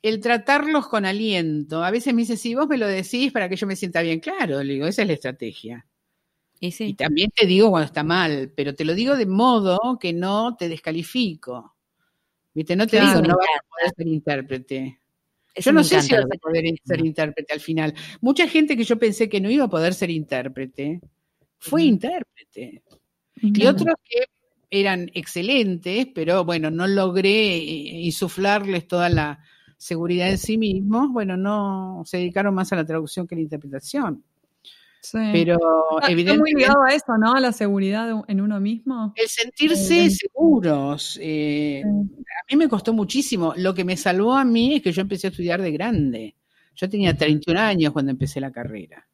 el 0.00 0.20
tratarlos 0.20 0.88
con 0.88 1.04
aliento, 1.04 1.84
a 1.84 1.90
veces 1.90 2.14
me 2.14 2.22
dice, 2.22 2.38
si 2.38 2.54
vos 2.54 2.66
me 2.66 2.78
lo 2.78 2.88
decís 2.88 3.32
para 3.32 3.50
que 3.50 3.56
yo 3.56 3.66
me 3.66 3.76
sienta 3.76 4.00
bien, 4.00 4.18
claro, 4.18 4.62
le 4.62 4.72
digo, 4.72 4.86
esa 4.86 5.02
es 5.02 5.08
la 5.08 5.14
estrategia. 5.14 5.86
Y, 6.58 6.70
sí. 6.70 6.84
y 6.84 6.94
también 6.94 7.30
te 7.36 7.46
digo 7.46 7.68
cuando 7.68 7.84
está 7.84 8.02
mal, 8.02 8.50
pero 8.56 8.74
te 8.74 8.86
lo 8.86 8.94
digo 8.94 9.14
de 9.14 9.26
modo 9.26 9.98
que 10.00 10.14
no 10.14 10.56
te 10.56 10.70
descalifico. 10.70 11.76
¿Viste? 12.54 12.76
No 12.76 12.86
te 12.86 12.98
digo, 12.98 13.20
no 13.20 13.36
vas 13.36 13.46
a 13.58 13.68
poder 13.68 13.94
ser 13.94 14.06
intérprete. 14.06 15.00
yo 15.54 15.72
no 15.72 15.84
sé 15.84 16.00
si 16.00 16.14
vas 16.14 16.24
a 16.24 16.38
poder 16.38 16.64
ser 16.82 17.04
intérprete 17.04 17.52
al 17.52 17.60
final. 17.60 17.94
Mucha 18.22 18.48
gente 18.48 18.74
que 18.74 18.84
yo 18.84 18.98
pensé 18.98 19.28
que 19.28 19.40
no 19.42 19.50
iba 19.50 19.66
a 19.66 19.70
poder 19.70 19.92
ser 19.92 20.10
intérprete, 20.10 21.00
fue 21.60 21.84
intérprete. 21.84 22.82
Y 23.36 23.66
otros 23.66 23.94
que 24.04 24.24
eran 24.70 25.10
excelentes, 25.14 26.06
pero 26.14 26.44
bueno, 26.44 26.70
no 26.70 26.86
logré 26.86 27.56
eh, 27.56 28.00
insuflarles 28.02 28.86
toda 28.86 29.08
la 29.08 29.40
seguridad 29.76 30.28
en 30.28 30.38
sí 30.38 30.58
mismos, 30.58 31.10
bueno, 31.10 31.36
no 31.36 32.02
se 32.04 32.18
dedicaron 32.18 32.54
más 32.54 32.72
a 32.72 32.76
la 32.76 32.84
traducción 32.84 33.26
que 33.26 33.34
a 33.34 33.38
la 33.38 33.42
interpretación. 33.42 34.22
Sí. 35.00 35.18
Pero 35.32 35.58
evidentemente. 36.06 36.20
Está 36.20 36.40
muy 36.42 36.52
ligado 36.52 36.82
a 36.82 36.94
eso, 36.94 37.18
¿no? 37.18 37.32
A 37.32 37.40
la 37.40 37.52
seguridad 37.52 38.22
en 38.28 38.40
uno 38.42 38.60
mismo. 38.60 39.14
El 39.16 39.28
sentirse 39.28 40.10
seguros. 40.10 41.18
Eh, 41.22 41.82
a 41.82 42.44
mí 42.50 42.56
me 42.56 42.68
costó 42.68 42.92
muchísimo. 42.92 43.54
Lo 43.56 43.72
que 43.72 43.84
me 43.84 43.96
salvó 43.96 44.34
a 44.34 44.44
mí 44.44 44.74
es 44.74 44.82
que 44.82 44.92
yo 44.92 45.00
empecé 45.00 45.28
a 45.28 45.30
estudiar 45.30 45.62
de 45.62 45.72
grande. 45.72 46.36
Yo 46.76 46.88
tenía 46.88 47.16
31 47.16 47.58
años 47.58 47.92
cuando 47.94 48.10
empecé 48.10 48.40
la 48.40 48.52
carrera. 48.52 49.08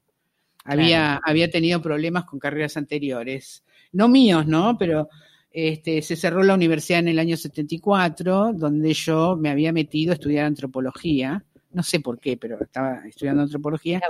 Había, 0.67 1.17
había 1.17 1.51
tenido 1.51 1.81
problemas 1.81 2.25
con 2.25 2.39
carreras 2.39 2.77
anteriores. 2.77 3.65
No 3.93 4.09
míos, 4.09 4.47
¿no? 4.47 4.77
Pero 4.79 5.09
este, 5.51 6.03
se 6.03 6.17
cerró 6.17 6.43
la 6.43 6.53
universidad 6.53 7.01
en 7.01 7.09
el 7.09 7.19
año 7.19 7.37
74, 7.37 8.53
donde 8.53 8.93
yo 8.93 9.37
me 9.37 9.49
había 9.49 9.73
metido 9.73 10.13
a 10.13 10.15
estudiar 10.15 10.45
antropología. 10.45 11.45
No 11.73 11.83
sé 11.83 12.01
por 12.01 12.21
qué, 12.21 12.37
pero 12.37 12.61
estaba 12.61 13.01
estudiando 13.07 13.43
antropología. 13.43 14.03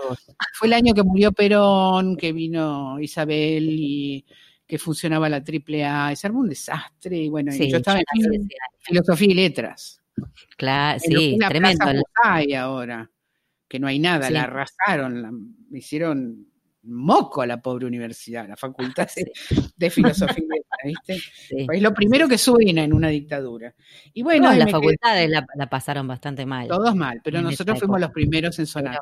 Fue 0.55 0.67
el 0.67 0.75
año 0.75 0.93
que 0.93 1.05
murió 1.05 1.31
Perón, 1.31 2.17
que 2.17 2.33
vino 2.33 2.99
Isabel 2.99 3.69
y 3.71 4.25
que 4.67 4.79
funcionaba 4.79 5.29
la 5.29 5.37
AAA. 5.37 6.17
Se 6.17 6.27
armó 6.27 6.41
un 6.41 6.49
desastre. 6.49 7.17
Y 7.17 7.29
bueno, 7.29 7.53
yo 7.55 7.77
estaba 7.77 8.01
en 8.01 8.49
filosofía 8.81 9.29
y 9.31 9.35
letras. 9.35 10.01
Claro, 10.57 10.99
sí, 10.99 11.39
tremendo. 11.49 11.85
Hay 12.25 12.55
ahora, 12.55 13.09
que 13.69 13.79
no 13.79 13.87
hay 13.87 13.99
nada, 13.99 14.31
la 14.31 14.45
arrasaron, 14.45 15.23
la 15.23 15.31
hicieron 15.77 16.47
moco 16.87 17.43
a 17.43 17.47
la 17.47 17.61
pobre 17.61 17.87
universidad, 17.87 18.49
la 18.49 18.57
facultad 18.57 19.09
de, 19.77 19.91
filosofía, 19.91 20.45
¿viste? 20.85 21.19
Es 21.51 21.83
lo 21.83 21.93
primero 21.93 22.29
que 22.29 22.39
suena 22.39 22.85
en 22.85 22.93
una 22.93 23.09
dictadura. 23.09 23.75
Y 24.13 24.23
bueno, 24.23 24.53
las 24.53 24.71
facultades 24.71 25.29
la, 25.29 25.69
pasaron 25.69 26.07
bastante 26.07 26.47
mal. 26.47 26.69
Todos 26.69 26.95
mal, 26.95 27.21
pero 27.23 27.43
nosotros 27.43 27.79
fuimos 27.79 28.01
los 28.01 28.11
primeros 28.11 28.59
en 28.59 28.67
sonar. 28.67 29.01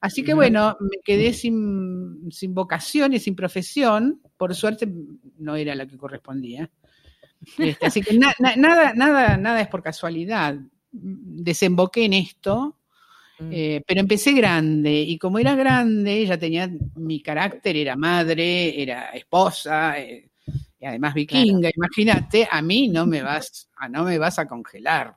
Así 0.00 0.22
que 0.22 0.34
bueno, 0.34 0.76
me 0.80 1.02
quedé 1.04 1.32
sin, 1.32 2.30
sin 2.30 2.54
vocación 2.54 3.12
y 3.12 3.18
sin 3.20 3.36
profesión. 3.36 4.20
Por 4.36 4.54
suerte 4.54 4.88
no 5.38 5.56
era 5.56 5.74
la 5.74 5.86
que 5.86 5.96
correspondía. 5.96 6.70
Este, 7.58 7.86
así 7.86 8.02
que 8.02 8.18
nada, 8.18 8.34
nada, 8.56 9.36
nada 9.36 9.60
es 9.60 9.68
por 9.68 9.82
casualidad. 9.82 10.56
Desemboqué 10.90 12.04
en 12.04 12.14
esto 12.14 12.79
Mm. 13.40 13.50
Eh, 13.52 13.82
pero 13.86 14.00
empecé 14.00 14.32
grande 14.32 14.92
y 14.92 15.16
como 15.16 15.38
era 15.38 15.54
grande, 15.54 16.26
ya 16.26 16.38
tenía 16.38 16.70
mi 16.96 17.22
carácter, 17.22 17.74
era 17.74 17.96
madre, 17.96 18.80
era 18.80 19.10
esposa, 19.10 19.98
eh, 19.98 20.28
y 20.78 20.84
además 20.84 21.14
vikinga, 21.14 21.70
imagínate, 21.74 22.46
a 22.50 22.60
mí 22.60 22.88
no 22.88 23.06
me 23.06 23.22
vas, 23.22 23.68
a, 23.76 23.88
no 23.88 24.04
me 24.04 24.18
vas 24.18 24.38
a 24.38 24.46
congelar. 24.46 25.16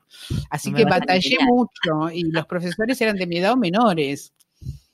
Así 0.50 0.74
que 0.74 0.86
batallé 0.86 1.38
mucho 1.46 2.10
y 2.14 2.24
los 2.24 2.46
profesores 2.46 3.00
eran 3.02 3.18
de 3.18 3.28
mi 3.28 3.38
edad 3.38 3.54
o 3.54 3.58
menores. 3.58 4.34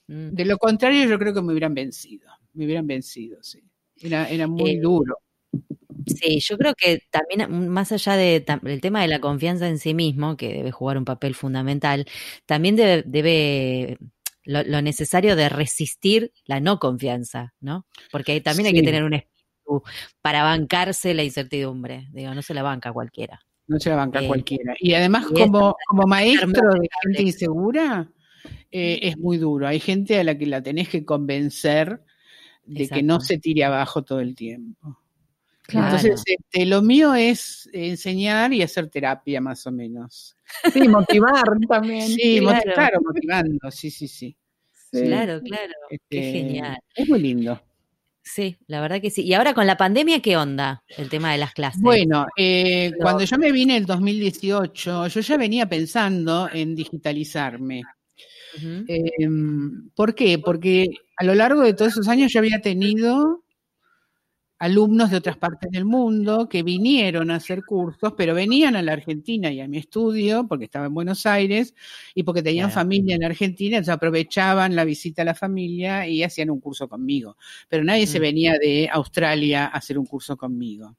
Mm. 0.07 0.29
De 0.29 0.45
lo 0.45 0.57
contrario, 0.57 1.07
yo 1.07 1.19
creo 1.19 1.33
que 1.33 1.41
me 1.41 1.51
hubieran 1.51 1.73
vencido, 1.75 2.29
me 2.53 2.65
hubieran 2.65 2.87
vencido, 2.87 3.41
sí. 3.43 3.63
Era, 4.01 4.27
era 4.29 4.47
muy 4.47 4.71
eh, 4.71 4.79
duro. 4.79 5.17
Sí, 6.09 6.39
yo 6.39 6.57
creo 6.57 6.73
que 6.75 7.03
también, 7.09 7.49
mm, 7.49 7.67
más 7.67 7.91
allá 7.91 8.15
del 8.15 8.81
tema 8.81 9.01
de 9.01 9.07
la 9.07 9.19
confianza 9.19 9.67
en 9.67 9.79
sí 9.79 9.93
mismo, 9.93 10.37
que 10.37 10.53
debe 10.53 10.71
jugar 10.71 10.97
un 10.97 11.05
papel 11.05 11.35
fundamental, 11.35 12.05
también 12.45 12.75
debe, 12.75 13.97
lo, 14.43 14.81
necesario 14.81 15.35
de 15.35 15.49
resistir 15.49 16.31
la 16.45 16.59
no 16.59 16.79
confianza, 16.79 17.53
¿no? 17.59 17.85
Porque 18.11 18.41
también 18.41 18.67
hay 18.67 18.73
que 18.73 18.83
tener 18.83 19.03
un 19.03 19.13
espíritu 19.13 19.83
para 20.21 20.43
bancarse 20.43 21.13
la 21.13 21.23
incertidumbre, 21.23 22.07
digo, 22.11 22.33
no 22.33 22.41
se 22.41 22.53
la 22.53 22.63
banca 22.63 22.91
cualquiera. 22.91 23.39
No 23.67 23.79
se 23.79 23.89
la 23.89 23.97
banca 23.97 24.23
eh, 24.23 24.27
cualquiera. 24.27 24.73
Y 24.79 24.93
además, 24.95 25.27
como, 25.27 25.75
como 25.87 26.07
maestro 26.07 26.69
de 26.71 26.89
gente 27.03 27.21
insegura, 27.21 28.09
eh, 28.71 28.99
es 29.03 29.17
muy 29.17 29.37
duro. 29.37 29.67
Hay 29.67 29.79
gente 29.79 30.19
a 30.19 30.23
la 30.23 30.37
que 30.37 30.45
la 30.45 30.61
tenés 30.61 30.89
que 30.89 31.05
convencer 31.05 32.01
de 32.65 32.87
que 32.87 33.03
no 33.03 33.19
se 33.19 33.37
tire 33.37 33.63
abajo 33.63 34.03
todo 34.03 34.19
el 34.19 34.35
tiempo. 34.35 34.99
Entonces, 35.71 36.23
este, 36.25 36.65
lo 36.65 36.81
mío 36.81 37.13
es 37.15 37.69
enseñar 37.73 38.53
y 38.53 38.61
hacer 38.61 38.89
terapia, 38.89 39.41
más 39.41 39.65
o 39.67 39.71
menos. 39.71 40.35
Sí, 40.73 40.87
motivar 40.87 41.43
también. 41.67 42.07
Sí, 42.07 42.39
claro. 42.39 42.99
motivando, 43.01 43.71
sí, 43.71 43.91
sí, 43.91 44.07
sí. 44.07 44.35
Claro, 44.91 45.41
claro. 45.41 45.73
Qué 45.89 45.95
este, 45.95 46.31
genial. 46.31 46.79
Es 46.95 47.07
muy 47.07 47.19
lindo. 47.19 47.61
Sí, 48.23 48.57
la 48.67 48.81
verdad 48.81 49.01
que 49.01 49.09
sí. 49.09 49.23
¿Y 49.23 49.33
ahora 49.33 49.53
con 49.53 49.65
la 49.65 49.77
pandemia 49.77 50.21
qué 50.21 50.37
onda 50.37 50.83
el 50.97 51.09
tema 51.09 51.31
de 51.31 51.39
las 51.39 51.53
clases? 51.53 51.81
Bueno, 51.81 52.27
eh, 52.37 52.91
cuando 52.99 53.23
yo 53.23 53.37
me 53.37 53.51
vine 53.51 53.77
en 53.77 53.85
2018, 53.85 55.07
yo 55.07 55.19
ya 55.19 55.37
venía 55.37 55.67
pensando 55.67 56.49
en 56.51 56.75
digitalizarme. 56.75 57.81
Em, 58.87 59.89
¿Por 59.95 60.15
qué? 60.15 60.39
Porque 60.39 60.89
a 61.17 61.23
lo 61.23 61.33
largo 61.33 61.61
de 61.61 61.73
todos 61.73 61.93
esos 61.93 62.07
años 62.07 62.31
yo 62.31 62.39
había 62.39 62.61
tenido 62.61 63.43
alumnos 64.59 65.09
de 65.09 65.17
otras 65.17 65.37
partes 65.37 65.71
del 65.71 65.85
mundo 65.85 66.49
que 66.49 66.63
vinieron 66.63 67.31
a 67.31 67.35
hacer 67.35 67.63
cursos, 67.63 68.13
pero 68.17 68.35
venían 68.35 68.75
a 68.75 68.81
la 68.81 68.91
Argentina 68.91 69.51
y 69.51 69.61
a 69.61 69.67
mi 69.69 69.77
estudio, 69.77 70.45
porque 70.47 70.65
estaba 70.65 70.87
en 70.87 70.93
Buenos 70.93 71.25
Aires, 71.25 71.73
y 72.13 72.23
porque 72.23 72.43
tenían 72.43 72.69
familia 72.69 73.15
en 73.15 73.23
Argentina, 73.23 73.77
entonces 73.77 73.95
aprovechaban 73.95 74.75
la 74.75 74.83
visita 74.83 75.21
a 75.21 75.25
la 75.25 75.33
familia 75.33 76.05
y 76.07 76.23
hacían 76.23 76.49
un 76.49 76.59
curso 76.59 76.89
conmigo. 76.89 77.37
Pero 77.69 77.85
nadie 77.85 78.05
se 78.05 78.19
venía 78.19 78.53
de 78.59 78.89
Australia 78.91 79.65
a 79.65 79.77
hacer 79.77 79.97
un 79.97 80.05
curso 80.05 80.35
conmigo. 80.35 80.93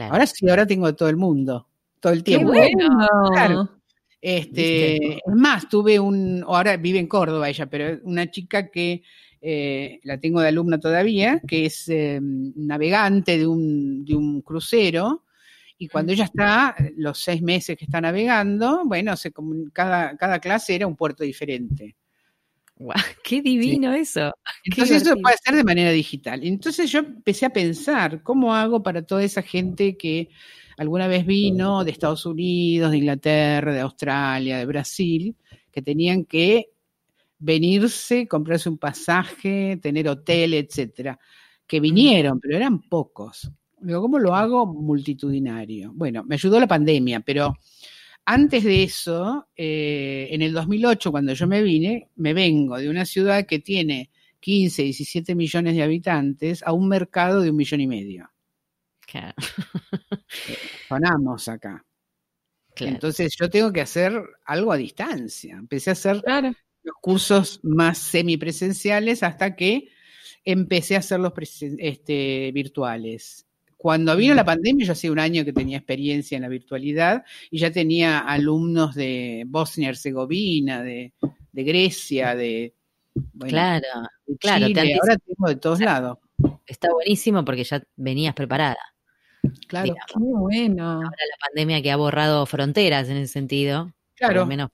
Ahora 0.00 0.26
sí, 0.26 0.48
ahora 0.48 0.66
tengo 0.66 0.94
todo 0.94 1.10
el 1.10 1.16
mundo, 1.16 1.68
todo 2.00 2.14
el 2.14 2.24
tiempo. 2.24 2.52
bueno. 2.52 3.80
Este, 4.22 5.14
es 5.14 5.34
más, 5.34 5.66
tuve 5.68 5.98
un, 5.98 6.44
ahora 6.46 6.76
vive 6.76 6.98
en 6.98 7.06
Córdoba 7.06 7.48
ella, 7.48 7.66
pero 7.66 7.98
una 8.04 8.30
chica 8.30 8.70
que 8.70 9.02
eh, 9.40 10.00
la 10.04 10.18
tengo 10.18 10.40
de 10.40 10.48
alumna 10.48 10.78
todavía, 10.78 11.40
que 11.46 11.66
es 11.66 11.88
em, 11.88 12.52
navegante 12.56 13.38
de 13.38 13.46
un, 13.46 14.04
de 14.04 14.14
un 14.14 14.42
crucero, 14.42 15.24
y 15.78 15.88
cuando 15.88 16.12
ella 16.12 16.24
está, 16.24 16.76
los 16.96 17.18
seis 17.18 17.40
meses 17.40 17.76
que 17.76 17.86
está 17.86 18.02
navegando, 18.02 18.82
bueno, 18.84 19.16
se, 19.16 19.32
cada, 19.72 20.14
cada 20.18 20.38
clase 20.38 20.74
era 20.74 20.86
un 20.86 20.94
puerto 20.94 21.24
diferente. 21.24 21.96
¡Qué 23.24 23.42
divino 23.42 23.92
eso! 23.94 24.32
Entonces 24.64 25.02
eso 25.02 25.16
puede 25.16 25.36
ser 25.42 25.54
de 25.54 25.64
manera 25.64 25.90
digital. 25.90 26.44
Entonces 26.44 26.90
yo 26.90 27.00
empecé 27.00 27.46
a 27.46 27.50
pensar, 27.50 28.22
¿cómo 28.22 28.54
hago 28.54 28.82
para 28.82 29.02
toda 29.02 29.22
esa 29.22 29.42
gente 29.42 29.96
que 29.96 30.28
alguna 30.76 31.06
vez 31.08 31.26
vino 31.26 31.84
de 31.84 31.90
Estados 31.90 32.24
Unidos, 32.26 32.90
de 32.90 32.98
Inglaterra, 32.98 33.72
de 33.72 33.80
Australia, 33.80 34.58
de 34.58 34.66
Brasil, 34.66 35.36
que 35.70 35.82
tenían 35.82 36.24
que 36.24 36.70
venirse, 37.40 38.28
comprarse 38.28 38.68
un 38.68 38.78
pasaje, 38.78 39.78
tener 39.82 40.08
hotel, 40.08 40.54
etcétera, 40.54 41.18
que 41.66 41.80
vinieron, 41.80 42.38
pero 42.38 42.56
eran 42.56 42.82
pocos. 42.82 43.50
Digo, 43.80 44.02
¿cómo 44.02 44.18
lo 44.18 44.34
hago 44.34 44.66
multitudinario? 44.66 45.92
Bueno, 45.94 46.22
me 46.24 46.34
ayudó 46.34 46.60
la 46.60 46.68
pandemia, 46.68 47.20
pero 47.20 47.56
antes 48.26 48.62
de 48.62 48.82
eso, 48.82 49.48
eh, 49.56 50.28
en 50.30 50.42
el 50.42 50.52
2008, 50.52 51.10
cuando 51.10 51.32
yo 51.32 51.46
me 51.46 51.62
vine, 51.62 52.10
me 52.16 52.34
vengo 52.34 52.78
de 52.78 52.90
una 52.90 53.06
ciudad 53.06 53.46
que 53.46 53.58
tiene 53.58 54.10
15, 54.40 54.82
17 54.82 55.34
millones 55.34 55.74
de 55.74 55.82
habitantes 55.82 56.62
a 56.62 56.72
un 56.72 56.88
mercado 56.88 57.40
de 57.40 57.50
un 57.50 57.56
millón 57.56 57.80
y 57.80 57.86
medio. 57.86 58.30
Claro. 59.00 59.34
Sonamos 60.88 61.48
acá. 61.48 61.84
Entonces 62.76 63.34
yo 63.38 63.50
tengo 63.50 63.72
que 63.72 63.80
hacer 63.80 64.12
algo 64.44 64.72
a 64.72 64.76
distancia. 64.76 65.56
Empecé 65.56 65.90
a 65.90 65.92
hacer 65.94 66.22
los 66.82 66.96
cursos 67.00 67.60
más 67.62 67.98
semipresenciales 67.98 69.22
hasta 69.22 69.56
que 69.56 69.88
empecé 70.44 70.96
a 70.96 71.00
hacerlos 71.00 71.32
este, 71.78 72.50
virtuales. 72.52 73.46
Cuando 73.76 74.14
vino 74.14 74.34
la 74.34 74.44
pandemia, 74.44 74.86
yo 74.86 74.92
hacía 74.92 75.10
un 75.10 75.18
año 75.18 75.44
que 75.44 75.54
tenía 75.54 75.78
experiencia 75.78 76.36
en 76.36 76.42
la 76.42 76.48
virtualidad 76.48 77.24
y 77.50 77.58
ya 77.58 77.70
tenía 77.70 78.18
alumnos 78.18 78.94
de 78.94 79.44
Bosnia 79.46 79.86
y 79.86 79.90
Herzegovina, 79.90 80.82
de, 80.82 81.12
Grecia, 81.52 82.34
de, 82.34 82.74
claro, 83.38 83.86
claro, 84.38 84.66
ahora 84.66 85.16
tengo 85.16 85.48
de 85.48 85.56
todos 85.56 85.80
lados. 85.80 86.18
Está 86.66 86.92
buenísimo 86.92 87.44
porque 87.44 87.64
ya 87.64 87.82
venías 87.96 88.34
preparada. 88.34 88.80
Claro. 89.66 89.94
Muy 90.16 90.38
bueno. 90.38 90.90
Ahora 90.90 91.08
la 91.08 91.46
pandemia 91.48 91.82
que 91.82 91.90
ha 91.90 91.96
borrado 91.96 92.44
fronteras 92.46 93.08
en 93.08 93.16
ese 93.16 93.32
sentido. 93.32 93.92
Claro. 94.14 94.44
Menos 94.44 94.68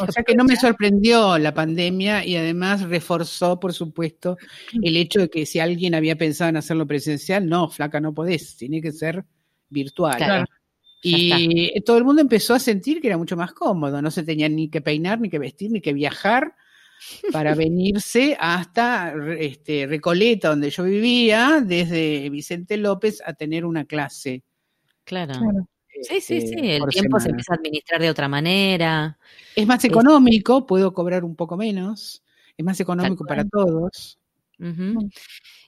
o 0.00 0.12
sea 0.12 0.22
que 0.24 0.34
no 0.34 0.44
me 0.44 0.56
sorprendió 0.56 1.38
la 1.38 1.54
pandemia 1.54 2.24
y 2.24 2.36
además 2.36 2.82
reforzó, 2.82 3.60
por 3.60 3.72
supuesto, 3.72 4.36
el 4.82 4.96
hecho 4.96 5.20
de 5.20 5.30
que 5.30 5.46
si 5.46 5.60
alguien 5.60 5.94
había 5.94 6.16
pensado 6.16 6.50
en 6.50 6.56
hacerlo 6.56 6.86
presencial, 6.86 7.48
no, 7.48 7.68
flaca, 7.68 8.00
no 8.00 8.14
podés, 8.14 8.56
tiene 8.56 8.80
que 8.80 8.92
ser 8.92 9.24
virtual. 9.68 10.46
Y 11.02 11.80
todo 11.82 11.98
el 11.98 12.04
mundo 12.04 12.22
empezó 12.22 12.54
a 12.54 12.58
sentir 12.58 13.00
que 13.00 13.06
era 13.06 13.18
mucho 13.18 13.36
más 13.36 13.52
cómodo, 13.52 14.02
no 14.02 14.10
se 14.10 14.24
tenía 14.24 14.48
ni 14.48 14.68
que 14.68 14.80
peinar, 14.80 15.20
ni 15.20 15.30
que 15.30 15.38
vestir, 15.38 15.70
ni 15.70 15.80
que 15.80 15.92
viajar 15.92 16.54
para 17.30 17.54
venirse 17.54 18.36
hasta 18.40 19.14
este, 19.38 19.86
Recoleta, 19.86 20.48
donde 20.48 20.70
yo 20.70 20.82
vivía, 20.82 21.62
desde 21.64 22.28
Vicente 22.30 22.76
López, 22.76 23.22
a 23.24 23.34
tener 23.34 23.64
una 23.64 23.84
clase. 23.84 24.42
claro. 25.34 25.68
Sí, 26.02 26.20
sí, 26.20 26.40
sí, 26.40 26.54
este, 26.54 26.76
el 26.76 26.86
tiempo 26.86 27.20
se 27.20 27.30
empieza 27.30 27.52
a 27.54 27.56
administrar 27.56 28.00
de 28.00 28.10
otra 28.10 28.28
manera. 28.28 29.18
Es 29.54 29.66
más 29.66 29.84
económico, 29.84 30.66
puedo 30.66 30.92
cobrar 30.92 31.24
un 31.24 31.36
poco 31.36 31.56
menos, 31.56 32.22
es 32.56 32.64
más 32.64 32.78
económico 32.80 33.24
para 33.24 33.44
todos. 33.44 34.18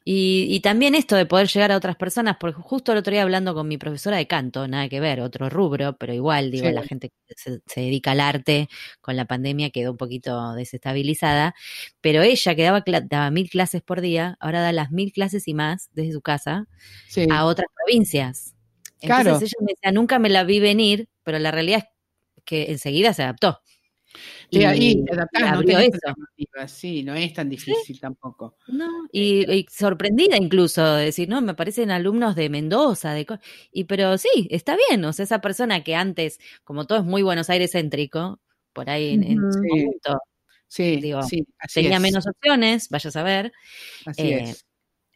y, 0.04 0.60
también 0.60 0.94
esto 0.94 1.16
de 1.16 1.26
poder 1.26 1.48
llegar 1.48 1.72
a 1.72 1.76
otras 1.76 1.96
personas, 1.96 2.36
porque 2.38 2.60
justo 2.60 2.92
el 2.92 2.98
otro 2.98 3.12
día 3.12 3.22
hablando 3.22 3.54
con 3.54 3.68
mi 3.68 3.78
profesora 3.78 4.16
de 4.16 4.26
canto, 4.26 4.66
nada 4.68 4.88
que 4.88 5.00
ver, 5.00 5.20
otro 5.20 5.48
rubro, 5.48 5.96
pero 5.96 6.12
igual, 6.12 6.50
digo, 6.50 6.70
la 6.70 6.82
gente 6.82 7.10
que 7.26 7.34
se, 7.36 7.60
dedica 7.80 8.12
al 8.12 8.20
arte 8.20 8.68
con 9.00 9.16
la 9.16 9.26
pandemia 9.26 9.70
quedó 9.70 9.92
un 9.92 9.98
poquito 9.98 10.54
desestabilizada, 10.54 11.54
pero 12.00 12.22
ella 12.22 12.54
que 12.54 12.62
daba, 12.62 12.84
daba 13.04 13.30
mil 13.30 13.48
clases 13.48 13.82
por 13.82 14.00
día, 14.00 14.36
ahora 14.40 14.60
da 14.60 14.72
las 14.72 14.90
mil 14.90 15.12
clases 15.12 15.48
y 15.48 15.54
más 15.54 15.90
desde 15.94 16.12
su 16.12 16.20
casa 16.20 16.66
a 17.30 17.44
otras 17.44 17.68
provincias. 17.74 18.54
Entonces 19.00 19.52
ella 19.52 19.66
me 19.66 19.72
decía, 19.72 19.92
nunca 19.92 20.18
me 20.18 20.28
la 20.28 20.44
vi 20.44 20.60
venir, 20.60 21.08
pero 21.22 21.38
la 21.38 21.50
realidad 21.50 21.88
es 22.36 22.44
que 22.44 22.70
enseguida 22.70 23.12
se 23.12 23.22
adaptó. 23.22 23.60
y 24.50 24.64
ahí 24.64 25.04
te 25.04 25.12
adaptás, 25.12 25.52
no 25.52 26.68
sí, 26.68 27.02
no 27.02 27.14
es 27.14 27.32
tan 27.32 27.48
difícil 27.48 28.00
tampoco. 28.00 28.56
No, 28.68 28.88
y, 29.12 29.66
sorprendida 29.70 30.36
incluso 30.36 30.96
de 30.96 31.06
decir, 31.06 31.28
no, 31.28 31.40
me 31.40 31.54
parecen 31.54 31.90
alumnos 31.90 32.34
de 32.34 32.48
Mendoza, 32.48 33.12
de 33.12 33.26
y 33.72 33.84
pero 33.84 34.18
sí, 34.18 34.48
está 34.50 34.76
bien, 34.88 35.04
o 35.04 35.12
sea, 35.12 35.24
esa 35.24 35.40
persona 35.40 35.84
que 35.84 35.94
antes, 35.94 36.40
como 36.64 36.86
todo 36.86 36.98
es 36.98 37.04
muy 37.04 37.22
Buenos 37.22 37.50
Aires 37.50 37.72
céntrico, 37.72 38.40
por 38.72 38.90
ahí 38.90 39.14
en, 39.14 39.38
su 39.52 39.62
momento, 39.62 40.20
sí, 40.66 40.96
digo, 40.96 41.20
tenía 41.74 42.00
menos 42.00 42.26
opciones, 42.26 42.88
vaya 42.88 43.08
a 43.08 43.12
saber. 43.12 43.52
Así 44.06 44.22
eh, 44.22 44.42
es. 44.44 44.67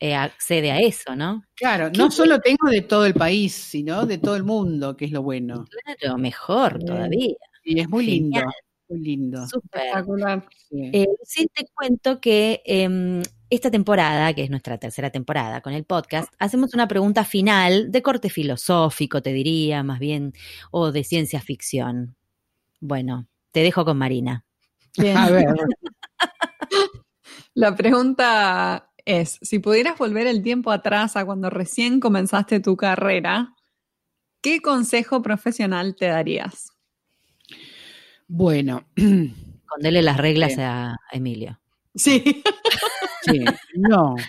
Eh, 0.03 0.17
accede 0.17 0.73
a 0.73 0.81
eso, 0.81 1.15
¿no? 1.15 1.45
Claro, 1.55 1.89
no 1.97 2.11
solo 2.11 2.41
tengo 2.41 2.69
de 2.69 2.81
todo 2.81 3.07
el 3.07 3.15
país, 3.15 3.55
sino 3.55 4.05
de 4.05 4.19
todo 4.19 4.35
el 4.35 4.43
mundo, 4.43 4.97
que 4.97 5.05
es 5.05 5.13
lo 5.13 5.23
bueno. 5.23 5.65
Claro, 5.85 6.19
mejor 6.19 6.83
todavía. 6.83 7.37
Y 7.63 7.79
es 7.79 7.89
muy 7.89 8.07
lindo, 8.07 8.41
muy 8.89 8.99
lindo. 8.99 9.47
Súper. 9.47 10.43
Eh, 10.73 11.07
sí. 11.23 11.49
te 11.55 11.67
cuento 11.73 12.21
que 12.21 12.63
em, 12.65 13.23
esta 13.49 13.71
temporada, 13.71 14.35
que 14.35 14.43
es 14.43 14.51
nuestra 14.51 14.77
tercera 14.77 15.11
temporada 15.11 15.61
con 15.61 15.73
el 15.73 15.85
podcast, 15.85 16.35
hacemos 16.41 16.75
una 16.75 16.89
pregunta 16.89 17.25
final 17.25 17.93
de 17.93 18.03
corte 18.03 18.29
filosófico, 18.29 19.23
te 19.23 19.33
diría, 19.33 19.85
más 19.85 20.01
bien, 20.01 20.33
o 20.73 20.91
de 20.91 21.05
ciencia 21.05 21.41
ficción. 21.41 22.17
Bueno, 22.81 23.29
te 23.53 23.61
dejo 23.61 23.85
con 23.85 23.99
Marina. 23.99 24.45
Bien. 24.99 25.17
A 25.17 25.31
ver. 25.31 25.47
La 27.55 27.77
pregunta 27.77 28.92
es, 29.05 29.39
si 29.43 29.59
pudieras 29.59 29.99
volver 29.99 30.27
el 30.27 30.43
tiempo 30.43 30.71
atrás 30.71 31.17
a 31.17 31.25
cuando 31.25 31.51
recién 31.51 32.01
comenzaste 32.01 32.61
tu 32.61 32.77
carrera, 32.77 33.55
¿qué 34.41 34.61
consejo 34.61 35.23
profesional 35.23 35.97
te 35.97 36.07
darías? 36.07 36.73
Bueno. 38.29 38.85
Condele 39.67 40.03
las 40.03 40.19
reglas 40.19 40.59
a 40.59 40.97
Emilio. 41.13 41.59
Sí. 41.95 42.43
Sí, 43.23 43.45
no. 43.75 44.17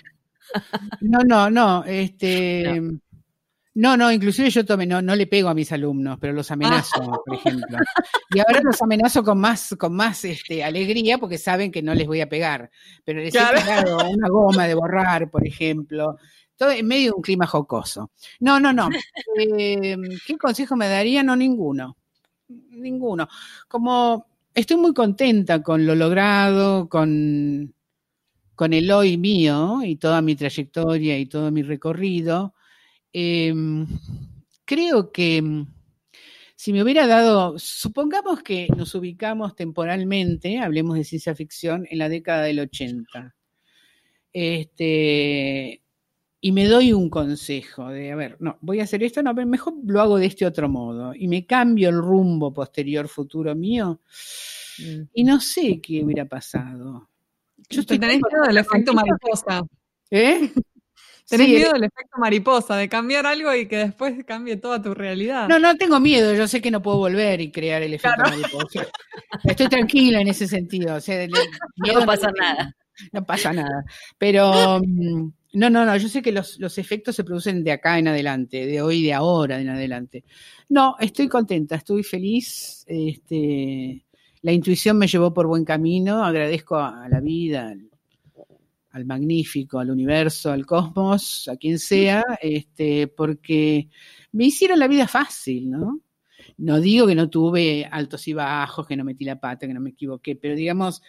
No, 1.00 1.18
no, 1.26 1.50
no. 1.50 1.82
Este. 1.84 2.80
No, 2.80 3.00
no, 3.74 4.12
inclusive 4.12 4.50
yo 4.50 4.64
tomé, 4.64 4.86
no, 4.86 5.02
no 5.02 5.16
le 5.16 5.26
pego 5.26 5.48
a 5.48 5.54
mis 5.54 5.72
alumnos, 5.72 6.18
pero 6.20 6.32
los 6.32 6.50
amenazo, 6.50 7.00
por 7.26 7.34
ejemplo. 7.34 7.78
Y 8.30 8.38
ahora 8.38 8.60
los 8.62 8.80
amenazo 8.80 9.22
con 9.24 9.38
más, 9.38 9.74
con 9.78 9.94
más 9.94 10.24
este, 10.24 10.62
alegría 10.62 11.18
porque 11.18 11.38
saben 11.38 11.72
que 11.72 11.82
no 11.82 11.94
les 11.94 12.06
voy 12.06 12.20
a 12.20 12.28
pegar. 12.28 12.70
Pero 13.04 13.20
les 13.20 13.34
he 13.34 13.38
pegado 13.38 13.98
una 14.08 14.28
goma 14.28 14.66
de 14.66 14.74
borrar, 14.74 15.30
por 15.30 15.46
ejemplo. 15.46 16.18
Todo 16.56 16.70
en 16.70 16.86
medio 16.86 17.10
de 17.10 17.16
un 17.16 17.22
clima 17.22 17.46
jocoso. 17.46 18.12
No, 18.40 18.60
no, 18.60 18.72
no. 18.72 18.88
Eh, 19.36 19.96
¿Qué 20.24 20.38
consejo 20.38 20.76
me 20.76 20.88
daría? 20.88 21.24
No, 21.24 21.34
ninguno. 21.34 21.96
Ninguno. 22.48 23.28
Como 23.66 24.26
estoy 24.54 24.76
muy 24.76 24.94
contenta 24.94 25.62
con 25.62 25.84
lo 25.84 25.96
logrado, 25.96 26.88
con 26.88 27.74
con 28.54 28.72
el 28.72 28.90
hoy 28.90 29.18
mío 29.18 29.80
y 29.82 29.96
toda 29.96 30.22
mi 30.22 30.36
trayectoria 30.36 31.18
y 31.18 31.26
todo 31.26 31.50
mi 31.50 31.62
recorrido, 31.62 32.54
em, 33.14 33.86
creo 34.66 35.10
que 35.10 35.40
mm, 35.40 35.66
si 36.54 36.72
me 36.72 36.82
hubiera 36.82 37.06
dado, 37.06 37.58
supongamos 37.58 38.42
que 38.42 38.68
nos 38.76 38.94
ubicamos 38.94 39.54
temporalmente, 39.56 40.58
hablemos 40.58 40.96
de 40.96 41.04
ciencia 41.04 41.34
ficción, 41.34 41.86
en 41.90 41.98
la 41.98 42.08
década 42.08 42.42
del 42.42 42.60
80. 42.60 43.34
Este, 44.32 45.82
y 46.40 46.52
me 46.52 46.66
doy 46.66 46.92
un 46.92 47.08
consejo 47.08 47.88
de, 47.88 48.12
a 48.12 48.16
ver, 48.16 48.36
no, 48.40 48.58
voy 48.60 48.80
a 48.80 48.84
hacer 48.84 49.02
esto, 49.02 49.22
no, 49.22 49.32
mejor 49.32 49.74
lo 49.86 50.00
hago 50.00 50.18
de 50.18 50.26
este 50.26 50.44
otro 50.44 50.68
modo 50.68 51.14
y 51.14 51.28
me 51.28 51.46
cambio 51.46 51.88
el 51.88 51.96
rumbo 51.96 52.52
posterior 52.52 53.08
futuro 53.08 53.54
mío 53.54 54.00
y 55.12 55.24
no 55.24 55.40
sé 55.40 55.80
qué 55.80 56.04
hubiera 56.04 56.26
pasado. 56.26 57.08
Yo 57.70 57.80
estoy 57.80 57.98
Tenés 57.98 58.16
miedo 58.16 58.42
del 58.46 58.58
efecto 58.58 58.92
mariposa. 58.92 59.62
¿Eh? 60.10 60.50
Tenés 61.28 61.48
miedo 61.48 61.72
del 61.72 61.84
efecto 61.84 62.18
mariposa, 62.18 62.76
de 62.76 62.88
cambiar 62.88 63.26
algo 63.26 63.54
y 63.54 63.66
que 63.66 63.78
después 63.78 64.14
cambie 64.26 64.56
toda 64.56 64.82
tu 64.82 64.94
realidad. 64.94 65.48
No, 65.48 65.58
no 65.58 65.76
tengo 65.76 65.98
miedo, 66.00 66.34
yo 66.34 66.46
sé 66.46 66.60
que 66.60 66.70
no 66.70 66.82
puedo 66.82 66.98
volver 66.98 67.40
y 67.40 67.50
crear 67.50 67.82
el 67.82 67.94
efecto 67.94 68.22
mariposa. 68.22 68.86
Estoy 69.44 69.68
tranquila 69.68 70.20
en 70.20 70.28
ese 70.28 70.46
sentido. 70.46 70.98
no 71.76 72.06
pasa 72.06 72.30
nada. 72.30 72.76
No 73.12 73.24
pasa 73.24 73.52
nada. 73.52 73.84
Pero 74.18 74.80
mm, 74.80 75.32
no, 75.54 75.70
no, 75.70 75.84
no, 75.84 75.96
yo 75.96 76.08
sé 76.08 76.22
que 76.22 76.32
los, 76.32 76.58
los, 76.60 76.78
efectos 76.78 77.16
se 77.16 77.24
producen 77.24 77.64
de 77.64 77.72
acá 77.72 77.98
en 77.98 78.08
adelante, 78.08 78.66
de 78.66 78.82
hoy, 78.82 79.02
de 79.02 79.14
ahora 79.14 79.60
en 79.60 79.68
adelante. 79.68 80.24
No, 80.68 80.96
estoy 81.00 81.28
contenta, 81.28 81.76
estoy 81.76 82.02
feliz. 82.02 82.84
Este, 82.86 84.04
la 84.42 84.52
intuición 84.52 84.98
me 84.98 85.06
llevó 85.06 85.32
por 85.32 85.46
buen 85.46 85.64
camino, 85.64 86.24
agradezco 86.24 86.76
a, 86.76 87.08
la 87.08 87.20
vida, 87.20 87.74
al, 88.94 89.04
magnífico, 89.04 89.78
al 89.78 89.90
universo, 89.90 90.52
al 90.52 90.64
cosmos, 90.64 91.48
a 91.48 91.56
quien 91.56 91.78
sea, 91.78 92.22
este, 92.40 93.08
porque 93.08 93.88
me 94.32 94.46
hicieron 94.46 94.78
la 94.78 94.88
vida 94.88 95.08
fácil, 95.08 95.70
¿no? 95.70 96.00
No 96.58 96.80
digo 96.80 97.06
que 97.06 97.14
no 97.14 97.28
tuve 97.28 97.84
altos 97.90 98.28
y 98.28 98.32
bajos, 98.32 98.86
que 98.86 98.96
no 98.96 99.04
metí 99.04 99.24
la 99.24 99.40
pata, 99.40 99.66
que 99.66 99.74
no 99.74 99.80
me 99.80 99.90
equivoqué, 99.90 100.36
pero 100.36 100.54
digamos, 100.54 101.02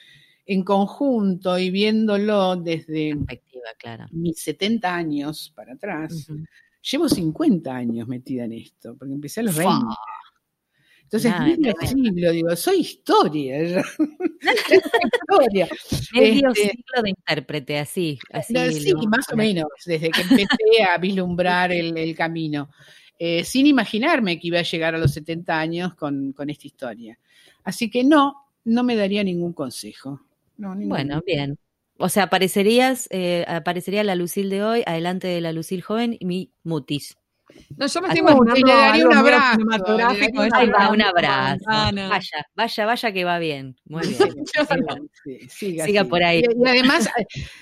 en 0.46 0.64
conjunto 0.64 1.58
y 1.60 1.70
viéndolo 1.70 2.56
desde 2.56 3.16
mis 4.12 4.40
70 4.40 4.96
años 4.96 5.52
para 5.56 5.74
atrás, 5.74 6.28
llevo 6.82 7.08
50 7.08 7.76
años 7.76 8.08
metida 8.08 8.46
en 8.46 8.54
esto, 8.54 8.96
porque 8.98 9.14
empecé 9.14 9.42
a 9.42 9.44
los 9.44 9.56
20. 9.56 9.86
Entonces, 11.12 11.34
es 11.82 11.94
digo, 11.94 12.56
soy 12.56 12.80
historia. 12.80 13.58
historia. 15.32 15.68
Medio 16.14 16.50
este, 16.50 16.70
siglo 16.70 17.02
de 17.04 17.10
intérprete, 17.10 17.80
así. 17.80 18.20
así 18.32 18.54
sí, 18.74 18.94
más 19.08 19.32
o 19.32 19.36
menos, 19.36 19.68
desde 19.86 20.10
que 20.10 20.22
empecé 20.22 20.84
a 20.94 20.98
vislumbrar 20.98 21.72
el, 21.72 22.16
camino. 22.16 22.70
Eh, 23.18 23.44
sin 23.46 23.66
imaginarme 23.66 24.40
que 24.40 24.48
iba 24.48 24.60
a 24.60 24.64
llegar 24.64 24.94
a 24.94 24.98
los 24.98 25.14
70 25.14 25.58
años 25.58 25.96
con, 25.96 26.34
con 26.34 26.50
esta 26.50 26.68
historia. 26.68 27.18
Así 27.64 27.90
que 27.90 28.04
no, 28.04 28.50
no 28.66 28.84
me 28.84 28.96
daría 28.96 29.24
ningún 29.24 29.54
consejo 29.54 30.20
bueno, 30.58 31.22
bien. 31.26 31.58
O 31.98 32.10
sea, 32.10 32.24
aparecerías, 32.24 33.08
eh, 33.12 33.46
aparecería 33.48 34.04
la 34.04 34.16
Lucil 34.16 34.50
de 34.50 34.64
hoy, 34.64 34.84
adelante 34.86 35.28
de 35.28 35.42
la 35.42 35.54
Lucil 35.54 35.82
joven 35.82 36.18
y 36.20 36.26
mi 36.26 36.52
mutis. 36.64 37.18
No, 37.78 37.88
yo 37.88 38.02
me 38.02 38.08
estoy 38.08 38.20
imaginando 38.20 38.68
daría 38.68 39.08
un 39.08 39.14
abrazo. 39.14 39.60
Ahí 40.54 40.70
va, 40.70 40.90
un 40.90 41.02
abrazo. 41.02 41.66
Vaya, 41.68 42.48
vaya, 42.56 42.86
vaya 42.86 43.12
que 43.12 43.24
va 43.24 43.40
bien. 43.40 43.76
Muy 43.86 44.02
bien. 44.08 45.50
siga, 45.50 46.06
por 46.06 46.24
ahí. 46.24 46.42
Y, 46.42 46.68
además, 46.68 47.10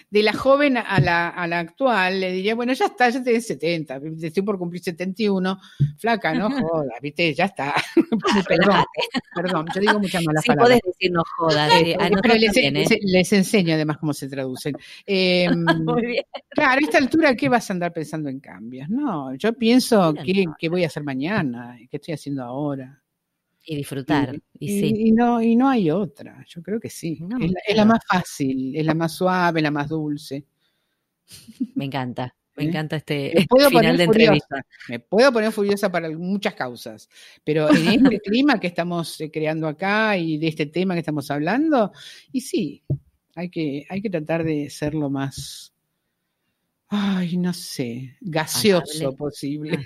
de 0.10 0.24
la 0.24 0.34
joven 0.34 0.78
a 0.78 1.00
la, 1.00 1.30
a 1.30 1.48
la 1.48 1.60
actual, 1.60 2.20
le 2.20 2.32
diría, 2.32 2.56
bueno, 2.56 2.74
ya 2.74 2.86
está, 2.86 3.10
ya 3.10 3.24
tenés 3.24 3.48
70, 3.48 4.00
estoy 4.22 4.44
por 4.44 4.58
cumplir 4.58 4.82
71, 4.82 5.60
flaca, 5.98 6.34
no 6.34 6.50
jodas, 6.62 7.00
viste, 7.02 7.34
ya 7.34 7.46
está. 7.46 7.74
perdón, 8.48 8.84
perdón, 9.36 9.66
yo 9.74 9.82
digo 9.82 10.00
muchas 10.00 10.24
malas 10.24 10.44
sí, 10.44 10.52
podés 10.54 10.80
decir 10.86 11.12
no 11.12 11.24
jodas. 11.38 11.72
Eh, 11.82 11.98
pero 12.22 12.36
les, 12.36 12.56
¿eh? 12.58 13.00
les, 13.02 13.34
enseño 13.34 13.74
además 13.74 13.98
cómo 13.98 14.14
se 14.14 14.28
traducen. 14.28 14.76
Em, 15.06 15.66
Muy 15.84 16.06
bien. 16.06 16.24
Claro, 16.50 16.80
a 16.80 16.86
esta 16.86 16.98
altura, 17.00 17.36
¿qué 17.36 17.50
vas 17.50 17.70
a 17.70 17.74
andar 17.74 17.92
pensando 17.92 18.30
en 18.30 18.40
cambios? 18.40 18.90
No, 18.90 19.34
yo 19.36 19.54
pienso 19.54 19.73
pienso 19.74 20.14
qué, 20.60 20.70
voy 20.70 20.84
a 20.84 20.88
hacer 20.88 21.04
mañana, 21.04 21.78
qué 21.90 21.98
estoy 21.98 22.14
haciendo 22.14 22.44
ahora. 22.44 23.00
Y 23.66 23.78
disfrutar. 23.78 24.38
Y, 24.60 25.12
no, 25.14 25.42
y 25.42 25.56
no 25.56 25.70
hay 25.70 25.90
otra, 25.90 26.44
yo 26.48 26.62
creo 26.62 26.80
que 26.80 26.90
sí. 26.90 27.18
es, 27.66 27.78
la, 27.78 27.86
más 27.86 28.02
fácil, 28.06 28.76
es 28.76 28.86
la 28.86 28.94
más 28.94 29.16
suave, 29.16 29.62
la 29.62 29.72
más 29.72 29.88
dulce. 29.88 30.46
Me 31.76 31.86
encanta. 31.86 32.36
Me 32.56 32.66
¿Eh? 32.66 32.68
encanta 32.68 32.98
este, 32.98 33.48
final 33.70 33.98
de 33.98 34.04
entrevista. 34.04 34.64
Me 34.90 35.00
puedo 35.00 35.32
poner 35.32 35.52
furiosa 35.52 35.92
para 35.92 36.10
muchas 36.12 36.54
causas, 36.54 37.10
pero 37.44 37.70
en 37.74 37.88
este 37.88 38.20
clima 38.24 38.60
que 38.60 38.68
estamos 38.68 39.20
eh, 39.22 39.32
creando 39.32 39.68
acá 39.68 40.18
y 40.18 40.38
de 40.38 40.50
este 40.50 40.66
tema 40.68 40.94
que 40.94 41.00
estamos 41.00 41.32
hablando, 41.32 41.94
y 42.32 42.42
sí, 42.42 42.84
hay 43.34 43.50
que, 43.50 43.86
hay 43.90 44.02
que 44.02 44.10
tratar 44.10 44.44
de 44.44 44.70
ser 44.70 44.94
lo 44.94 45.10
más 45.10 45.73
Ay, 46.96 47.38
no 47.38 47.54
sé, 47.54 48.16
gaseoso 48.22 49.16
posible. 49.16 49.80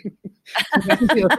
gaseoso. 0.86 1.38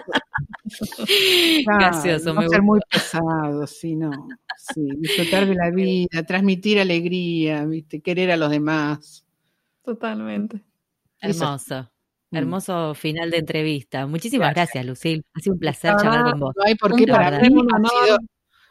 gaseoso, 1.66 2.32
no 2.32 2.48
ser 2.48 2.62
muy 2.62 2.80
pesado, 2.90 3.66
sí, 3.66 3.94
no. 3.94 4.10
Sí, 4.56 4.88
disfrutar 4.96 5.46
de 5.46 5.54
la 5.54 5.70
vida, 5.74 6.22
transmitir 6.26 6.80
alegría, 6.80 7.66
¿viste? 7.66 8.00
querer 8.00 8.30
a 8.30 8.38
los 8.38 8.48
demás. 8.48 9.26
Totalmente. 9.84 10.64
Hermoso. 11.20 11.90
Mm. 12.30 12.36
Hermoso 12.36 12.94
final 12.94 13.30
de 13.30 13.36
entrevista. 13.36 14.06
Muchísimas 14.06 14.54
gracias, 14.54 14.86
Lucil. 14.86 15.22
Ha 15.34 15.40
sido 15.40 15.52
un 15.52 15.60
placer 15.60 15.96
charlar 15.96 16.30
con 16.30 16.40
vos. 16.40 16.54
No 16.56 16.64
hay 16.64 16.76
por 16.76 16.96
qué 16.96 17.06
para 17.06 17.40
mí. 17.40 17.48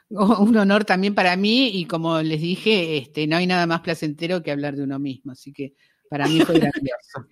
Un 0.09 0.55
honor 0.55 0.85
también 0.85 1.13
para 1.13 1.35
mí 1.35 1.67
y 1.67 1.85
como 1.85 2.21
les 2.21 2.39
dije, 2.39 2.97
este, 2.97 3.27
no 3.27 3.35
hay 3.35 3.45
nada 3.45 3.67
más 3.67 3.81
placentero 3.81 4.41
que 4.41 4.51
hablar 4.51 4.77
de 4.77 4.83
uno 4.83 4.97
mismo. 4.99 5.33
Así 5.33 5.51
que 5.51 5.73
para 6.09 6.27
mí 6.27 6.41
fue 6.41 6.59
grandioso. 6.59 7.27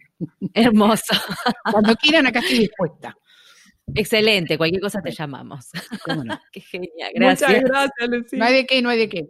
Hermoso. 0.54 1.14
Cuando 1.72 1.96
quieran, 1.96 2.28
acá 2.28 2.40
estoy 2.40 2.60
dispuesta. 2.60 3.16
Excelente, 3.94 4.58
cualquier 4.58 4.82
cosa 4.82 5.02
te 5.02 5.12
llamamos. 5.12 5.70
Qué 6.52 6.62
genial, 6.62 7.12
gracias. 7.14 7.50
Muchas 7.50 7.64
gracias, 7.64 8.10
Lucía. 8.10 8.40
No 8.40 8.46
hay 8.46 8.54
de 8.54 8.66
qué, 8.66 8.82
no 8.82 8.90
hay 8.90 8.98
de 8.98 9.10
qué. 9.10 9.30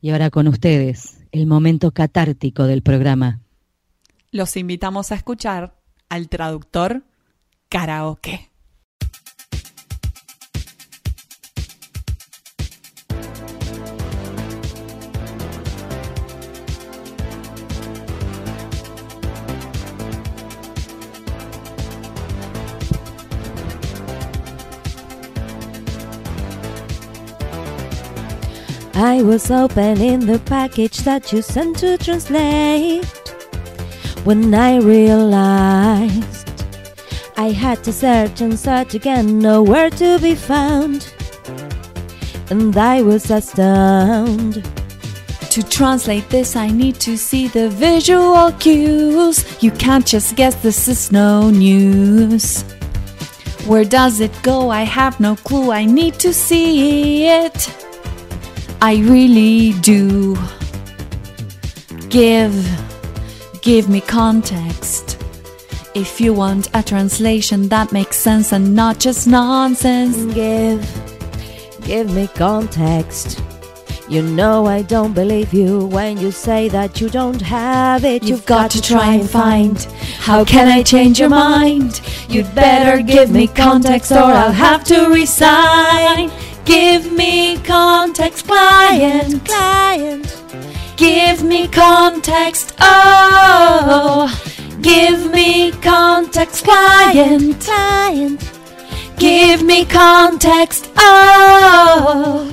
Y 0.00 0.10
ahora 0.10 0.30
con 0.30 0.46
ustedes, 0.46 1.24
el 1.32 1.46
momento 1.46 1.90
catártico 1.90 2.64
del 2.64 2.82
programa. 2.82 3.40
Los 4.30 4.56
invitamos 4.56 5.10
a 5.10 5.16
escuchar 5.16 5.76
al 6.08 6.28
traductor 6.28 7.02
karaoke. 7.68 8.50
I 28.98 29.22
was 29.22 29.50
opening 29.50 30.20
the 30.20 30.38
package 30.38 31.00
that 31.00 31.30
you 31.30 31.42
sent 31.42 31.80
to 31.80 31.98
translate 31.98 33.04
when 34.24 34.54
I 34.54 34.78
realized 34.78 36.64
I 37.36 37.50
had 37.50 37.84
to 37.84 37.92
search 37.92 38.40
and 38.40 38.58
search 38.58 38.94
again, 38.94 39.38
nowhere 39.38 39.90
to 39.90 40.18
be 40.18 40.34
found. 40.34 41.12
And 42.48 42.74
I 42.74 43.02
was 43.02 43.30
astounded. 43.30 44.64
To 45.50 45.62
translate 45.62 46.30
this, 46.30 46.56
I 46.56 46.68
need 46.68 46.94
to 47.00 47.18
see 47.18 47.48
the 47.48 47.68
visual 47.68 48.50
cues. 48.52 49.62
You 49.62 49.72
can't 49.72 50.06
just 50.06 50.36
guess 50.36 50.54
this 50.62 50.88
is 50.88 51.12
no 51.12 51.50
news. 51.50 52.62
Where 53.66 53.84
does 53.84 54.20
it 54.20 54.32
go? 54.42 54.70
I 54.70 54.84
have 54.84 55.20
no 55.20 55.36
clue. 55.36 55.70
I 55.70 55.84
need 55.84 56.14
to 56.20 56.32
see 56.32 57.26
it. 57.26 57.85
I 58.80 58.98
really 58.98 59.72
do. 59.80 60.36
Give, 62.08 62.54
give 63.62 63.88
me 63.88 64.00
context. 64.00 65.18
If 65.94 66.20
you 66.20 66.34
want 66.34 66.68
a 66.74 66.82
translation 66.82 67.68
that 67.68 67.90
makes 67.92 68.16
sense 68.16 68.52
and 68.52 68.74
not 68.74 68.98
just 68.98 69.26
nonsense, 69.26 70.16
give, 70.34 70.82
give 71.84 72.12
me 72.14 72.28
context. 72.28 73.42
You 74.08 74.22
know 74.22 74.66
I 74.66 74.82
don't 74.82 75.14
believe 75.14 75.52
you 75.52 75.86
when 75.86 76.16
you 76.18 76.30
say 76.30 76.68
that 76.68 77.00
you 77.00 77.08
don't 77.08 77.40
have 77.40 78.04
it. 78.04 78.22
You've 78.22 78.46
got 78.46 78.70
to 78.72 78.80
try 78.80 79.14
and 79.14 79.28
find. 79.28 79.82
How 80.18 80.44
can 80.44 80.68
I 80.68 80.84
change 80.84 81.18
your 81.18 81.28
mind? 81.28 82.00
You'd 82.28 82.54
better 82.54 83.02
give 83.02 83.30
me 83.30 83.48
context 83.48 84.12
or 84.12 84.18
I'll 84.18 84.52
have 84.52 84.84
to 84.84 85.08
resign. 85.08 86.30
Give 86.66 87.12
me 87.12 87.58
context, 87.58 88.46
client. 88.46 89.44
Client. 89.44 90.42
Give 90.96 91.44
me 91.44 91.68
context, 91.68 92.74
oh. 92.80 94.28
Give 94.82 95.30
me 95.30 95.70
context, 95.70 96.64
client. 96.64 97.60
Client. 97.60 98.52
Give 99.16 99.62
me 99.62 99.84
context, 99.84 100.90
oh. 100.96 102.52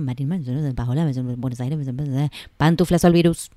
Buenos 1.37 1.59
Aires, 1.59 1.77
pantuflas 2.57 3.05
al 3.05 3.13
virus. 3.13 3.51